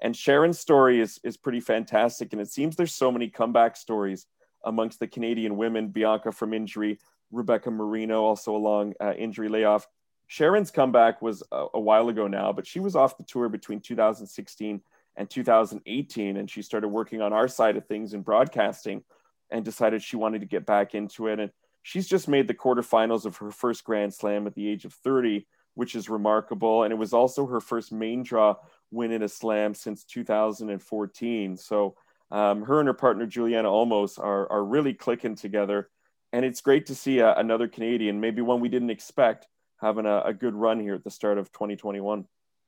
And 0.00 0.16
Sharon's 0.16 0.58
story 0.58 1.00
is, 1.00 1.20
is 1.22 1.36
pretty 1.36 1.60
fantastic. 1.60 2.32
And 2.32 2.40
it 2.40 2.48
seems 2.48 2.76
there's 2.76 2.94
so 2.94 3.12
many 3.12 3.28
comeback 3.28 3.76
stories 3.76 4.26
amongst 4.64 5.00
the 5.00 5.06
Canadian 5.06 5.58
women 5.58 5.88
Bianca 5.88 6.32
from 6.32 6.54
injury, 6.54 6.98
Rebecca 7.30 7.70
Marino 7.70 8.24
also 8.24 8.56
a 8.56 8.58
long 8.58 8.94
uh, 9.02 9.12
injury 9.18 9.50
layoff. 9.50 9.86
Sharon's 10.28 10.70
comeback 10.70 11.20
was 11.22 11.42
a, 11.50 11.66
a, 11.74 11.80
while 11.80 12.08
ago 12.10 12.28
now, 12.28 12.52
but 12.52 12.66
she 12.66 12.80
was 12.80 12.94
off 12.94 13.16
the 13.16 13.24
tour 13.24 13.48
between 13.48 13.80
2016 13.80 14.82
and 15.16 15.30
2018. 15.30 16.36
And 16.36 16.50
she 16.50 16.62
started 16.62 16.88
working 16.88 17.22
on 17.22 17.32
our 17.32 17.48
side 17.48 17.76
of 17.76 17.86
things 17.86 18.12
in 18.12 18.20
broadcasting 18.20 19.02
and 19.50 19.64
decided 19.64 20.02
she 20.02 20.16
wanted 20.16 20.40
to 20.40 20.46
get 20.46 20.66
back 20.66 20.94
into 20.94 21.28
it. 21.28 21.40
And 21.40 21.50
she's 21.82 22.06
just 22.06 22.28
made 22.28 22.46
the 22.46 22.54
quarterfinals 22.54 23.24
of 23.24 23.38
her 23.38 23.50
first 23.50 23.84
Grand 23.84 24.12
Slam 24.12 24.46
at 24.46 24.54
the 24.54 24.68
age 24.68 24.84
of 24.84 24.92
30, 24.92 25.46
which 25.74 25.94
is 25.94 26.10
remarkable. 26.10 26.82
And 26.82 26.92
it 26.92 26.96
was 26.96 27.14
also 27.14 27.46
her 27.46 27.60
first 27.60 27.90
main 27.90 28.22
draw 28.22 28.56
win 28.90 29.12
in 29.12 29.22
a 29.22 29.28
slam 29.28 29.72
since 29.72 30.04
2014. 30.04 31.56
So 31.56 31.96
um, 32.30 32.62
her 32.64 32.80
and 32.80 32.86
her 32.86 32.94
partner 32.94 33.26
Giuliana 33.26 33.68
Olmos 33.68 34.18
are, 34.18 34.50
are 34.52 34.64
really 34.64 34.92
clicking 34.92 35.36
together. 35.36 35.88
And 36.34 36.44
it's 36.44 36.60
great 36.60 36.84
to 36.86 36.94
see 36.94 37.20
a, 37.20 37.34
another 37.34 37.66
Canadian, 37.66 38.20
maybe 38.20 38.42
one 38.42 38.60
we 38.60 38.68
didn't 38.68 38.90
expect, 38.90 39.46
having 39.80 40.06
a, 40.06 40.20
a 40.22 40.34
good 40.34 40.54
run 40.54 40.80
here 40.80 40.94
at 40.94 41.04
the 41.04 41.10
start 41.10 41.38
of 41.38 41.50
2021. 41.52 42.24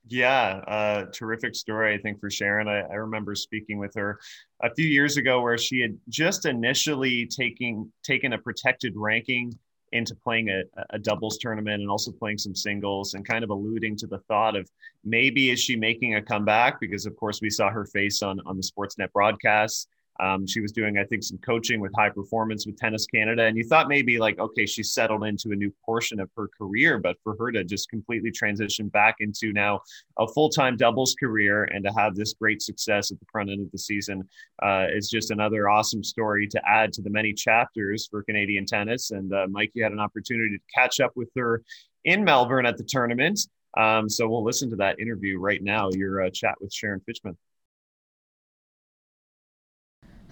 Yeah, 0.08 0.62
uh, 0.66 1.04
terrific 1.12 1.54
story, 1.54 1.94
I 1.94 1.98
think, 1.98 2.20
for 2.20 2.30
Sharon. 2.30 2.68
I, 2.68 2.80
I, 2.80 2.94
remember 2.94 3.34
speaking 3.34 3.78
with 3.78 3.94
her 3.94 4.18
a 4.62 4.74
few 4.74 4.86
years 4.86 5.18
ago 5.18 5.42
where 5.42 5.58
she 5.58 5.80
had 5.80 5.98
just 6.08 6.46
initially 6.46 7.26
taking 7.26 7.92
taken 8.02 8.32
a 8.32 8.38
protected 8.38 8.94
ranking 8.96 9.58
into 9.92 10.14
playing 10.14 10.48
a, 10.48 10.62
a 10.90 10.98
doubles 10.98 11.36
tournament 11.38 11.82
and 11.82 11.90
also 11.90 12.12
playing 12.12 12.38
some 12.38 12.54
singles 12.54 13.14
and 13.14 13.26
kind 13.26 13.44
of 13.44 13.50
alluding 13.50 13.96
to 13.96 14.06
the 14.06 14.18
thought 14.20 14.56
of 14.56 14.68
maybe 15.04 15.50
is 15.50 15.60
she 15.60 15.76
making 15.76 16.14
a 16.14 16.22
comeback 16.22 16.80
because 16.80 17.06
of 17.06 17.16
course 17.16 17.40
we 17.42 17.50
saw 17.50 17.68
her 17.68 17.84
face 17.84 18.22
on 18.22 18.40
on 18.46 18.56
the 18.56 18.62
sportsnet 18.62 19.12
broadcasts 19.12 19.88
um, 20.20 20.46
she 20.46 20.60
was 20.60 20.72
doing, 20.72 20.98
I 20.98 21.04
think, 21.04 21.22
some 21.22 21.38
coaching 21.38 21.80
with 21.80 21.92
high 21.96 22.10
performance 22.10 22.66
with 22.66 22.76
Tennis 22.76 23.06
Canada. 23.06 23.44
And 23.44 23.56
you 23.56 23.64
thought 23.64 23.88
maybe 23.88 24.18
like, 24.18 24.38
okay, 24.38 24.66
she 24.66 24.82
settled 24.82 25.24
into 25.24 25.52
a 25.52 25.56
new 25.56 25.72
portion 25.84 26.20
of 26.20 26.30
her 26.36 26.48
career. 26.56 26.98
But 26.98 27.16
for 27.24 27.36
her 27.38 27.50
to 27.52 27.64
just 27.64 27.88
completely 27.88 28.30
transition 28.30 28.88
back 28.88 29.16
into 29.20 29.52
now 29.52 29.80
a 30.18 30.28
full 30.28 30.50
time 30.50 30.76
doubles 30.76 31.14
career 31.18 31.64
and 31.64 31.84
to 31.84 31.92
have 31.92 32.14
this 32.14 32.34
great 32.34 32.60
success 32.60 33.10
at 33.10 33.18
the 33.18 33.26
front 33.32 33.50
end 33.50 33.62
of 33.62 33.72
the 33.72 33.78
season 33.78 34.28
uh, 34.62 34.86
is 34.92 35.08
just 35.08 35.30
another 35.30 35.68
awesome 35.68 36.04
story 36.04 36.46
to 36.48 36.60
add 36.68 36.92
to 36.92 37.02
the 37.02 37.10
many 37.10 37.32
chapters 37.32 38.06
for 38.10 38.22
Canadian 38.22 38.66
tennis. 38.66 39.10
And 39.10 39.32
uh, 39.32 39.46
Mike, 39.50 39.70
you 39.74 39.82
had 39.82 39.92
an 39.92 40.00
opportunity 40.00 40.56
to 40.56 40.62
catch 40.74 41.00
up 41.00 41.12
with 41.16 41.30
her 41.36 41.62
in 42.04 42.24
Melbourne 42.24 42.66
at 42.66 42.76
the 42.76 42.84
tournament. 42.84 43.40
Um, 43.76 44.08
so 44.08 44.28
we'll 44.28 44.44
listen 44.44 44.68
to 44.70 44.76
that 44.76 44.98
interview 44.98 45.38
right 45.38 45.62
now. 45.62 45.90
Your 45.92 46.24
uh, 46.24 46.30
chat 46.30 46.56
with 46.60 46.72
Sharon 46.72 47.00
Fichman. 47.08 47.36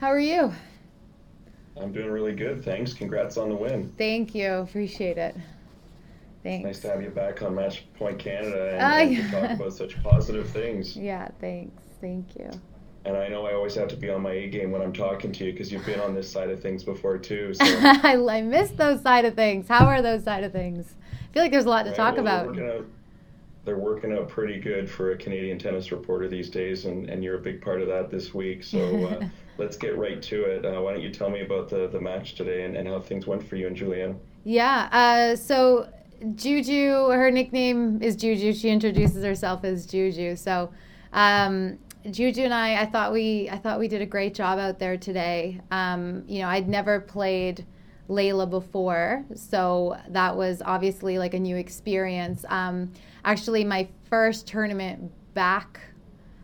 How 0.00 0.08
are 0.08 0.20
you? 0.20 0.52
I'm 1.76 1.92
doing 1.92 2.10
really 2.10 2.32
good, 2.32 2.64
thanks. 2.64 2.92
Congrats 2.92 3.36
on 3.36 3.48
the 3.48 3.54
win. 3.54 3.92
Thank 3.98 4.34
you. 4.34 4.52
Appreciate 4.52 5.18
it. 5.18 5.36
Thanks. 6.44 6.64
Nice 6.64 6.78
to 6.80 6.88
have 6.88 7.02
you 7.02 7.10
back 7.10 7.42
on 7.42 7.54
Match 7.56 7.84
Point 7.94 8.18
Canada 8.18 8.78
and, 8.80 9.18
uh, 9.18 9.22
to 9.22 9.30
talk 9.30 9.50
about 9.56 9.72
such 9.72 10.00
positive 10.02 10.48
things. 10.50 10.96
Yeah, 10.96 11.28
thanks. 11.40 11.82
Thank 12.00 12.36
you. 12.36 12.48
And 13.04 13.16
I 13.16 13.26
know 13.28 13.46
I 13.46 13.54
always 13.54 13.74
have 13.74 13.88
to 13.88 13.96
be 13.96 14.08
on 14.08 14.22
my 14.22 14.32
A 14.32 14.48
game 14.48 14.70
when 14.70 14.82
I'm 14.82 14.92
talking 14.92 15.32
to 15.32 15.44
you 15.44 15.52
because 15.52 15.72
you've 15.72 15.86
been 15.86 16.00
on 16.00 16.14
this 16.14 16.30
side 16.30 16.50
of 16.50 16.60
things 16.62 16.84
before 16.84 17.18
too. 17.18 17.54
So. 17.54 17.64
I, 17.64 18.16
I 18.30 18.42
miss 18.42 18.70
those 18.70 19.02
side 19.02 19.24
of 19.24 19.34
things. 19.34 19.66
How 19.66 19.86
are 19.86 20.00
those 20.00 20.22
side 20.22 20.44
of 20.44 20.52
things? 20.52 20.94
I 21.28 21.32
feel 21.32 21.42
like 21.42 21.50
there's 21.50 21.64
a 21.64 21.70
lot 21.70 21.84
to 21.84 21.90
right, 21.90 21.96
talk 21.96 22.16
well, 22.16 22.50
about. 22.50 22.86
They're 23.64 23.76
working, 23.76 24.12
out, 24.12 24.16
they're 24.16 24.16
working 24.16 24.24
out 24.24 24.28
pretty 24.28 24.60
good 24.60 24.90
for 24.90 25.12
a 25.12 25.16
Canadian 25.16 25.58
tennis 25.58 25.92
reporter 25.92 26.28
these 26.28 26.48
days, 26.48 26.84
and, 26.84 27.08
and 27.08 27.22
you're 27.22 27.36
a 27.36 27.40
big 27.40 27.60
part 27.60 27.80
of 27.80 27.88
that 27.88 28.10
this 28.10 28.34
week. 28.34 28.62
So 28.62 29.06
uh, 29.06 29.28
let's 29.58 29.76
get 29.76 29.98
right 29.98 30.22
to 30.22 30.44
it. 30.44 30.64
Uh, 30.64 30.80
why 30.80 30.92
don't 30.92 31.02
you 31.02 31.10
tell 31.10 31.30
me 31.30 31.42
about 31.42 31.68
the, 31.68 31.88
the 31.88 32.00
match 32.00 32.34
today 32.34 32.64
and, 32.64 32.76
and 32.76 32.88
how 32.88 33.00
things 33.00 33.26
went 33.26 33.46
for 33.46 33.56
you 33.56 33.66
and 33.66 33.76
Giuliana? 33.76 34.16
Yeah. 34.44 34.88
Uh, 34.92 35.36
so 35.36 35.88
Juju, 36.34 37.08
her 37.10 37.30
nickname 37.30 38.02
is 38.02 38.16
Juju. 38.16 38.52
She 38.52 38.70
introduces 38.70 39.22
herself 39.22 39.64
as 39.64 39.86
Juju. 39.86 40.36
So 40.36 40.70
um, 41.12 41.78
Juju 42.10 42.42
and 42.42 42.54
I, 42.54 42.82
I 42.82 42.86
thought 42.86 43.12
we, 43.12 43.48
I 43.50 43.58
thought 43.58 43.78
we 43.78 43.88
did 43.88 44.02
a 44.02 44.06
great 44.06 44.34
job 44.34 44.58
out 44.58 44.78
there 44.78 44.96
today. 44.96 45.60
Um, 45.70 46.24
you 46.26 46.40
know, 46.40 46.48
I'd 46.48 46.68
never 46.68 47.00
played 47.00 47.66
Leylah 48.08 48.48
before, 48.48 49.24
so 49.34 49.96
that 50.08 50.36
was 50.36 50.62
obviously 50.64 51.18
like 51.18 51.34
a 51.34 51.38
new 51.38 51.56
experience. 51.56 52.44
Um, 52.48 52.92
actually, 53.24 53.64
my 53.64 53.88
first 54.08 54.46
tournament 54.46 55.12
back, 55.34 55.80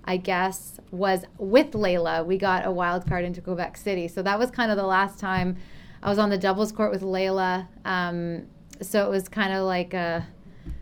I 0.04 0.16
guess, 0.16 0.78
was 0.90 1.24
with 1.38 1.72
Leylah. 1.72 2.24
We 2.26 2.38
got 2.38 2.66
a 2.66 2.70
wild 2.70 3.06
card 3.06 3.24
into 3.24 3.40
Quebec 3.40 3.76
City, 3.76 4.08
so 4.08 4.22
that 4.22 4.38
was 4.38 4.50
kind 4.50 4.70
of 4.70 4.76
the 4.76 4.86
last 4.86 5.18
time 5.18 5.56
I 6.02 6.08
was 6.08 6.18
on 6.18 6.30
the 6.30 6.38
doubles 6.38 6.72
court 6.72 6.90
with 6.90 7.02
Leylah. 7.02 7.66
Um, 7.84 8.46
so 8.80 9.06
it 9.06 9.10
was 9.10 9.28
kind 9.28 9.52
of 9.52 9.64
like 9.64 9.94
a, 9.94 10.26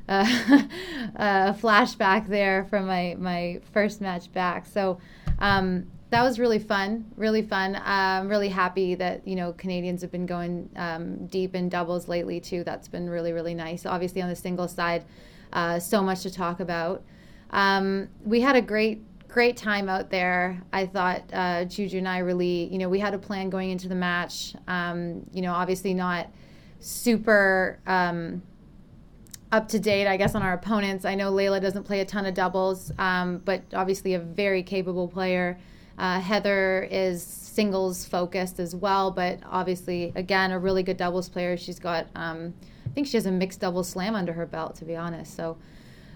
a, 0.09 0.21
a, 1.17 1.57
flashback 1.61 2.27
there 2.27 2.65
from 2.65 2.87
my, 2.87 3.15
my 3.19 3.61
first 3.73 4.01
match 4.01 4.33
back. 4.33 4.67
So 4.67 4.99
um, 5.39 5.87
that 6.13 6.23
was 6.23 6.39
really 6.39 6.59
fun, 6.59 7.07
really 7.17 7.43
fun. 7.43 7.75
Uh, 7.75 7.83
I'm 7.87 8.29
really 8.29 8.51
happy 8.51 8.95
that 8.97 9.27
you 9.27 9.35
know 9.35 9.55
Canadians 9.55 10.03
have 10.03 10.13
been 10.13 10.27
going 10.27 10.69
um, 10.77 11.27
deep 11.27 11.55
in 11.55 11.71
doubles 11.71 12.07
lately 12.07 12.39
too. 12.39 12.65
That's 12.65 12.87
been 12.87 13.09
really 13.09 13.33
really 13.33 13.55
nice. 13.55 13.87
Obviously 13.87 14.21
on 14.21 14.29
the 14.29 14.37
singles 14.37 14.75
side, 14.75 15.05
uh, 15.53 15.79
so 15.79 16.03
much 16.03 16.23
to 16.23 16.31
talk 16.31 16.61
about. 16.61 17.03
Um, 17.51 18.09
we 18.25 18.41
had 18.41 18.57
a 18.57 18.63
great 18.63 19.03
great 19.29 19.57
time 19.57 19.89
out 19.89 20.11
there. 20.11 20.63
I 20.75 20.85
thought 20.85 21.23
uh, 21.33 21.65
Juju 21.65 21.99
and 21.99 22.09
I 22.09 22.19
really, 22.19 22.69
you 22.71 22.77
know, 22.77 22.91
we 22.91 23.01
had 23.01 23.15
a 23.15 23.19
plan 23.19 23.49
going 23.49 23.71
into 23.71 23.89
the 23.89 23.95
match. 23.95 24.55
Um, 24.69 25.23
you 25.33 25.41
know, 25.41 25.55
obviously 25.55 25.95
not 25.95 26.29
super 26.81 27.81
um, 27.87 28.43
up 29.51 29.69
to 29.69 29.79
date, 29.79 30.07
I 30.07 30.19
guess, 30.19 30.35
on 30.35 30.43
our 30.43 30.53
opponents. 30.53 31.07
I 31.07 31.15
know 31.15 31.33
Leylah 31.33 31.63
doesn't 31.63 31.85
play 31.85 32.01
a 32.01 32.05
ton 32.05 32.27
of 32.27 32.35
doubles, 32.35 32.93
um, 32.99 33.39
but 33.39 33.63
obviously 33.73 34.15
a 34.15 34.19
very 34.19 34.63
capable 34.63 35.09
player. 35.09 35.59
Uh, 35.97 36.21
Heather 36.21 36.87
is 36.91 37.23
singles 37.23 38.05
focused 38.05 38.61
as 38.61 38.75
well, 38.75 39.11
but 39.11 39.39
obviously, 39.47 40.13
again, 40.15 40.53
a 40.53 40.59
really 40.59 40.83
good 40.83 40.97
doubles 40.99 41.29
player. 41.29 41.57
She's 41.57 41.79
got, 41.79 42.07
um, 42.15 42.55
think 42.95 43.07
she 43.07 43.17
has 43.17 43.27
a 43.27 43.31
mixed 43.31 43.61
double 43.61 43.85
slam 43.85 44.15
under 44.15 44.33
her 44.33 44.47
belt, 44.47 44.77
to 44.77 44.85
be 44.85 44.97
honest. 44.97 45.35
So 45.35 45.59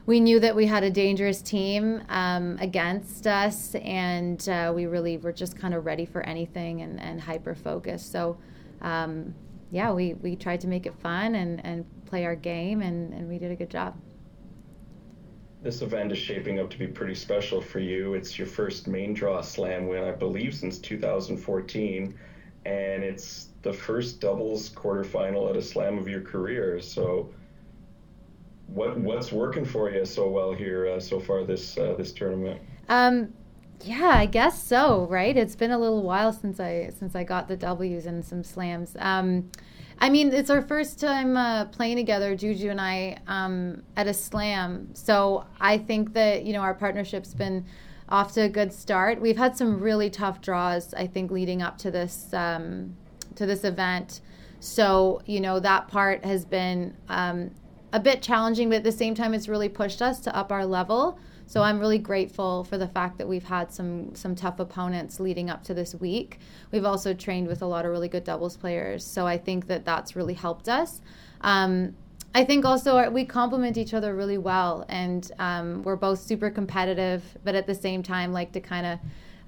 we 0.06 0.20
knew 0.20 0.38
that 0.38 0.54
we 0.54 0.66
had 0.66 0.84
a 0.84 0.90
dangerous 0.90 1.42
team 1.42 2.02
um, 2.08 2.56
against 2.60 3.26
us, 3.26 3.74
and 3.74 4.48
uh, 4.48 4.72
we 4.74 4.86
really 4.86 5.18
were 5.18 5.32
just 5.32 5.58
kind 5.58 5.74
of 5.74 5.84
ready 5.84 6.06
for 6.06 6.22
anything 6.22 6.82
and, 6.82 7.00
and 7.00 7.20
hyper 7.20 7.54
focused. 7.54 8.12
So, 8.12 8.38
um, 8.82 9.34
yeah, 9.72 9.92
we, 9.92 10.14
we 10.14 10.36
tried 10.36 10.60
to 10.60 10.68
make 10.68 10.86
it 10.86 10.94
fun 10.94 11.34
and, 11.34 11.64
and 11.66 11.84
play 12.06 12.24
our 12.24 12.36
game, 12.36 12.82
and, 12.82 13.12
and 13.12 13.28
we 13.28 13.38
did 13.38 13.50
a 13.50 13.56
good 13.56 13.70
job. 13.70 13.96
This 15.60 15.82
event 15.82 16.12
is 16.12 16.18
shaping 16.18 16.60
up 16.60 16.70
to 16.70 16.78
be 16.78 16.86
pretty 16.86 17.16
special 17.16 17.60
for 17.60 17.80
you. 17.80 18.14
It's 18.14 18.38
your 18.38 18.46
first 18.46 18.86
main 18.86 19.12
draw 19.12 19.40
slam 19.40 19.88
win, 19.88 20.04
I 20.04 20.12
believe, 20.12 20.54
since 20.54 20.78
2014, 20.78 22.14
and 22.64 23.02
it's 23.02 23.48
the 23.66 23.72
first 23.72 24.20
doubles 24.20 24.70
quarterfinal 24.70 25.50
at 25.50 25.56
a 25.56 25.62
slam 25.62 25.98
of 25.98 26.08
your 26.08 26.20
career. 26.20 26.80
So, 26.80 27.30
what 28.68 28.98
what's 28.98 29.32
working 29.32 29.64
for 29.64 29.90
you 29.90 30.04
so 30.04 30.28
well 30.28 30.52
here 30.52 30.86
uh, 30.86 31.00
so 31.00 31.18
far 31.18 31.44
this 31.44 31.76
uh, 31.76 31.94
this 31.98 32.12
tournament? 32.12 32.60
Um, 32.88 33.34
yeah, 33.82 34.12
I 34.14 34.26
guess 34.26 34.62
so. 34.62 35.06
Right? 35.10 35.36
It's 35.36 35.56
been 35.56 35.72
a 35.72 35.78
little 35.78 36.02
while 36.02 36.32
since 36.32 36.60
I 36.60 36.90
since 36.96 37.16
I 37.16 37.24
got 37.24 37.48
the 37.48 37.56
W's 37.56 38.06
and 38.06 38.24
some 38.24 38.44
slams. 38.44 38.96
Um, 39.00 39.50
I 39.98 40.10
mean, 40.10 40.32
it's 40.32 40.50
our 40.50 40.62
first 40.62 41.00
time 41.00 41.36
uh, 41.36 41.64
playing 41.66 41.96
together, 41.96 42.36
Juju 42.36 42.70
and 42.70 42.80
I, 42.80 43.18
um, 43.26 43.82
at 43.96 44.06
a 44.06 44.14
slam. 44.14 44.90
So 44.94 45.44
I 45.60 45.78
think 45.78 46.12
that 46.12 46.44
you 46.44 46.52
know 46.52 46.60
our 46.60 46.74
partnership's 46.74 47.34
been 47.34 47.64
off 48.08 48.32
to 48.34 48.42
a 48.42 48.48
good 48.48 48.72
start. 48.72 49.20
We've 49.20 49.36
had 49.36 49.56
some 49.56 49.80
really 49.80 50.08
tough 50.08 50.40
draws, 50.40 50.94
I 50.94 51.08
think, 51.08 51.32
leading 51.32 51.62
up 51.62 51.78
to 51.78 51.90
this 51.90 52.32
um, 52.32 52.94
to 53.37 53.47
this 53.47 53.64
event. 53.64 54.20
So 54.61 55.22
you 55.26 55.41
know 55.41 55.61
that 55.61 55.89
part 55.89 56.24
has 56.24 56.45
been 56.45 56.97
um, 57.09 57.51
a 57.93 58.01
bit 58.01 58.22
challenging, 58.22 58.68
but 58.68 58.76
at 58.76 58.84
the 58.84 58.93
same 58.93 59.14
time, 59.14 59.34
it's 59.34 59.49
really 59.49 59.68
pushed 59.68 60.03
us 60.03 60.20
to 60.20 60.37
up 60.37 60.53
our 60.53 60.66
level. 60.66 61.18
So 61.49 61.62
I'm 61.62 61.78
really 61.78 61.99
grateful 61.99 62.64
for 62.64 62.76
the 62.76 62.89
fact 62.89 63.18
that 63.18 63.28
we've 63.28 63.45
had 63.45 63.72
some 63.72 64.14
some 64.14 64.34
tough 64.34 64.59
opponents 64.59 65.20
leading 65.20 65.49
up 65.49 65.62
to 65.64 65.74
this 65.74 65.95
week. 65.95 66.41
We've 66.72 66.84
also 66.84 67.14
trained 67.14 67.47
with 67.47 67.62
a 67.62 67.66
lot 67.66 67.84
of 67.84 67.93
really 67.93 68.09
good 68.09 68.24
doubles 68.24 68.57
players, 68.57 69.05
so 69.07 69.26
I 69.26 69.39
think 69.39 69.68
that 69.68 69.84
that's 69.84 70.16
really 70.16 70.34
helped 70.34 70.68
us. 70.68 71.01
Um, 71.43 71.95
I 72.34 72.45
think 72.45 72.64
also 72.66 73.09
we 73.11 73.24
complement 73.24 73.78
each 73.78 73.95
other 73.95 74.14
really 74.14 74.39
well, 74.39 74.84
and 74.89 75.30
um, 75.39 75.82
we're 75.84 75.97
both 75.97 76.18
super 76.18 76.51
competitive, 76.51 77.22
but 77.45 77.55
at 77.55 77.66
the 77.66 77.74
same 77.74 78.03
time 78.03 78.32
like 78.32 78.53
to 78.53 78.61
kind 78.61 78.87
of 78.87 78.99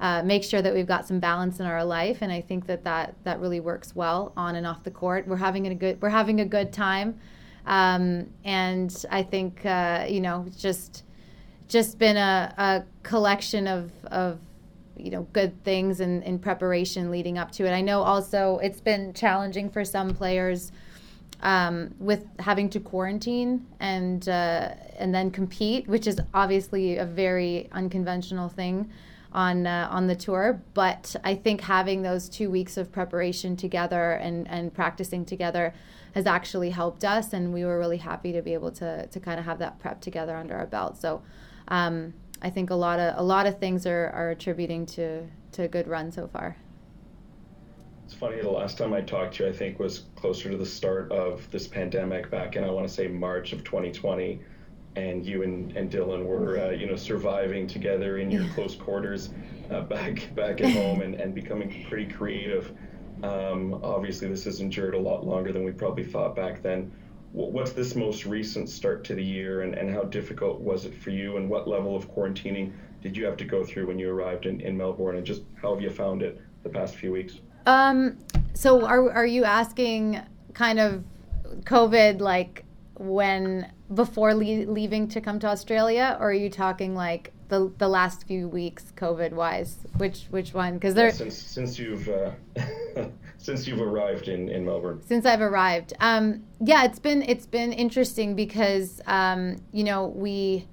uh, 0.00 0.22
make 0.22 0.44
sure 0.44 0.62
that 0.62 0.72
we've 0.72 0.86
got 0.86 1.06
some 1.06 1.18
balance 1.18 1.58
in 1.60 1.66
our 1.66 1.84
life. 1.84 2.18
And 2.22 2.30
I 2.30 2.40
think 2.40 2.66
that 2.66 2.84
that 2.84 3.14
that 3.24 3.40
really 3.40 3.60
works 3.60 3.96
well 3.96 4.32
on 4.36 4.56
and 4.56 4.66
off 4.66 4.84
the 4.84 4.90
court. 4.90 5.26
We're 5.26 5.36
having 5.36 5.66
a 5.66 5.74
good 5.74 6.00
we're 6.00 6.08
having 6.08 6.40
a 6.40 6.44
good 6.44 6.72
time, 6.72 7.18
um, 7.66 8.28
and 8.44 9.04
I 9.10 9.22
think 9.22 9.64
uh, 9.66 10.06
you 10.08 10.20
know 10.20 10.46
just 10.56 11.04
just 11.68 11.98
been 11.98 12.16
a, 12.16 12.54
a 12.56 12.84
collection 13.02 13.66
of, 13.66 13.92
of 14.06 14.38
you 14.96 15.10
know 15.10 15.26
good 15.32 15.62
things 15.64 16.00
in, 16.00 16.22
in 16.22 16.38
preparation 16.38 17.10
leading 17.10 17.38
up 17.38 17.50
to 17.52 17.66
it. 17.66 17.72
I 17.72 17.80
know 17.80 18.02
also 18.02 18.58
it's 18.58 18.80
been 18.80 19.12
challenging 19.12 19.68
for 19.68 19.84
some 19.84 20.14
players 20.14 20.72
um, 21.42 21.94
with 21.98 22.24
having 22.38 22.70
to 22.70 22.80
quarantine 22.80 23.66
and 23.80 24.28
uh, 24.28 24.74
and 24.96 25.14
then 25.14 25.30
compete, 25.30 25.88
which 25.88 26.06
is 26.06 26.20
obviously 26.34 26.98
a 26.98 27.04
very 27.04 27.68
unconventional 27.72 28.48
thing 28.48 28.90
on 29.32 29.66
uh, 29.66 29.88
on 29.90 30.06
the 30.06 30.16
tour. 30.16 30.62
But 30.74 31.14
I 31.24 31.34
think 31.34 31.62
having 31.62 32.02
those 32.02 32.28
two 32.28 32.50
weeks 32.50 32.76
of 32.76 32.90
preparation 32.92 33.56
together 33.56 34.12
and 34.12 34.48
and 34.48 34.72
practicing 34.72 35.24
together 35.24 35.74
has 36.14 36.26
actually 36.26 36.70
helped 36.70 37.04
us, 37.04 37.32
and 37.32 37.52
we 37.52 37.64
were 37.64 37.78
really 37.78 37.98
happy 37.98 38.32
to 38.32 38.42
be 38.42 38.54
able 38.54 38.70
to 38.72 39.06
to 39.06 39.20
kind 39.20 39.38
of 39.38 39.44
have 39.46 39.58
that 39.58 39.78
prep 39.78 40.00
together 40.00 40.36
under 40.36 40.56
our 40.56 40.66
belt. 40.66 40.96
So 40.98 41.22
um, 41.68 42.14
I 42.40 42.50
think 42.50 42.70
a 42.70 42.74
lot 42.74 42.98
of 42.98 43.18
a 43.18 43.22
lot 43.22 43.46
of 43.46 43.58
things 43.58 43.86
are, 43.86 44.10
are 44.10 44.30
attributing 44.30 44.86
to 44.86 45.26
to 45.52 45.62
a 45.62 45.68
good 45.68 45.88
run 45.88 46.12
so 46.12 46.26
far. 46.28 46.56
It's 48.04 48.14
funny. 48.14 48.40
The 48.40 48.48
last 48.48 48.78
time 48.78 48.94
I 48.94 49.02
talked 49.02 49.34
to 49.36 49.44
you, 49.44 49.50
I 49.50 49.52
think, 49.52 49.78
was 49.78 50.04
closer 50.16 50.50
to 50.50 50.56
the 50.56 50.64
start 50.64 51.12
of 51.12 51.48
this 51.50 51.68
pandemic 51.68 52.30
back 52.30 52.56
in 52.56 52.64
I 52.64 52.70
want 52.70 52.88
to 52.88 52.92
say 52.92 53.06
March 53.06 53.52
of 53.52 53.64
2020, 53.64 54.40
and 54.98 55.24
you 55.24 55.42
and, 55.42 55.76
and 55.76 55.90
Dylan 55.90 56.24
were 56.24 56.58
uh, 56.58 56.70
you 56.70 56.86
know 56.86 56.96
surviving 56.96 57.66
together 57.66 58.18
in 58.18 58.30
your 58.30 58.46
close 58.54 58.74
quarters 58.74 59.30
uh, 59.70 59.80
back 59.82 60.34
back 60.34 60.60
at 60.60 60.72
home 60.72 61.02
and, 61.02 61.14
and 61.14 61.34
becoming 61.34 61.84
pretty 61.88 62.12
creative. 62.12 62.72
Um, 63.22 63.80
obviously, 63.82 64.28
this 64.28 64.44
has 64.44 64.60
endured 64.60 64.94
a 64.94 64.98
lot 64.98 65.26
longer 65.26 65.52
than 65.52 65.64
we 65.64 65.72
probably 65.72 66.04
thought 66.04 66.36
back 66.36 66.62
then 66.62 66.92
what's 67.32 67.72
this 67.72 67.94
most 67.94 68.24
recent 68.24 68.68
start 68.68 69.04
to 69.04 69.14
the 69.14 69.22
year 69.22 69.62
and, 69.62 69.74
and 69.74 69.90
how 69.92 70.02
difficult 70.02 70.60
was 70.60 70.86
it 70.86 70.94
for 70.94 71.10
you 71.10 71.36
and 71.36 71.48
what 71.48 71.68
level 71.68 71.94
of 71.94 72.10
quarantining 72.10 72.72
did 73.02 73.16
you 73.16 73.24
have 73.24 73.36
to 73.36 73.44
go 73.44 73.64
through 73.64 73.86
when 73.86 73.98
you 73.98 74.10
arrived 74.10 74.46
in, 74.46 74.60
in 74.60 74.76
Melbourne 74.76 75.16
and 75.16 75.26
just 75.26 75.42
how 75.60 75.74
have 75.74 75.82
you 75.82 75.90
found 75.90 76.22
it 76.22 76.40
the 76.62 76.68
past 76.68 76.96
few 76.96 77.12
weeks? 77.12 77.40
Um, 77.66 78.18
so 78.54 78.84
are, 78.84 79.12
are 79.12 79.26
you 79.26 79.44
asking 79.44 80.20
kind 80.54 80.80
of 80.80 81.04
COVID 81.64 82.20
like 82.20 82.64
when 82.96 83.70
before 83.94 84.34
le- 84.34 84.70
leaving 84.70 85.08
to 85.08 85.20
come 85.20 85.38
to 85.40 85.46
Australia 85.46 86.16
or 86.20 86.30
are 86.30 86.32
you 86.34 86.50
talking 86.50 86.94
like 86.94 87.32
the 87.48 87.72
the 87.78 87.88
last 87.88 88.26
few 88.26 88.48
weeks 88.48 88.92
COVID 88.96 89.32
wise? 89.32 89.78
Which 89.96 90.24
which 90.30 90.52
one? 90.54 90.74
Because 90.74 90.94
there 90.94 91.06
yeah, 91.06 91.12
since 91.12 91.36
since 91.36 91.78
you've 91.78 92.08
uh, 92.08 92.30
since 93.38 93.66
you've 93.66 93.80
arrived 93.80 94.28
in, 94.28 94.48
in 94.48 94.64
Melbourne? 94.64 95.00
Since 95.06 95.24
I've 95.24 95.40
arrived, 95.40 95.94
um, 96.00 96.44
yeah, 96.60 96.84
it's 96.84 96.98
been 96.98 97.22
it's 97.22 97.46
been 97.46 97.72
interesting 97.72 98.34
because 98.34 99.00
um, 99.06 99.56
you 99.72 99.84
know 99.84 100.08
we 100.08 100.66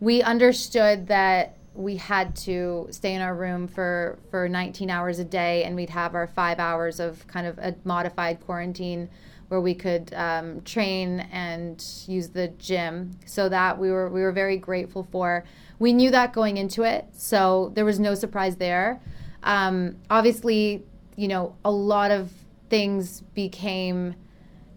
we 0.00 0.22
understood 0.22 1.06
that 1.08 1.56
we 1.74 1.96
had 1.96 2.36
to 2.36 2.86
stay 2.90 3.14
in 3.14 3.22
our 3.22 3.34
room 3.34 3.66
for 3.66 4.18
for 4.30 4.48
19 4.48 4.90
hours 4.90 5.18
a 5.18 5.24
day, 5.24 5.64
and 5.64 5.74
we'd 5.74 5.90
have 5.90 6.14
our 6.14 6.26
five 6.26 6.58
hours 6.58 7.00
of 7.00 7.26
kind 7.26 7.46
of 7.46 7.58
a 7.58 7.74
modified 7.84 8.40
quarantine 8.40 9.08
where 9.52 9.60
we 9.60 9.74
could 9.74 10.14
um, 10.14 10.62
train 10.62 11.20
and 11.30 11.84
use 12.06 12.30
the 12.30 12.48
gym. 12.48 13.10
So 13.26 13.50
that 13.50 13.78
we 13.78 13.90
were 13.90 14.08
we 14.08 14.22
were 14.22 14.32
very 14.32 14.56
grateful 14.56 15.06
for. 15.12 15.44
We 15.78 15.92
knew 15.92 16.10
that 16.10 16.32
going 16.32 16.56
into 16.56 16.84
it, 16.84 17.04
so 17.12 17.70
there 17.74 17.84
was 17.84 18.00
no 18.00 18.14
surprise 18.14 18.56
there. 18.56 19.02
Um, 19.42 19.96
obviously, 20.08 20.84
you 21.16 21.28
know, 21.28 21.54
a 21.66 21.70
lot 21.70 22.10
of 22.10 22.32
things 22.70 23.20
became 23.34 24.14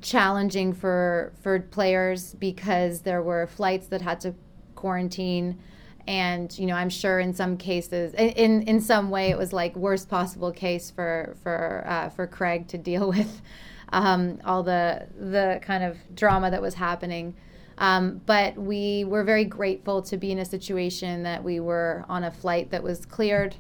challenging 0.02 0.74
for 0.74 1.32
for 1.42 1.58
players 1.62 2.34
because 2.34 3.00
there 3.00 3.24
were 3.24 3.48
flights 3.48 3.88
that 3.88 4.02
had 4.02 4.20
to 4.20 4.36
quarantine 4.76 5.58
and 6.06 6.60
you 6.60 6.68
know 6.68 6.76
i'm 6.76 6.90
sure 6.90 7.20
in 7.20 7.34
some 7.34 7.58
cases 7.58 8.14
in 8.14 8.62
in 8.64 8.80
some 8.80 9.10
way 9.10 9.32
it 9.32 9.38
was 9.38 9.52
like 9.52 9.76
worst 9.76 10.08
possible 10.08 10.52
case 10.52 10.92
for 10.92 11.36
for 11.42 11.84
uh, 11.88 12.10
for 12.10 12.28
craig 12.28 12.68
to 12.68 12.78
deal 12.78 13.08
with 13.18 13.42
um, 13.90 14.40
all 14.46 14.64
the 14.64 15.08
the 15.18 15.60
kind 15.62 15.84
of 15.84 15.98
drama 16.16 16.52
that 16.52 16.62
was 16.62 16.76
happening. 16.76 17.36
Um, 17.78 18.22
but 18.26 18.56
we 18.56 19.04
were 19.04 19.24
very 19.24 19.44
grateful 19.46 20.02
to 20.04 20.18
be 20.18 20.32
in 20.32 20.40
a 20.40 20.46
situation 20.46 21.24
that 21.24 21.44
we 21.44 21.60
were 21.60 22.06
on 22.08 22.24
a 22.24 22.32
flight 22.32 22.72
that 22.72 22.82
was 22.82 23.06
cleared. 23.06 23.56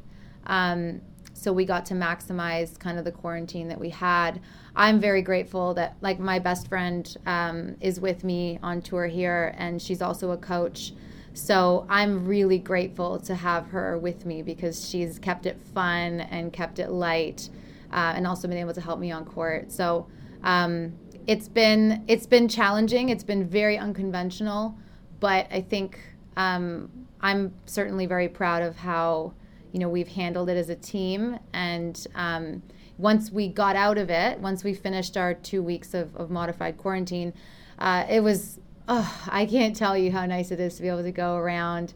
Um, 0.47 1.01
so 1.34 1.51
we 1.51 1.65
got 1.65 1.86
to 1.88 1.93
maximize 1.93 2.80
kind 2.80 2.97
of 2.97 3.03
the 3.03 3.11
quarantine 3.11 3.67
that 3.67 3.80
we 3.80 3.89
had. 3.89 4.39
I'm 4.73 5.01
very 5.01 5.21
grateful 5.21 5.73
that 5.73 5.97
like 6.01 6.17
my 6.17 6.39
best 6.39 6.69
friend 6.69 7.15
um, 7.26 7.76
is 7.82 7.99
with 7.99 8.23
me 8.23 8.57
on 8.63 8.82
tour 8.82 9.07
here 9.07 9.53
and 9.57 9.82
she's 9.82 10.01
also 10.01 10.32
a 10.32 10.38
coach. 10.38 10.93
So 11.34 11.86
I'm 11.89 12.26
really 12.26 12.57
grateful 12.57 13.19
to 13.19 13.36
have 13.36 13.67
her 13.67 13.97
with 13.97 14.26
me 14.26 14.41
because 14.41 14.89
she's 14.89 15.19
kept 15.19 15.45
it 15.45 15.61
fun 15.73 16.21
and 16.21 16.53
kept 16.53 16.80
it 16.80 16.89
light, 16.89 17.49
uh, 17.95 18.13
and 18.15 18.27
also 18.27 18.47
been 18.47 18.57
able 18.57 18.73
to 18.73 18.81
help 18.81 18.99
me 18.99 19.11
on 19.11 19.25
court. 19.25 19.71
So 19.71 20.07
um, 20.43 20.93
it's 21.25 21.47
been 21.47 22.03
it's 22.07 22.27
been 22.27 22.47
challenging. 22.47 23.09
It's 23.09 23.23
been 23.23 23.47
very 23.47 23.77
unconventional, 23.77 24.77
but 25.21 25.47
I 25.49 25.61
think 25.61 25.97
um, 26.35 26.91
I'm 27.21 27.53
certainly 27.65 28.05
very 28.05 28.27
proud 28.27 28.61
of 28.61 28.75
how 28.75 29.33
you 29.71 29.79
know 29.79 29.87
we've 29.87 30.09
handled 30.09 30.49
it 30.49 30.57
as 30.57 30.69
a 30.69 30.75
team. 30.75 31.39
And 31.53 32.05
um, 32.15 32.61
once 32.97 33.31
we 33.31 33.47
got 33.47 33.77
out 33.77 33.97
of 33.97 34.09
it, 34.09 34.39
once 34.39 34.63
we 34.63 34.73
finished 34.73 35.15
our 35.15 35.33
two 35.33 35.63
weeks 35.63 35.93
of, 35.93 36.13
of 36.17 36.29
modified 36.29 36.77
quarantine, 36.77 37.33
uh, 37.79 38.05
it 38.09 38.19
was 38.19 38.59
oh, 38.89 39.23
I 39.29 39.45
can't 39.45 39.75
tell 39.75 39.97
you 39.97 40.11
how 40.11 40.25
nice 40.25 40.51
it 40.51 40.59
is 40.59 40.75
to 40.75 40.81
be 40.81 40.89
able 40.89 41.01
to 41.01 41.11
go 41.11 41.37
around, 41.37 41.93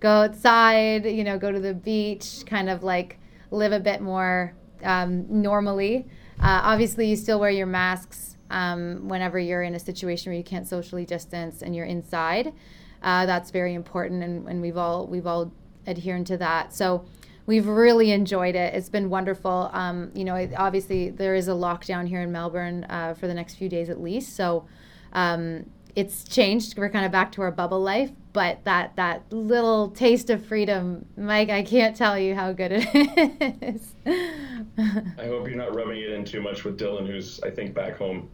go 0.00 0.08
outside, 0.08 1.04
you 1.04 1.22
know, 1.24 1.38
go 1.38 1.52
to 1.52 1.60
the 1.60 1.74
beach, 1.74 2.42
kind 2.46 2.70
of 2.70 2.82
like 2.82 3.18
live 3.50 3.72
a 3.72 3.78
bit 3.78 4.00
more 4.00 4.54
um, 4.82 5.26
normally. 5.28 6.06
Uh, 6.40 6.60
obviously, 6.64 7.08
you 7.08 7.16
still 7.16 7.38
wear 7.38 7.50
your 7.50 7.66
masks 7.66 8.36
um, 8.50 9.08
whenever 9.08 9.38
you're 9.38 9.62
in 9.62 9.74
a 9.74 9.78
situation 9.78 10.30
where 10.30 10.36
you 10.36 10.44
can't 10.44 10.66
socially 10.66 11.04
distance 11.04 11.62
and 11.62 11.74
you're 11.74 11.86
inside. 11.86 12.52
Uh, 13.02 13.26
that's 13.26 13.50
very 13.50 13.74
important, 13.74 14.22
and, 14.22 14.48
and 14.48 14.60
we've 14.60 14.76
all 14.76 15.06
we've 15.06 15.26
all 15.26 15.52
adhered 15.86 16.26
to 16.26 16.36
that. 16.36 16.72
So 16.72 17.04
we've 17.46 17.66
really 17.66 18.12
enjoyed 18.12 18.54
it. 18.54 18.74
It's 18.74 18.88
been 18.88 19.10
wonderful. 19.10 19.70
Um, 19.72 20.10
you 20.14 20.24
know, 20.24 20.36
it, 20.36 20.52
obviously 20.56 21.10
there 21.10 21.34
is 21.34 21.48
a 21.48 21.52
lockdown 21.52 22.06
here 22.06 22.22
in 22.22 22.30
Melbourne 22.30 22.84
uh, 22.84 23.14
for 23.14 23.26
the 23.26 23.34
next 23.34 23.54
few 23.54 23.68
days 23.68 23.90
at 23.90 24.00
least. 24.00 24.36
So 24.36 24.66
um, 25.12 25.66
it's 25.94 26.24
changed. 26.24 26.76
We're 26.78 26.88
kind 26.88 27.04
of 27.04 27.12
back 27.12 27.32
to 27.32 27.42
our 27.42 27.50
bubble 27.50 27.80
life, 27.80 28.10
but 28.32 28.64
that 28.64 28.96
that 28.96 29.30
little 29.30 29.90
taste 29.90 30.30
of 30.30 30.44
freedom, 30.46 31.06
Mike, 31.16 31.50
I 31.50 31.62
can't 31.62 31.96
tell 31.96 32.18
you 32.18 32.34
how 32.34 32.52
good 32.52 32.72
it 32.74 33.56
is. 33.62 33.94
I 34.06 35.26
hope 35.26 35.46
you're 35.48 35.56
not 35.56 35.74
rubbing 35.74 36.00
it 36.00 36.10
in 36.10 36.24
too 36.24 36.40
much 36.40 36.64
with 36.64 36.78
Dylan, 36.78 37.06
who's 37.06 37.40
I 37.42 37.50
think 37.50 37.74
back 37.74 37.96
home. 37.96 38.30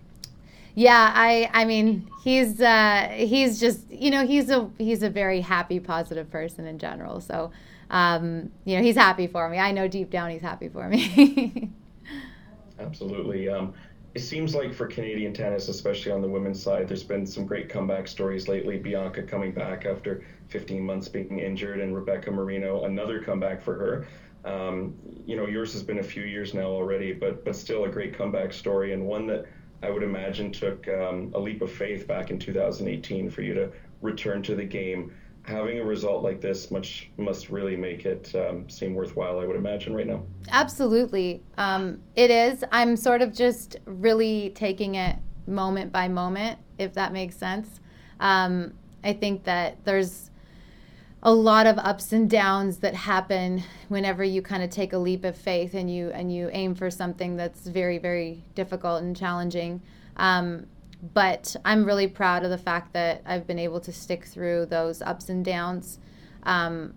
Yeah, 0.74 1.12
I 1.14 1.50
I 1.52 1.64
mean 1.64 2.08
he's 2.22 2.60
uh, 2.60 3.08
he's 3.12 3.58
just 3.58 3.90
you 3.90 4.10
know 4.10 4.26
he's 4.26 4.50
a 4.50 4.70
he's 4.78 5.02
a 5.02 5.10
very 5.10 5.40
happy, 5.40 5.80
positive 5.80 6.30
person 6.30 6.66
in 6.66 6.78
general. 6.78 7.20
So 7.20 7.50
um, 7.90 8.52
you 8.64 8.76
know 8.76 8.82
he's 8.82 8.96
happy 8.96 9.26
for 9.26 9.48
me. 9.48 9.58
I 9.58 9.72
know 9.72 9.88
deep 9.88 10.10
down 10.10 10.30
he's 10.30 10.42
happy 10.42 10.68
for 10.68 10.88
me. 10.88 11.72
Absolutely. 12.78 13.48
Um, 13.48 13.74
it 14.14 14.20
seems 14.20 14.54
like 14.54 14.72
for 14.72 14.86
Canadian 14.86 15.32
tennis, 15.32 15.68
especially 15.68 16.12
on 16.12 16.22
the 16.22 16.28
women's 16.28 16.62
side, 16.62 16.88
there's 16.88 17.04
been 17.04 17.26
some 17.26 17.46
great 17.46 17.68
comeback 17.68 18.08
stories 18.08 18.48
lately. 18.48 18.78
Bianca 18.78 19.22
coming 19.22 19.52
back 19.52 19.84
after 19.84 20.24
15 20.48 20.82
months 20.82 21.08
being 21.08 21.38
injured, 21.38 21.80
and 21.80 21.94
Rebecca 21.94 22.30
Marino, 22.30 22.84
another 22.84 23.20
comeback 23.20 23.60
for 23.60 23.74
her. 23.74 24.06
Um, 24.44 24.94
you 25.26 25.36
know, 25.36 25.46
yours 25.46 25.72
has 25.74 25.82
been 25.82 25.98
a 25.98 26.02
few 26.02 26.22
years 26.22 26.54
now 26.54 26.68
already, 26.68 27.12
but 27.12 27.44
but 27.44 27.54
still 27.54 27.84
a 27.84 27.88
great 27.88 28.16
comeback 28.16 28.52
story, 28.52 28.92
and 28.92 29.04
one 29.06 29.26
that 29.26 29.44
I 29.82 29.90
would 29.90 30.02
imagine 30.02 30.52
took 30.52 30.88
um, 30.88 31.30
a 31.34 31.38
leap 31.38 31.60
of 31.60 31.70
faith 31.70 32.06
back 32.06 32.30
in 32.30 32.38
2018 32.38 33.30
for 33.30 33.42
you 33.42 33.54
to 33.54 33.70
return 34.00 34.42
to 34.44 34.54
the 34.54 34.64
game 34.64 35.12
having 35.48 35.78
a 35.78 35.84
result 35.84 36.22
like 36.22 36.42
this 36.42 36.70
much 36.70 37.08
must 37.16 37.48
really 37.48 37.74
make 37.74 38.04
it 38.04 38.34
um, 38.34 38.68
seem 38.68 38.94
worthwhile. 38.94 39.40
I 39.40 39.46
would 39.46 39.56
imagine 39.56 39.94
right 39.94 40.06
now. 40.06 40.22
Absolutely, 40.50 41.42
um, 41.56 42.00
it 42.16 42.30
is. 42.30 42.62
I'm 42.70 42.96
sort 42.96 43.22
of 43.22 43.32
just 43.32 43.76
really 43.86 44.50
taking 44.54 44.96
it 44.96 45.16
moment 45.46 45.90
by 45.90 46.06
moment, 46.06 46.58
if 46.76 46.92
that 46.94 47.12
makes 47.12 47.36
sense. 47.36 47.80
Um, 48.20 48.74
I 49.02 49.14
think 49.14 49.44
that 49.44 49.84
there's 49.84 50.30
a 51.22 51.32
lot 51.32 51.66
of 51.66 51.78
ups 51.78 52.12
and 52.12 52.28
downs 52.28 52.78
that 52.78 52.94
happen 52.94 53.64
whenever 53.88 54.22
you 54.22 54.42
kind 54.42 54.62
of 54.62 54.68
take 54.68 54.92
a 54.92 54.98
leap 54.98 55.24
of 55.24 55.36
faith 55.36 55.74
and 55.74 55.92
you 55.92 56.10
and 56.10 56.32
you 56.32 56.50
aim 56.52 56.74
for 56.74 56.90
something 56.90 57.36
that's 57.36 57.66
very 57.66 57.98
very 57.98 58.44
difficult 58.54 59.02
and 59.02 59.16
challenging. 59.16 59.80
But 61.02 61.54
I'm 61.64 61.84
really 61.84 62.08
proud 62.08 62.44
of 62.44 62.50
the 62.50 62.58
fact 62.58 62.92
that 62.94 63.22
I've 63.24 63.46
been 63.46 63.58
able 63.58 63.80
to 63.80 63.92
stick 63.92 64.24
through 64.24 64.66
those 64.66 65.00
ups 65.00 65.28
and 65.28 65.44
downs. 65.44 65.98
Um, 66.42 66.94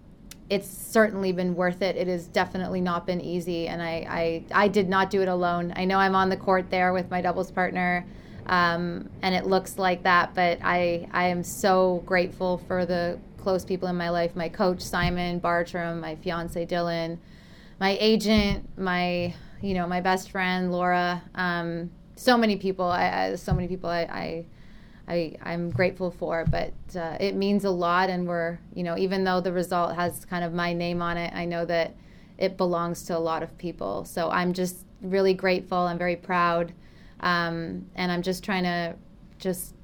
it's 0.49 0.68
certainly 0.68 1.32
been 1.32 1.56
worth 1.56 1.82
it. 1.82 1.95
It 1.95 2.08
has 2.08 2.28
definitely 2.28 2.82
not 2.82 3.06
been 3.06 3.22
easy, 3.22 3.70
and 3.70 3.82
I, 3.82 4.43
I, 4.54 4.64
I 4.66 4.68
did 4.68 4.89
not 4.89 5.10
do 5.10 5.22
it 5.22 5.30
alone. 5.30 5.72
I 5.78 5.86
know 5.86 5.97
I'm 5.97 6.14
on 6.14 6.28
the 6.28 6.36
court 6.36 6.70
there 6.70 6.91
with 6.91 7.10
my 7.10 7.22
doubles 7.22 7.52
partner, 7.52 8.06
um, 8.47 9.10
and 9.22 9.34
it 9.34 9.45
looks 9.45 9.78
like 9.78 10.04
that, 10.04 10.34
but 10.36 10.60
I, 10.62 11.08
I 11.14 11.28
am 11.28 11.41
so 11.41 12.04
grateful 12.06 12.58
for 12.68 12.86
the 12.86 13.18
close 13.38 13.64
people 13.64 13.88
in 13.88 13.95
my 13.95 14.10
life 14.10 14.36
my 14.36 14.49
coach, 14.49 14.82
Simon 14.82 15.39
Bartram, 15.39 16.02
my 16.02 16.16
fiance, 16.16 16.66
Dylan, 16.66 17.18
my 17.80 17.97
agent, 17.99 18.68
my, 18.78 19.34
you 19.62 19.74
know, 19.74 19.88
my 19.88 20.02
best 20.02 20.32
friend, 20.32 20.72
Laura. 20.72 21.24
Um, 21.34 21.91
so 22.22 22.38
many 22.38 22.55
people. 22.55 22.86
I, 22.86 23.32
I 23.32 23.36
so 23.36 23.53
many 23.53 23.67
people. 23.67 23.89
I, 23.89 24.45
I, 25.07 25.36
I 25.43 25.53
am 25.53 25.72
grateful 25.72 26.11
for, 26.11 26.45
but 26.49 26.74
uh, 26.95 27.17
it 27.19 27.36
means 27.36 27.65
a 27.65 27.72
lot. 27.72 28.09
And 28.09 28.28
we're 28.28 28.59
you 28.74 28.84
know 28.84 28.97
even 28.97 29.24
though 29.24 29.41
the 29.41 29.51
result 29.51 29.95
has 29.95 30.26
kind 30.26 30.43
of 30.43 30.53
my 30.53 30.74
name 30.74 31.01
on 31.01 31.17
it, 31.17 31.34
I 31.34 31.45
know 31.45 31.65
that 31.65 31.95
it 32.38 32.57
belongs 32.57 33.03
to 33.03 33.17
a 33.17 33.19
lot 33.19 33.43
of 33.43 33.57
people. 33.57 34.05
So 34.05 34.30
I'm 34.30 34.53
just 34.53 34.86
really 35.01 35.34
grateful. 35.34 35.78
I'm 35.78 35.97
very 35.97 36.15
proud, 36.15 36.74
um, 37.22 37.88
and 37.95 38.11
I'm 38.11 38.22
just 38.22 38.43
trying 38.43 38.63
to 38.63 38.95
just 39.39 39.76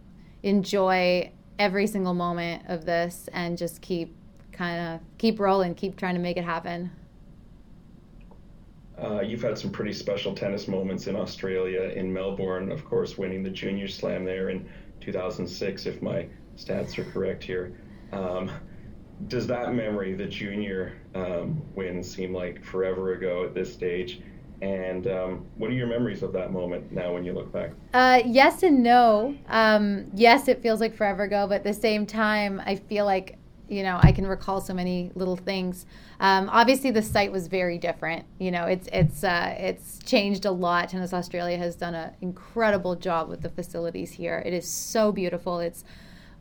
enjoy 0.44 1.32
every 1.58 1.88
single 1.88 2.14
moment 2.14 2.64
of 2.68 2.86
this 2.86 3.28
and 3.34 3.58
just 3.58 3.82
keep 3.82 4.16
kind 4.52 4.80
of 4.80 5.18
keep 5.18 5.40
rolling, 5.40 5.74
keep 5.76 5.96
trying 5.98 6.16
to 6.16 6.22
make 6.22 6.38
it 6.38 6.44
happen. 6.44 6.92
Uh, 9.02 9.22
you've 9.22 9.42
had 9.42 9.58
some 9.58 9.70
pretty 9.70 9.94
special 9.94 10.34
tennis 10.34 10.68
moments 10.68 11.08
in 11.08 11.16
Australia, 11.16 11.92
in 11.96 12.12
Melbourne, 12.12 12.72
of 12.72 12.84
course, 12.84 13.18
winning 13.18 13.44
the 13.44 13.50
Junior 13.50 13.88
Slam 13.88 14.26
there 14.26 14.50
in 14.50 14.68
2006, 15.02 15.86
if 15.86 16.02
my 16.02 16.28
stats 16.58 16.98
are 16.98 17.04
correct 17.12 17.44
here. 17.44 17.74
Um, 18.12 18.50
does 19.28 19.48
that 19.48 19.74
memory, 19.74 20.14
the 20.14 20.26
junior 20.26 20.94
um, 21.16 21.62
win, 21.76 22.04
seem 22.04 22.34
like 22.34 22.64
forever 22.64 23.14
ago 23.14 23.44
at 23.44 23.54
this 23.54 23.72
stage? 23.72 24.22
And 24.62 25.06
um, 25.08 25.46
what 25.58 25.70
are 25.70 25.74
your 25.74 25.88
memories 25.88 26.24
of 26.24 26.34
that 26.34 26.52
moment 26.52 26.92
now 26.92 27.14
when 27.14 27.24
you 27.24 27.34
look 27.34 27.52
back? 27.52 27.72
Uh, 27.94 28.22
yes 28.26 28.64
and 28.64 28.82
no. 28.82 29.36
Um, 29.48 30.10
yes, 30.16 30.48
it 30.48 30.62
feels 30.62 30.80
like 30.80 30.96
forever 30.96 31.24
ago, 31.24 31.46
but 31.48 31.56
at 31.56 31.64
the 31.64 31.74
same 31.74 32.06
time, 32.06 32.62
I 32.66 32.76
feel 32.76 33.06
like 33.06 33.38
you 33.70 33.84
know 33.84 34.00
i 34.02 34.12
can 34.12 34.26
recall 34.26 34.62
so 34.62 34.74
many 34.74 35.12
little 35.16 35.36
things. 35.36 35.86
Um, 36.20 36.50
obviously 36.52 36.92
the 36.92 37.02
site 37.02 37.32
was 37.32 37.48
very 37.48 37.78
different. 37.78 38.26
You 38.40 38.52
know 38.52 38.66
it's 38.66 38.88
it's 38.92 39.24
uh, 39.24 39.56
it's 39.58 40.00
changed 40.00 40.46
a 40.46 40.52
lot. 40.52 40.90
Tennis 40.90 41.14
australia 41.14 41.58
has 41.58 41.76
done 41.76 41.96
an 41.96 42.12
incredible 42.22 42.96
job 42.96 43.30
with 43.30 43.42
the 43.42 43.50
facilities 43.50 44.12
here. 44.12 44.42
It 44.46 44.54
is 44.54 44.68
so 44.68 45.12
beautiful. 45.12 45.60
It's 45.60 45.84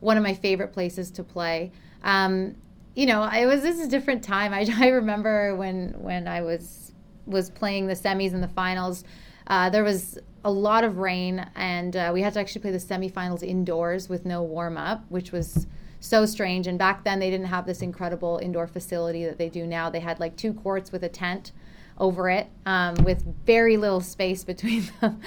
one 0.01 0.16
of 0.16 0.22
my 0.22 0.35
favorite 0.35 0.72
places 0.72 1.11
to 1.12 1.24
play. 1.24 1.72
Um, 2.03 2.57
you 2.95 3.07
know 3.07 3.24
it 3.24 3.47
was 3.47 3.62
this 3.62 3.79
is 3.79 3.87
a 3.87 3.91
different 3.91 4.24
time. 4.24 4.53
I, 4.53 4.66
I 4.79 4.89
remember 4.89 5.55
when 5.55 5.95
when 5.99 6.27
i 6.27 6.43
was 6.43 6.93
was 7.27 7.51
playing 7.51 7.87
the 7.87 7.95
semis 7.95 8.33
and 8.33 8.43
the 8.43 8.49
finals, 8.49 9.05
uh, 9.49 9.68
there 9.68 9.85
was 9.85 10.18
a 10.45 10.51
lot 10.51 10.85
of 10.85 10.99
rain, 10.99 11.45
and 11.57 11.97
uh, 11.97 12.11
we 12.14 12.22
had 12.22 12.33
to 12.35 12.41
actually 12.41 12.62
play 12.62 12.70
the 12.70 12.79
semifinals 12.79 13.43
indoors 13.43 14.09
with 14.09 14.24
no 14.24 14.43
warm 14.43 14.77
up, 14.77 15.05
which 15.09 15.33
was 15.33 15.66
so 16.01 16.26
strange. 16.26 16.66
And 16.66 16.78
back 16.78 17.05
then, 17.05 17.18
they 17.18 17.30
didn't 17.30 17.47
have 17.47 17.66
this 17.66 17.82
incredible 17.82 18.38
indoor 18.42 18.66
facility 18.66 19.24
that 19.24 19.38
they 19.38 19.49
do 19.49 19.66
now. 19.66 19.90
They 19.90 20.01
had 20.01 20.20
like 20.20 20.36
two 20.36 20.53
courts 20.53 20.92
with 20.92 21.03
a 21.03 21.09
tent 21.09 21.53
over 21.99 22.28
it 22.28 22.49
um, 22.66 22.94
with 23.05 23.24
very 23.47 23.76
little 23.76 24.01
space 24.01 24.44
between 24.53 24.88
them. 25.01 25.20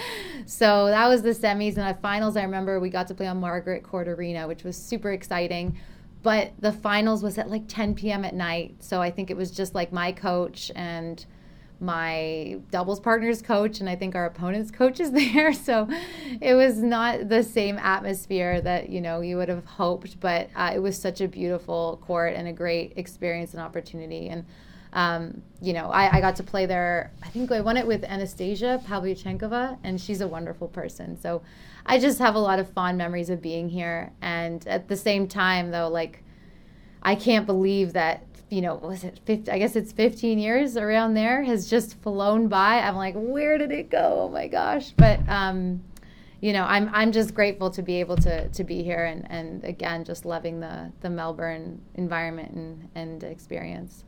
so 0.45 0.87
that 0.87 1.07
was 1.07 1.21
the 1.21 1.31
semis. 1.31 1.77
And 1.77 1.87
the 1.95 1.99
finals, 2.01 2.37
I 2.37 2.43
remember 2.43 2.79
we 2.79 2.89
got 2.89 3.07
to 3.07 3.15
play 3.15 3.27
on 3.27 3.39
Margaret 3.39 3.83
Court 3.83 4.07
Arena, 4.07 4.47
which 4.47 4.63
was 4.63 4.77
super 4.77 5.11
exciting. 5.11 5.77
But 6.21 6.51
the 6.59 6.73
finals 6.73 7.23
was 7.23 7.37
at 7.37 7.49
like 7.49 7.63
10 7.67 7.95
p.m. 7.95 8.25
at 8.25 8.33
night. 8.33 8.75
So 8.79 9.01
I 9.01 9.09
think 9.09 9.31
it 9.31 9.37
was 9.37 9.51
just 9.51 9.73
like 9.73 9.93
my 9.93 10.11
coach 10.11 10.69
and 10.75 11.25
my 11.79 12.59
doubles 12.71 12.99
partner's 12.99 13.41
coach 13.41 13.79
and 13.79 13.89
I 13.89 13.95
think 13.95 14.15
our 14.15 14.25
opponent's 14.25 14.71
coach 14.71 14.99
is 14.99 15.11
there. 15.13 15.53
So 15.53 15.87
it 16.41 16.53
was 16.53 16.77
not 16.77 17.29
the 17.29 17.43
same 17.43 17.77
atmosphere 17.77 18.61
that, 18.61 18.89
you 18.89 19.01
know, 19.01 19.21
you 19.21 19.37
would 19.37 19.49
have 19.49 19.65
hoped, 19.65 20.19
but 20.19 20.49
uh, 20.55 20.71
it 20.73 20.79
was 20.79 20.97
such 20.97 21.21
a 21.21 21.27
beautiful 21.27 22.01
court 22.05 22.33
and 22.35 22.47
a 22.47 22.53
great 22.53 22.93
experience 22.95 23.53
and 23.53 23.61
opportunity. 23.61 24.29
And, 24.29 24.45
um, 24.93 25.41
you 25.61 25.73
know, 25.73 25.91
I, 25.91 26.17
I, 26.17 26.21
got 26.21 26.35
to 26.37 26.43
play 26.43 26.65
there. 26.65 27.11
I 27.21 27.29
think 27.29 27.51
I 27.51 27.61
won 27.61 27.77
it 27.77 27.85
with 27.85 28.03
Anastasia 28.03 28.81
Pavlyuchenkova, 28.87 29.77
and 29.83 30.01
she's 30.01 30.21
a 30.21 30.27
wonderful 30.27 30.67
person. 30.67 31.15
So 31.21 31.43
I 31.85 31.99
just 31.99 32.17
have 32.17 32.33
a 32.33 32.39
lot 32.39 32.57
of 32.57 32.67
fond 32.71 32.97
memories 32.97 33.29
of 33.29 33.39
being 33.39 33.69
here. 33.69 34.11
And 34.23 34.67
at 34.67 34.87
the 34.87 34.95
same 34.95 35.27
time, 35.27 35.69
though, 35.69 35.89
like, 35.89 36.23
I 37.03 37.13
can't 37.13 37.45
believe 37.45 37.93
that 37.93 38.23
you 38.49 38.61
know, 38.61 38.75
was 38.75 39.03
it 39.03 39.19
50, 39.25 39.51
I 39.51 39.59
guess 39.59 39.75
it's 39.75 39.91
15 39.91 40.39
years 40.39 40.75
around 40.75 41.13
there 41.13 41.43
has 41.43 41.69
just 41.69 42.01
flown 42.01 42.47
by. 42.47 42.79
I'm 42.79 42.95
like, 42.95 43.13
where 43.15 43.57
did 43.57 43.71
it 43.71 43.89
go? 43.89 44.27
Oh 44.27 44.29
my 44.29 44.47
gosh. 44.47 44.91
But, 44.91 45.19
um, 45.29 45.83
you 46.41 46.53
know, 46.53 46.63
I'm, 46.63 46.89
I'm 46.93 47.11
just 47.11 47.33
grateful 47.33 47.69
to 47.71 47.83
be 47.83 47.99
able 47.99 48.15
to, 48.17 48.47
to 48.49 48.63
be 48.63 48.81
here 48.81 49.05
and, 49.05 49.29
and 49.29 49.63
again, 49.63 50.03
just 50.03 50.25
loving 50.25 50.59
the, 50.59 50.91
the 51.01 51.09
Melbourne 51.09 51.81
environment 51.95 52.51
and, 52.53 52.89
and 52.95 53.23
experience. 53.23 54.03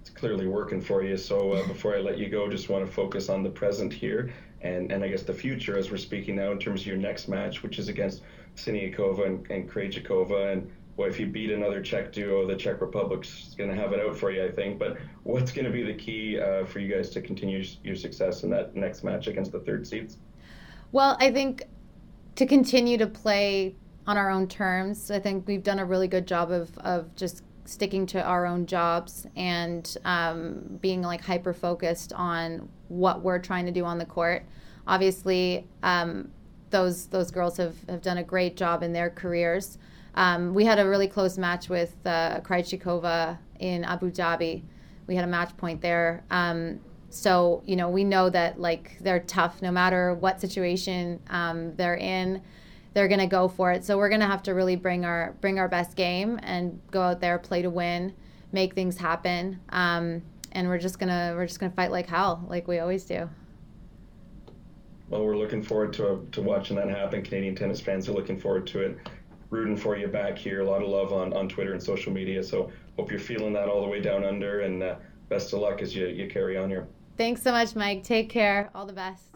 It's 0.00 0.10
clearly 0.10 0.48
working 0.48 0.80
for 0.80 1.02
you. 1.02 1.16
So 1.16 1.52
uh, 1.52 1.66
before 1.68 1.94
I 1.94 2.00
let 2.00 2.18
you 2.18 2.28
go, 2.28 2.48
just 2.48 2.68
want 2.68 2.84
to 2.84 2.90
focus 2.90 3.28
on 3.28 3.42
the 3.42 3.50
present 3.50 3.92
here 3.92 4.32
and, 4.62 4.90
and 4.90 5.04
I 5.04 5.08
guess 5.08 5.22
the 5.22 5.34
future 5.34 5.78
as 5.78 5.90
we're 5.90 5.98
speaking 5.98 6.36
now 6.36 6.50
in 6.50 6.58
terms 6.58 6.80
of 6.80 6.86
your 6.86 6.96
next 6.96 7.28
match, 7.28 7.62
which 7.62 7.78
is 7.78 7.88
against 7.88 8.22
Siniakova 8.56 9.26
and, 9.26 9.50
and 9.50 9.70
Krejcikova. 9.70 10.52
And 10.52 10.70
well, 10.96 11.08
if 11.08 11.18
you 11.18 11.26
beat 11.26 11.50
another 11.50 11.82
Czech 11.82 12.12
duo, 12.12 12.46
the 12.46 12.56
Czech 12.56 12.80
Republic's 12.80 13.54
going 13.58 13.70
to 13.70 13.76
have 13.76 13.92
it 13.92 14.00
out 14.00 14.16
for 14.16 14.30
you, 14.30 14.44
I 14.44 14.50
think. 14.50 14.78
But 14.78 14.96
what's 15.24 15.50
going 15.52 15.64
to 15.64 15.70
be 15.70 15.82
the 15.82 15.94
key 15.94 16.40
uh, 16.40 16.64
for 16.64 16.78
you 16.78 16.94
guys 16.94 17.10
to 17.10 17.20
continue 17.20 17.64
your 17.82 17.96
success 17.96 18.44
in 18.44 18.50
that 18.50 18.76
next 18.76 19.02
match 19.02 19.26
against 19.26 19.52
the 19.52 19.60
third 19.60 19.86
seeds? 19.86 20.18
Well, 20.92 21.16
I 21.20 21.32
think 21.32 21.64
to 22.36 22.46
continue 22.46 22.96
to 22.98 23.06
play 23.06 23.74
on 24.06 24.16
our 24.16 24.30
own 24.30 24.46
terms. 24.46 25.10
I 25.10 25.18
think 25.18 25.46
we've 25.46 25.62
done 25.62 25.78
a 25.78 25.84
really 25.84 26.08
good 26.08 26.26
job 26.26 26.50
of, 26.50 26.76
of 26.78 27.14
just 27.16 27.42
sticking 27.64 28.06
to 28.06 28.22
our 28.22 28.44
own 28.44 28.66
jobs 28.66 29.26
and 29.36 29.96
um, 30.04 30.78
being 30.80 31.02
like 31.02 31.22
hyper 31.22 31.52
focused 31.52 32.12
on 32.12 32.68
what 32.88 33.22
we're 33.22 33.38
trying 33.38 33.66
to 33.66 33.72
do 33.72 33.84
on 33.84 33.98
the 33.98 34.04
court. 34.04 34.44
Obviously, 34.86 35.66
um, 35.82 36.30
those 36.70 37.06
those 37.06 37.30
girls 37.30 37.56
have, 37.56 37.76
have 37.88 38.02
done 38.02 38.18
a 38.18 38.22
great 38.22 38.56
job 38.56 38.82
in 38.82 38.92
their 38.92 39.08
careers. 39.08 39.78
Um, 40.14 40.54
we 40.54 40.64
had 40.64 40.78
a 40.78 40.88
really 40.88 41.08
close 41.08 41.38
match 41.38 41.68
with 41.68 41.94
uh, 42.06 42.40
in 43.60 43.84
Abu 43.84 44.10
Dhabi. 44.10 44.62
We 45.06 45.16
had 45.16 45.24
a 45.24 45.28
match 45.28 45.56
point 45.56 45.80
there. 45.80 46.24
Um, 46.30 46.80
so 47.10 47.62
you 47.64 47.76
know 47.76 47.88
we 47.88 48.02
know 48.04 48.28
that 48.30 48.60
like 48.60 48.98
they're 49.00 49.20
tough. 49.20 49.62
No 49.62 49.70
matter 49.70 50.14
what 50.14 50.40
situation 50.40 51.20
um, 51.30 51.74
they're 51.76 51.96
in 51.96 52.42
they're 52.94 53.08
gonna 53.08 53.26
go 53.26 53.48
for 53.48 53.72
it. 53.72 53.84
So 53.84 53.98
we're 53.98 54.08
gonna 54.08 54.26
have 54.26 54.42
to 54.44 54.54
really 54.54 54.76
bring 54.76 55.04
our 55.04 55.34
bring 55.40 55.58
our 55.58 55.68
best 55.68 55.96
game 55.96 56.38
and 56.42 56.80
go 56.90 57.02
out 57.02 57.20
there 57.20 57.38
play 57.38 57.60
to 57.62 57.70
win 57.70 58.14
make 58.54 58.74
things 58.74 58.96
happen. 58.96 59.60
Um, 59.70 60.22
and 60.52 60.68
we're 60.68 60.78
just 60.78 60.98
gonna 60.98 61.34
we're 61.36 61.46
just 61.46 61.58
gonna 61.58 61.72
fight 61.72 61.90
like 61.90 62.06
hell 62.06 62.44
like 62.48 62.66
we 62.66 62.78
always 62.78 63.04
do. 63.04 63.28
Well 65.10 65.24
we're 65.24 65.36
looking 65.36 65.62
forward 65.62 65.92
to, 65.94 66.26
to 66.32 66.40
watching 66.40 66.76
that 66.76 66.88
happen. 66.88 67.22
Canadian 67.22 67.56
tennis 67.56 67.80
fans 67.80 68.08
are 68.08 68.12
looking 68.12 68.38
forward 68.38 68.66
to 68.68 68.80
it 68.80 68.98
rooting 69.54 69.76
for 69.76 69.96
you 69.96 70.08
back 70.08 70.36
here. 70.36 70.60
A 70.60 70.64
lot 70.64 70.82
of 70.82 70.88
love 70.88 71.12
on, 71.12 71.32
on 71.32 71.48
Twitter 71.48 71.72
and 71.72 71.82
social 71.82 72.12
media. 72.12 72.42
So 72.42 72.70
hope 72.96 73.10
you're 73.10 73.20
feeling 73.20 73.52
that 73.52 73.68
all 73.68 73.80
the 73.82 73.88
way 73.88 74.00
down 74.00 74.24
under. 74.24 74.60
And 74.60 74.82
uh, 74.82 74.96
best 75.28 75.52
of 75.52 75.60
luck 75.60 75.80
as 75.80 75.94
you, 75.94 76.06
you 76.08 76.28
carry 76.28 76.56
on 76.56 76.68
here. 76.68 76.88
Thanks 77.16 77.42
so 77.42 77.52
much, 77.52 77.76
Mike. 77.76 78.02
Take 78.02 78.28
care. 78.28 78.70
All 78.74 78.84
the 78.84 78.92
best. 78.92 79.33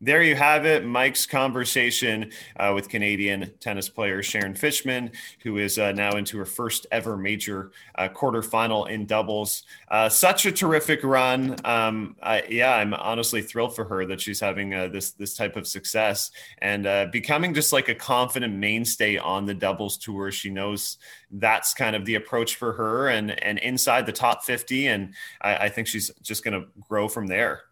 There 0.00 0.22
you 0.22 0.36
have 0.36 0.64
it, 0.64 0.84
Mike's 0.84 1.26
conversation 1.26 2.30
uh, 2.56 2.70
with 2.72 2.88
Canadian 2.88 3.52
tennis 3.58 3.88
player 3.88 4.22
Sharon 4.22 4.54
Fichman, 4.54 5.12
who 5.42 5.58
is 5.58 5.76
uh, 5.76 5.90
now 5.90 6.12
into 6.12 6.38
her 6.38 6.44
first 6.44 6.86
ever 6.92 7.16
major 7.16 7.72
uh, 7.96 8.08
quarterfinal 8.08 8.88
in 8.88 9.06
doubles. 9.06 9.64
Uh, 9.90 10.08
such 10.08 10.46
a 10.46 10.52
terrific 10.52 11.02
run! 11.02 11.56
Um, 11.64 12.14
I, 12.22 12.44
yeah, 12.48 12.76
I'm 12.76 12.94
honestly 12.94 13.42
thrilled 13.42 13.74
for 13.74 13.84
her 13.86 14.06
that 14.06 14.20
she's 14.20 14.38
having 14.38 14.72
uh, 14.72 14.86
this 14.86 15.10
this 15.10 15.34
type 15.34 15.56
of 15.56 15.66
success 15.66 16.30
and 16.58 16.86
uh, 16.86 17.06
becoming 17.10 17.52
just 17.52 17.72
like 17.72 17.88
a 17.88 17.94
confident 17.94 18.54
mainstay 18.54 19.16
on 19.16 19.46
the 19.46 19.54
doubles 19.54 19.96
tour. 19.96 20.30
She 20.30 20.48
knows 20.48 20.98
that's 21.32 21.74
kind 21.74 21.96
of 21.96 22.04
the 22.04 22.14
approach 22.14 22.54
for 22.54 22.72
her, 22.74 23.08
and 23.08 23.32
and 23.42 23.58
inside 23.58 24.06
the 24.06 24.12
top 24.12 24.44
50, 24.44 24.86
and 24.86 25.14
I, 25.40 25.56
I 25.56 25.68
think 25.70 25.88
she's 25.88 26.12
just 26.22 26.44
going 26.44 26.54
to 26.54 26.68
grow 26.88 27.08
from 27.08 27.26
there 27.26 27.62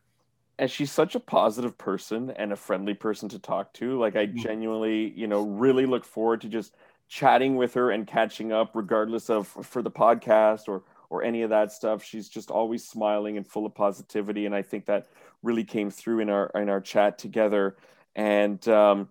and 0.58 0.70
she's 0.70 0.90
such 0.90 1.14
a 1.14 1.20
positive 1.20 1.76
person 1.76 2.30
and 2.30 2.52
a 2.52 2.56
friendly 2.56 2.94
person 2.94 3.28
to 3.28 3.38
talk 3.38 3.72
to. 3.74 3.98
Like 3.98 4.16
I 4.16 4.26
mm. 4.26 4.34
genuinely, 4.36 5.12
you 5.16 5.26
know, 5.26 5.42
really 5.42 5.86
look 5.86 6.04
forward 6.04 6.40
to 6.42 6.48
just 6.48 6.74
chatting 7.08 7.56
with 7.56 7.74
her 7.74 7.90
and 7.90 8.06
catching 8.06 8.52
up, 8.52 8.70
regardless 8.74 9.28
of 9.30 9.46
for 9.48 9.82
the 9.82 9.90
podcast 9.90 10.68
or 10.68 10.82
or 11.08 11.22
any 11.22 11.42
of 11.42 11.50
that 11.50 11.72
stuff. 11.72 12.02
She's 12.02 12.28
just 12.28 12.50
always 12.50 12.86
smiling 12.86 13.36
and 13.36 13.46
full 13.46 13.66
of 13.66 13.74
positivity, 13.74 14.46
and 14.46 14.54
I 14.54 14.62
think 14.62 14.86
that 14.86 15.08
really 15.42 15.64
came 15.64 15.90
through 15.90 16.20
in 16.20 16.30
our 16.30 16.50
in 16.54 16.68
our 16.68 16.80
chat 16.80 17.18
together. 17.18 17.76
And 18.14 18.66
um, 18.68 19.08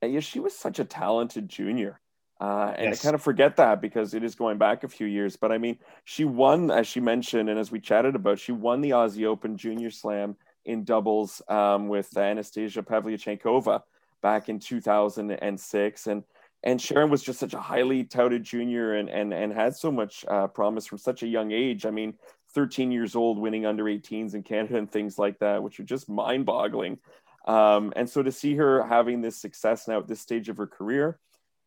and 0.00 0.12
yeah, 0.12 0.20
she 0.20 0.38
was 0.40 0.56
such 0.56 0.78
a 0.78 0.84
talented 0.84 1.48
junior. 1.48 2.00
Uh, 2.40 2.74
and 2.76 2.88
yes. 2.88 3.00
I 3.00 3.02
kind 3.02 3.14
of 3.14 3.22
forget 3.22 3.56
that 3.56 3.80
because 3.80 4.12
it 4.12 4.22
is 4.24 4.34
going 4.34 4.58
back 4.58 4.84
a 4.84 4.88
few 4.88 5.06
years. 5.06 5.36
But 5.36 5.52
I 5.52 5.58
mean, 5.58 5.78
she 6.04 6.24
won, 6.24 6.70
as 6.70 6.86
she 6.86 7.00
mentioned, 7.00 7.48
and 7.48 7.58
as 7.58 7.70
we 7.70 7.80
chatted 7.80 8.14
about, 8.14 8.38
she 8.38 8.52
won 8.52 8.80
the 8.80 8.90
Aussie 8.90 9.24
Open 9.24 9.56
Junior 9.56 9.90
Slam 9.90 10.36
in 10.64 10.84
doubles 10.84 11.42
um, 11.48 11.88
with 11.88 12.16
Anastasia 12.16 12.82
Pavlyuchenkova 12.82 13.82
back 14.22 14.48
in 14.48 14.58
2006. 14.58 16.06
And 16.06 16.24
and 16.62 16.80
Sharon 16.80 17.10
was 17.10 17.22
just 17.22 17.38
such 17.38 17.52
a 17.52 17.60
highly 17.60 18.04
touted 18.04 18.42
junior 18.42 18.94
and 18.94 19.08
and 19.08 19.32
and 19.34 19.52
had 19.52 19.76
so 19.76 19.92
much 19.92 20.24
uh, 20.28 20.46
promise 20.48 20.86
from 20.86 20.98
such 20.98 21.22
a 21.22 21.26
young 21.26 21.52
age. 21.52 21.84
I 21.84 21.90
mean, 21.90 22.14
13 22.54 22.90
years 22.90 23.14
old, 23.14 23.38
winning 23.38 23.66
under 23.66 23.84
18s 23.84 24.34
in 24.34 24.42
Canada 24.42 24.78
and 24.78 24.90
things 24.90 25.18
like 25.18 25.38
that, 25.40 25.62
which 25.62 25.78
are 25.80 25.84
just 25.84 26.08
mind-boggling. 26.08 26.98
Um, 27.46 27.92
and 27.96 28.08
so 28.08 28.22
to 28.22 28.32
see 28.32 28.54
her 28.54 28.86
having 28.86 29.20
this 29.20 29.36
success 29.36 29.86
now 29.86 29.98
at 29.98 30.08
this 30.08 30.20
stage 30.20 30.48
of 30.48 30.56
her 30.56 30.66
career, 30.66 31.18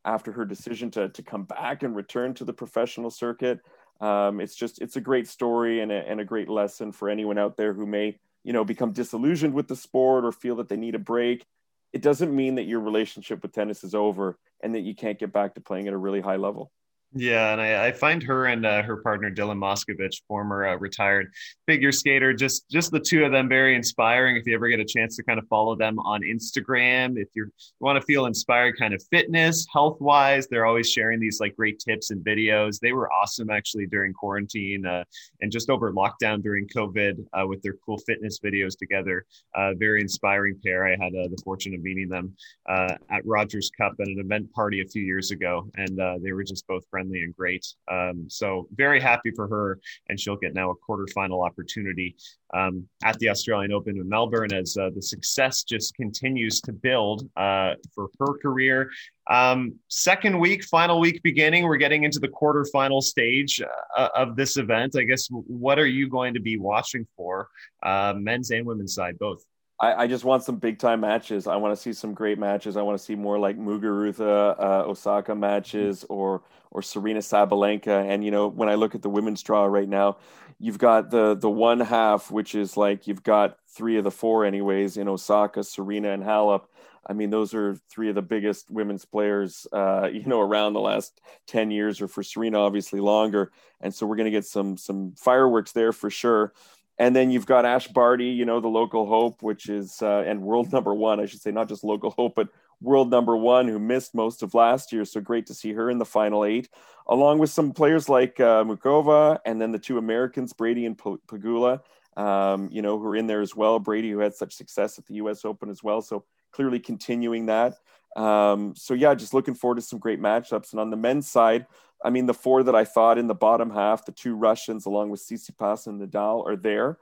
after 0.05 0.31
her 0.31 0.45
decision 0.45 0.89
to 0.91 1.09
to 1.09 1.21
come 1.21 1.43
back 1.43 1.83
and 1.83 1.95
return 1.95 2.33
to 2.35 2.45
the 2.45 2.53
professional 2.53 3.11
circuit, 3.11 3.59
um, 4.01 4.39
it's 4.39 4.55
just 4.55 4.81
it's 4.81 4.95
a 4.95 5.01
great 5.01 5.27
story 5.27 5.81
and 5.81 5.91
a, 5.91 6.09
and 6.09 6.19
a 6.19 6.25
great 6.25 6.49
lesson 6.49 6.91
for 6.91 7.09
anyone 7.09 7.37
out 7.37 7.57
there 7.57 7.73
who 7.73 7.85
may 7.85 8.17
you 8.47 8.53
know 8.53 8.63
become 8.63 8.93
disillusioned 8.93 9.53
with 9.53 9.67
the 9.67 9.75
sport 9.75 10.23
or 10.23 10.31
feel 10.31 10.55
that 10.55 10.69
they 10.69 10.77
need 10.77 10.95
a 10.95 10.99
break 10.99 11.45
it 11.91 12.01
doesn't 12.01 12.33
mean 12.33 12.55
that 12.55 12.63
your 12.63 12.79
relationship 12.79 13.41
with 13.41 13.51
tennis 13.51 13.83
is 13.83 13.93
over 13.93 14.39
and 14.63 14.73
that 14.73 14.81
you 14.81 14.95
can't 14.95 15.19
get 15.19 15.33
back 15.33 15.53
to 15.53 15.61
playing 15.61 15.87
at 15.89 15.93
a 15.93 15.97
really 15.97 16.21
high 16.21 16.37
level 16.37 16.71
yeah, 17.13 17.53
and 17.53 17.61
I, 17.61 17.87
I 17.87 17.91
find 17.93 18.21
her 18.23 18.47
and 18.47 18.65
uh, 18.65 18.83
her 18.83 18.97
partner 18.97 19.31
Dylan 19.31 19.57
Moscovitch, 19.57 20.21
former 20.27 20.67
uh, 20.67 20.75
retired 20.75 21.31
figure 21.65 21.91
skater, 21.91 22.33
just 22.33 22.69
just 22.69 22.91
the 22.91 22.99
two 22.99 23.23
of 23.23 23.31
them 23.31 23.47
very 23.47 23.75
inspiring. 23.75 24.35
If 24.35 24.45
you 24.45 24.53
ever 24.53 24.67
get 24.67 24.81
a 24.81 24.85
chance 24.85 25.15
to 25.15 25.23
kind 25.23 25.39
of 25.39 25.47
follow 25.47 25.75
them 25.75 25.99
on 25.99 26.21
Instagram, 26.21 27.17
if 27.17 27.29
you 27.33 27.49
want 27.79 27.99
to 27.99 28.05
feel 28.05 28.25
inspired, 28.25 28.77
kind 28.77 28.93
of 28.93 29.01
fitness, 29.09 29.65
health 29.71 30.01
wise, 30.01 30.47
they're 30.47 30.65
always 30.65 30.91
sharing 30.91 31.19
these 31.19 31.39
like 31.39 31.55
great 31.55 31.79
tips 31.79 32.11
and 32.11 32.23
videos. 32.25 32.79
They 32.79 32.91
were 32.91 33.11
awesome 33.11 33.49
actually 33.49 33.87
during 33.87 34.13
quarantine 34.13 34.85
uh, 34.85 35.05
and 35.39 35.49
just 35.51 35.69
over 35.69 35.93
lockdown 35.93 36.43
during 36.43 36.67
COVID 36.67 37.25
uh, 37.33 37.47
with 37.47 37.61
their 37.61 37.75
cool 37.85 37.99
fitness 37.99 38.39
videos 38.39 38.77
together. 38.77 39.25
Uh, 39.55 39.73
very 39.75 40.01
inspiring 40.01 40.59
pair. 40.63 40.85
I 40.85 40.91
had 40.91 41.15
uh, 41.15 41.29
the 41.29 41.41
fortune 41.43 41.73
of 41.73 41.81
meeting 41.81 42.09
them 42.09 42.35
at 42.67 43.25
Rogers 43.25 43.71
Cup 43.77 43.93
at 44.01 44.07
an 44.07 44.19
event 44.19 44.51
party 44.51 44.81
a 44.81 44.85
few 44.85 45.01
years 45.01 45.31
ago, 45.31 45.69
and 45.75 45.97
they 46.21 46.33
were 46.33 46.43
just 46.43 46.67
both 46.67 46.83
friends 46.91 47.06
and 47.13 47.35
great. 47.35 47.65
Um, 47.91 48.25
so 48.29 48.67
very 48.73 48.99
happy 48.99 49.31
for 49.31 49.47
her, 49.47 49.79
and 50.09 50.19
she'll 50.19 50.37
get 50.37 50.53
now 50.53 50.71
a 50.71 50.75
quarterfinal 50.75 51.45
opportunity 51.45 52.15
um, 52.53 52.87
at 53.03 53.17
the 53.19 53.29
Australian 53.29 53.71
Open 53.71 53.97
in 53.97 54.07
Melbourne 54.07 54.53
as 54.53 54.77
uh, 54.77 54.89
the 54.93 55.01
success 55.01 55.63
just 55.63 55.95
continues 55.95 56.61
to 56.61 56.71
build 56.71 57.29
uh, 57.35 57.73
for 57.93 58.09
her 58.19 58.37
career. 58.41 58.89
Um, 59.29 59.75
second 59.89 60.39
week, 60.39 60.63
final 60.63 60.99
week 60.99 61.21
beginning, 61.23 61.63
we're 61.65 61.77
getting 61.77 62.03
into 62.03 62.19
the 62.19 62.29
quarterfinal 62.29 63.01
stage 63.01 63.61
uh, 63.97 64.09
of 64.15 64.35
this 64.35 64.57
event. 64.57 64.95
I 64.95 65.03
guess 65.03 65.27
what 65.29 65.79
are 65.79 65.87
you 65.87 66.09
going 66.09 66.33
to 66.33 66.39
be 66.39 66.57
watching 66.57 67.05
for, 67.15 67.49
uh, 67.83 68.13
men's 68.15 68.51
and 68.51 68.65
women's 68.65 68.93
side 68.93 69.19
both? 69.19 69.43
I, 69.79 69.93
I, 70.03 70.07
just 70.07 70.23
want 70.23 70.43
some 70.43 70.57
big 70.57 70.79
time 70.79 71.01
matches. 71.01 71.45
I 71.45 71.55
want 71.55 71.75
to 71.75 71.81
see 71.81 71.93
some 71.93 72.13
great 72.13 72.39
matches. 72.39 72.77
I 72.77 72.81
want 72.81 72.97
to 72.97 73.03
see 73.03 73.15
more 73.15 73.37
like 73.37 73.59
Muguruza 73.59 74.59
uh, 74.59 74.89
Osaka 74.89 75.35
matches 75.35 76.03
or 76.09 76.41
or 76.71 76.81
Serena 76.81 77.19
Sabalenka. 77.19 78.07
And 78.09 78.23
you 78.23 78.31
know, 78.31 78.47
when 78.47 78.69
I 78.69 78.75
look 78.75 78.95
at 78.95 79.01
the 79.01 79.09
women's 79.09 79.43
draw 79.43 79.65
right 79.65 79.87
now, 79.87 80.17
you've 80.59 80.77
got 80.77 81.09
the 81.09 81.35
the 81.35 81.49
one 81.49 81.79
half, 81.79 82.31
which 82.31 82.55
is 82.55 82.77
like 82.77 83.07
you've 83.07 83.23
got 83.23 83.57
three 83.67 83.97
of 83.97 84.03
the 84.03 84.11
four 84.11 84.45
anyways 84.45 84.97
in 84.97 85.07
Osaka, 85.07 85.63
Serena, 85.63 86.11
and 86.11 86.23
Halep. 86.23 86.63
I 87.09 87.13
mean, 87.13 87.29
those 87.29 87.53
are 87.53 87.75
three 87.89 88.09
of 88.09 88.15
the 88.15 88.21
biggest 88.21 88.69
women's 88.69 89.05
players, 89.05 89.65
uh, 89.71 90.09
you 90.13 90.25
know, 90.25 90.41
around 90.41 90.73
the 90.73 90.79
last 90.79 91.21
ten 91.45 91.71
years, 91.71 92.01
or 92.01 92.07
for 92.07 92.23
Serena, 92.23 92.59
obviously 92.59 92.99
longer. 92.99 93.51
And 93.81 93.93
so 93.93 94.05
we're 94.05 94.15
going 94.15 94.25
to 94.25 94.31
get 94.31 94.45
some 94.45 94.77
some 94.77 95.13
fireworks 95.17 95.71
there 95.71 95.93
for 95.93 96.09
sure. 96.09 96.53
And 96.99 97.15
then 97.15 97.29
you've 97.29 97.45
got 97.45 97.65
Ash 97.65 97.87
Barty, 97.87 98.25
you 98.25 98.45
know, 98.45 98.59
the 98.59 98.67
local 98.67 99.05
hope, 99.05 99.43
which 99.43 99.69
is, 99.69 100.01
uh, 100.01 100.23
and 100.25 100.41
world 100.41 100.71
number 100.73 100.93
one, 100.93 101.19
I 101.19 101.25
should 101.25 101.41
say, 101.41 101.51
not 101.51 101.69
just 101.69 101.83
local 101.83 102.11
hope, 102.11 102.35
but 102.35 102.49
world 102.81 103.09
number 103.09 103.35
one, 103.35 103.67
who 103.67 103.79
missed 103.79 104.13
most 104.13 104.43
of 104.43 104.53
last 104.53 104.91
year. 104.91 105.05
So 105.05 105.19
great 105.19 105.47
to 105.47 105.53
see 105.53 105.73
her 105.73 105.89
in 105.89 105.97
the 105.97 106.05
final 106.05 106.45
eight, 106.45 106.69
along 107.07 107.39
with 107.39 107.49
some 107.49 107.71
players 107.71 108.07
like 108.09 108.39
uh, 108.39 108.63
Muchova 108.63 109.39
and 109.45 109.59
then 109.59 109.71
the 109.71 109.79
two 109.79 109.97
Americans, 109.97 110.53
Brady 110.53 110.85
and 110.85 110.97
Pegula, 110.97 111.81
um, 112.15 112.69
you 112.71 112.81
know, 112.81 112.97
who 112.99 113.07
are 113.07 113.15
in 113.15 113.27
there 113.27 113.41
as 113.41 113.55
well. 113.55 113.79
Brady, 113.79 114.11
who 114.11 114.19
had 114.19 114.35
such 114.35 114.53
success 114.53 114.97
at 114.99 115.05
the 115.05 115.15
US 115.15 115.45
Open 115.45 115.69
as 115.69 115.83
well. 115.83 116.01
So 116.01 116.25
clearly 116.51 116.79
continuing 116.79 117.47
that. 117.47 117.75
Um, 118.15 118.75
so 118.75 118.93
yeah, 118.93 119.13
just 119.13 119.33
looking 119.33 119.55
forward 119.55 119.75
to 119.75 119.81
some 119.81 119.99
great 119.99 120.19
matchups. 120.19 120.71
And 120.71 120.79
on 120.79 120.89
the 120.89 120.97
men's 120.97 121.27
side, 121.27 121.65
I 122.03 122.09
mean, 122.09 122.27
the 122.27 122.33
four 122.33 122.63
that 122.63 122.75
I 122.75 122.85
thought 122.85 123.17
in 123.17 123.27
the 123.27 123.35
bottom 123.35 123.71
half, 123.71 124.05
the 124.05 124.11
two 124.11 124.35
Russians 124.35 124.85
along 124.85 125.09
with 125.09 125.21
Tsitsipas 125.21 125.87
and 125.87 125.99
Nadal 125.99 126.47
are 126.47 126.55
there. 126.55 126.97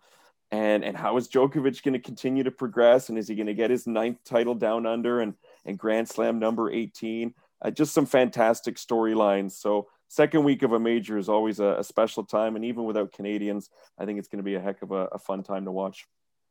And, 0.52 0.86
and 0.86 0.96
how 0.96 1.18
is 1.18 1.28
Djokovic 1.28 1.84
going 1.84 1.94
to 1.94 2.00
continue 2.00 2.44
to 2.44 2.52
progress? 2.52 3.10
And 3.10 3.18
is 3.18 3.28
he 3.28 3.36
going 3.36 3.48
to 3.48 3.54
get 3.54 3.72
his 3.72 3.88
ninth 3.88 4.24
title 4.24 4.56
down 4.56 4.86
under 4.86 5.20
and, 5.20 5.34
and 5.66 5.78
Grand 5.78 6.08
Slam 6.08 6.40
number 6.40 6.72
18? 6.72 7.34
Uh, 7.62 7.72
just 7.72 7.94
some 7.94 8.06
fantastic 8.06 8.76
storylines. 8.76 9.54
So, 9.54 9.88
second 10.08 10.44
week 10.44 10.64
of 10.64 10.74
a 10.74 10.80
major 10.80 11.18
is 11.18 11.30
always 11.30 11.60
a, 11.60 11.78
a, 11.80 11.84
special 11.84 12.24
time. 12.24 12.56
And 12.56 12.66
even 12.66 12.84
without 12.86 13.12
Canadians, 13.12 13.70
I 13.98 14.06
think 14.06 14.20
it's 14.20 14.28
going 14.28 14.40
to 14.40 14.44
be 14.44 14.56
a 14.56 14.60
heck 14.60 14.82
of 14.82 14.92
a, 14.92 15.06
a 15.12 15.20
fun 15.20 15.44
time 15.44 15.66
to 15.66 15.72
watch. 15.72 16.06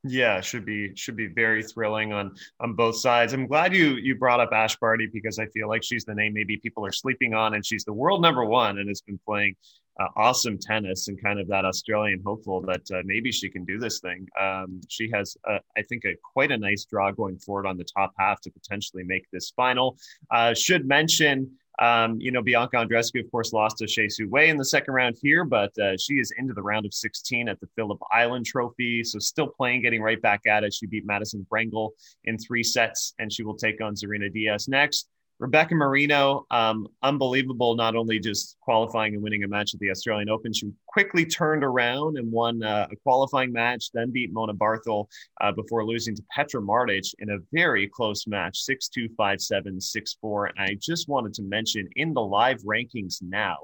Yeah, 0.06 0.42
should 0.42 0.66
be 0.66 0.94
should 0.96 1.16
be 1.16 1.28
very 1.28 1.62
thrilling 1.62 2.12
on 2.12 2.34
on 2.60 2.74
both 2.74 2.96
sides. 2.96 3.32
I'm 3.32 3.46
glad 3.46 3.74
you 3.74 3.94
you 3.94 4.16
brought 4.16 4.38
up 4.38 4.50
Ash 4.52 4.76
Barty 4.76 5.08
because 5.10 5.38
I 5.38 5.46
feel 5.46 5.66
like 5.66 5.82
she's 5.82 6.04
the 6.04 6.14
name 6.14 6.34
maybe 6.34 6.58
people 6.58 6.84
are 6.84 6.92
sleeping 6.92 7.32
on, 7.32 7.54
and 7.54 7.64
she's 7.64 7.84
the 7.84 7.92
world 7.92 8.20
number 8.20 8.44
one 8.44 8.78
and 8.78 8.88
has 8.88 9.00
been 9.00 9.18
playing 9.26 9.56
uh, 10.00 10.08
awesome 10.16 10.58
tennis 10.58 11.08
and 11.08 11.22
kind 11.22 11.38
of 11.38 11.48
that 11.48 11.64
Australian 11.64 12.20
hopeful 12.24 12.60
that 12.62 12.82
uh, 12.92 13.02
maybe 13.04 13.30
she 13.30 13.48
can 13.48 13.64
do 13.64 13.78
this 13.78 14.00
thing. 14.00 14.26
Um, 14.40 14.80
she 14.88 15.10
has, 15.12 15.36
uh, 15.48 15.58
I 15.76 15.82
think, 15.82 16.04
a 16.04 16.14
quite 16.22 16.50
a 16.50 16.58
nice 16.58 16.84
draw 16.84 17.10
going 17.12 17.38
forward 17.38 17.66
on 17.66 17.76
the 17.76 17.84
top 17.84 18.12
half 18.18 18.40
to 18.42 18.50
potentially 18.50 19.04
make 19.04 19.26
this 19.32 19.52
final. 19.56 19.96
Uh, 20.30 20.54
should 20.54 20.86
mention 20.86 21.50
um, 21.80 22.20
you 22.20 22.30
know, 22.30 22.42
Bianca 22.42 22.76
Andreescu, 22.76 23.24
of 23.24 23.30
course, 23.30 23.52
lost 23.52 23.78
to 23.78 23.84
Hsieh 23.86 24.10
Su 24.10 24.28
Wei 24.28 24.48
in 24.48 24.56
the 24.56 24.64
second 24.64 24.94
round 24.94 25.16
here, 25.20 25.44
but 25.44 25.76
uh, 25.78 25.96
she 25.96 26.14
is 26.14 26.32
into 26.38 26.54
the 26.54 26.62
round 26.62 26.86
of 26.86 26.94
16 26.94 27.48
at 27.48 27.58
the 27.60 27.66
Phillip 27.74 27.98
Island 28.12 28.46
Trophy. 28.46 29.02
So 29.02 29.18
still 29.18 29.48
playing, 29.48 29.82
getting 29.82 30.00
right 30.00 30.20
back 30.22 30.46
at 30.46 30.62
it. 30.62 30.72
She 30.72 30.86
beat 30.86 31.04
Madison 31.04 31.44
Brengle 31.52 31.90
in 32.24 32.38
three 32.38 32.62
sets, 32.62 33.14
and 33.18 33.32
she 33.32 33.42
will 33.42 33.56
take 33.56 33.80
on 33.80 33.96
Serena 33.96 34.30
Diaz 34.30 34.68
next. 34.68 35.08
Rebecca 35.40 35.74
Marino, 35.74 36.46
um, 36.50 36.86
unbelievable, 37.02 37.74
not 37.74 37.96
only 37.96 38.20
just 38.20 38.56
qualifying 38.60 39.14
and 39.14 39.22
winning 39.22 39.42
a 39.42 39.48
match 39.48 39.74
at 39.74 39.80
the 39.80 39.90
Australian 39.90 40.30
Open, 40.30 40.52
she 40.52 40.70
quickly 40.86 41.26
turned 41.26 41.64
around 41.64 42.18
and 42.18 42.30
won 42.30 42.62
uh, 42.62 42.86
a 42.90 42.96
qualifying 42.96 43.52
match, 43.52 43.90
then 43.92 44.12
beat 44.12 44.32
Mona 44.32 44.54
Barthel 44.54 45.06
uh, 45.40 45.50
before 45.50 45.84
losing 45.84 46.14
to 46.14 46.22
Petra 46.30 46.60
Martic 46.60 47.12
in 47.18 47.30
a 47.30 47.38
very 47.52 47.88
close 47.88 48.26
match, 48.28 48.58
6 48.60 48.88
2, 48.88 49.08
5 49.16 49.40
7, 49.40 49.80
6 49.80 50.16
4. 50.20 50.46
And 50.46 50.54
I 50.58 50.76
just 50.80 51.08
wanted 51.08 51.34
to 51.34 51.42
mention 51.42 51.88
in 51.96 52.14
the 52.14 52.22
live 52.22 52.62
rankings 52.62 53.20
now, 53.20 53.56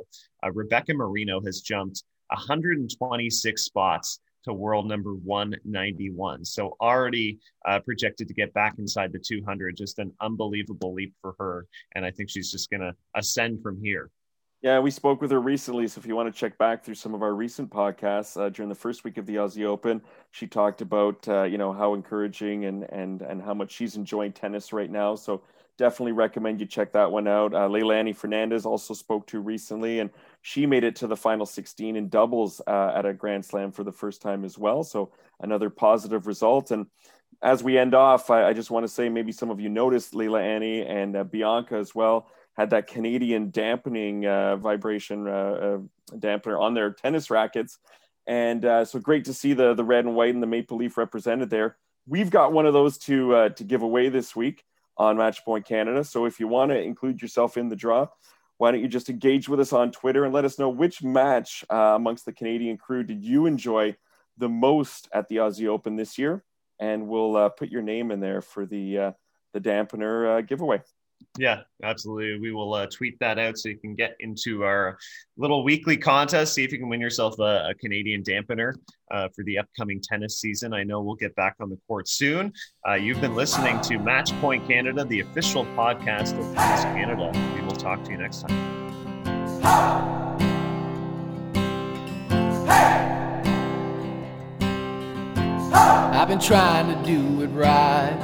uh, 0.44 0.50
Rebecca 0.50 0.92
Marino 0.92 1.40
has 1.42 1.60
jumped 1.60 2.02
126 2.30 3.62
spots 3.62 4.20
to 4.44 4.52
world 4.52 4.86
number 4.86 5.14
191. 5.14 6.44
So 6.44 6.76
already 6.80 7.38
uh, 7.66 7.80
projected 7.80 8.28
to 8.28 8.34
get 8.34 8.52
back 8.54 8.74
inside 8.78 9.12
the 9.12 9.18
200. 9.18 9.76
Just 9.76 9.98
an 9.98 10.12
unbelievable 10.20 10.94
leap 10.94 11.14
for 11.20 11.34
her. 11.38 11.66
And 11.94 12.04
I 12.04 12.10
think 12.10 12.30
she's 12.30 12.50
just 12.50 12.70
going 12.70 12.80
to 12.80 12.94
ascend 13.14 13.62
from 13.62 13.80
here. 13.82 14.10
Yeah, 14.62 14.78
we 14.78 14.90
spoke 14.90 15.22
with 15.22 15.30
her 15.30 15.40
recently. 15.40 15.88
So 15.88 16.00
if 16.00 16.06
you 16.06 16.14
want 16.14 16.32
to 16.32 16.38
check 16.38 16.58
back 16.58 16.84
through 16.84 16.96
some 16.96 17.14
of 17.14 17.22
our 17.22 17.34
recent 17.34 17.70
podcasts 17.70 18.38
uh, 18.38 18.50
during 18.50 18.68
the 18.68 18.74
first 18.74 19.04
week 19.04 19.16
of 19.16 19.24
the 19.24 19.36
Aussie 19.36 19.64
Open, 19.64 20.02
she 20.32 20.46
talked 20.46 20.82
about 20.82 21.26
uh, 21.28 21.44
you 21.44 21.56
know 21.56 21.72
how 21.72 21.94
encouraging 21.94 22.66
and 22.66 22.84
and 22.90 23.22
and 23.22 23.40
how 23.40 23.54
much 23.54 23.72
she's 23.72 23.96
enjoying 23.96 24.32
tennis 24.32 24.70
right 24.70 24.90
now. 24.90 25.14
So 25.14 25.42
definitely 25.78 26.12
recommend 26.12 26.60
you 26.60 26.66
check 26.66 26.92
that 26.92 27.10
one 27.10 27.26
out. 27.26 27.54
Uh, 27.54 27.68
Leylah 27.68 28.14
Fernandez 28.14 28.66
also 28.66 28.92
spoke 28.92 29.26
to 29.28 29.40
recently, 29.40 30.00
and 30.00 30.10
she 30.42 30.66
made 30.66 30.84
it 30.84 30.94
to 30.96 31.06
the 31.06 31.16
final 31.16 31.46
16 31.46 31.96
in 31.96 32.10
doubles 32.10 32.60
uh, 32.66 32.92
at 32.94 33.06
a 33.06 33.14
Grand 33.14 33.46
Slam 33.46 33.72
for 33.72 33.82
the 33.82 33.92
first 33.92 34.20
time 34.20 34.44
as 34.44 34.58
well. 34.58 34.84
So 34.84 35.10
another 35.40 35.70
positive 35.70 36.26
result. 36.26 36.70
And 36.70 36.84
as 37.40 37.62
we 37.62 37.78
end 37.78 37.94
off, 37.94 38.28
I, 38.28 38.48
I 38.48 38.52
just 38.52 38.70
want 38.70 38.84
to 38.84 38.92
say 38.92 39.08
maybe 39.08 39.32
some 39.32 39.48
of 39.48 39.58
you 39.58 39.70
noticed 39.70 40.12
Leylah 40.12 40.42
Annie 40.42 40.84
and 40.84 41.16
uh, 41.16 41.24
Bianca 41.24 41.76
as 41.76 41.94
well 41.94 42.28
had 42.56 42.70
that 42.70 42.86
Canadian 42.86 43.50
dampening 43.50 44.26
uh, 44.26 44.56
vibration 44.56 45.26
uh, 45.26 45.30
uh, 45.30 45.78
dampener 46.16 46.60
on 46.60 46.74
their 46.74 46.92
tennis 46.92 47.30
rackets. 47.30 47.78
And 48.26 48.62
so 48.62 49.00
great 49.00 49.24
to 49.24 49.34
see 49.34 49.54
the 49.54 49.74
the 49.74 49.84
red 49.84 50.04
and 50.04 50.14
white 50.14 50.34
and 50.34 50.42
the 50.42 50.46
maple 50.46 50.76
leaf 50.76 50.96
represented 50.96 51.50
there. 51.50 51.76
We've 52.06 52.30
got 52.30 52.52
one 52.52 52.66
of 52.66 52.74
those 52.74 52.98
to 52.98 53.48
to 53.48 53.64
give 53.64 53.82
away 53.82 54.08
this 54.08 54.36
week 54.36 54.64
on 54.96 55.16
Matchpoint 55.16 55.64
Canada. 55.64 56.04
So 56.04 56.26
if 56.26 56.38
you 56.38 56.46
want 56.46 56.70
to 56.70 56.80
include 56.80 57.22
yourself 57.22 57.56
in 57.56 57.68
the 57.68 57.76
draw, 57.76 58.06
why 58.58 58.70
don't 58.70 58.82
you 58.82 58.88
just 58.88 59.08
engage 59.08 59.48
with 59.48 59.58
us 59.58 59.72
on 59.72 59.90
Twitter 59.90 60.26
and 60.26 60.34
let 60.34 60.44
us 60.44 60.58
know 60.58 60.68
which 60.68 61.02
match 61.02 61.64
uh, 61.70 61.94
amongst 61.96 62.26
the 62.26 62.32
Canadian 62.32 62.76
crew 62.76 63.02
did 63.02 63.24
you 63.24 63.46
enjoy 63.46 63.96
the 64.36 64.50
most 64.50 65.08
at 65.12 65.28
the 65.28 65.36
Aussie 65.36 65.66
Open 65.66 65.96
this 65.96 66.18
year? 66.18 66.44
And 66.78 67.08
we'll 67.08 67.36
uh, 67.36 67.48
put 67.48 67.70
your 67.70 67.80
name 67.80 68.10
in 68.10 68.20
there 68.20 68.42
for 68.42 68.66
the 68.66 68.98
uh, 68.98 69.12
the 69.54 69.60
dampener 69.60 70.38
uh, 70.38 70.40
giveaway. 70.42 70.82
Yeah, 71.38 71.60
absolutely. 71.82 72.40
We 72.40 72.52
will 72.52 72.74
uh, 72.74 72.86
tweet 72.86 73.18
that 73.20 73.38
out 73.38 73.56
so 73.56 73.68
you 73.68 73.78
can 73.78 73.94
get 73.94 74.16
into 74.20 74.64
our 74.64 74.98
little 75.36 75.64
weekly 75.64 75.96
contest. 75.96 76.54
See 76.54 76.64
if 76.64 76.72
you 76.72 76.78
can 76.78 76.88
win 76.88 77.00
yourself 77.00 77.38
a, 77.38 77.68
a 77.70 77.74
Canadian 77.74 78.22
dampener 78.22 78.74
uh, 79.10 79.28
for 79.34 79.44
the 79.44 79.58
upcoming 79.58 80.00
tennis 80.02 80.40
season. 80.40 80.74
I 80.74 80.82
know 80.82 81.00
we'll 81.00 81.14
get 81.14 81.34
back 81.36 81.56
on 81.60 81.70
the 81.70 81.78
court 81.86 82.08
soon. 82.08 82.52
Uh, 82.88 82.94
you've 82.94 83.20
been 83.20 83.34
listening 83.34 83.80
to 83.82 83.98
Match 83.98 84.32
Point 84.40 84.66
Canada, 84.66 85.04
the 85.04 85.20
official 85.20 85.64
podcast 85.76 86.38
of 86.38 86.54
Tennis 86.54 86.82
Canada. 86.84 87.30
We 87.54 87.62
will 87.62 87.76
talk 87.76 88.02
to 88.04 88.10
you 88.10 88.18
next 88.18 88.42
time. 88.42 88.80
I've 96.20 96.28
been 96.28 96.38
trying 96.38 96.94
to 96.94 97.10
do 97.10 97.42
it 97.42 97.48
right. 97.48 98.16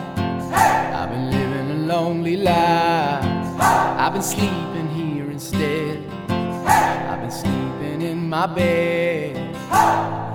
I've 0.94 1.08
been 1.08 1.30
living 1.30 1.45
lonely 1.86 2.36
life. 2.36 3.24
I've 3.60 4.12
been 4.12 4.22
sleeping 4.22 4.88
here 4.88 5.30
instead. 5.30 6.04
I've 6.28 7.20
been 7.20 7.30
sleeping 7.30 8.02
in 8.02 8.28
my 8.28 8.46
bed. 8.46 9.36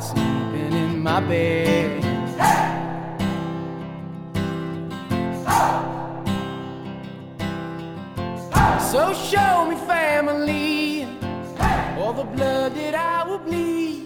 Sleeping 0.01 0.73
in 0.73 1.03
my 1.03 1.19
bed. 1.19 2.01
So 8.91 9.13
show 9.13 9.65
me 9.69 9.75
family, 9.87 11.03
all 11.97 12.13
the 12.13 12.23
blood 12.23 12.75
that 12.75 12.95
I 12.95 13.27
will 13.27 13.39
bleed. 13.39 14.00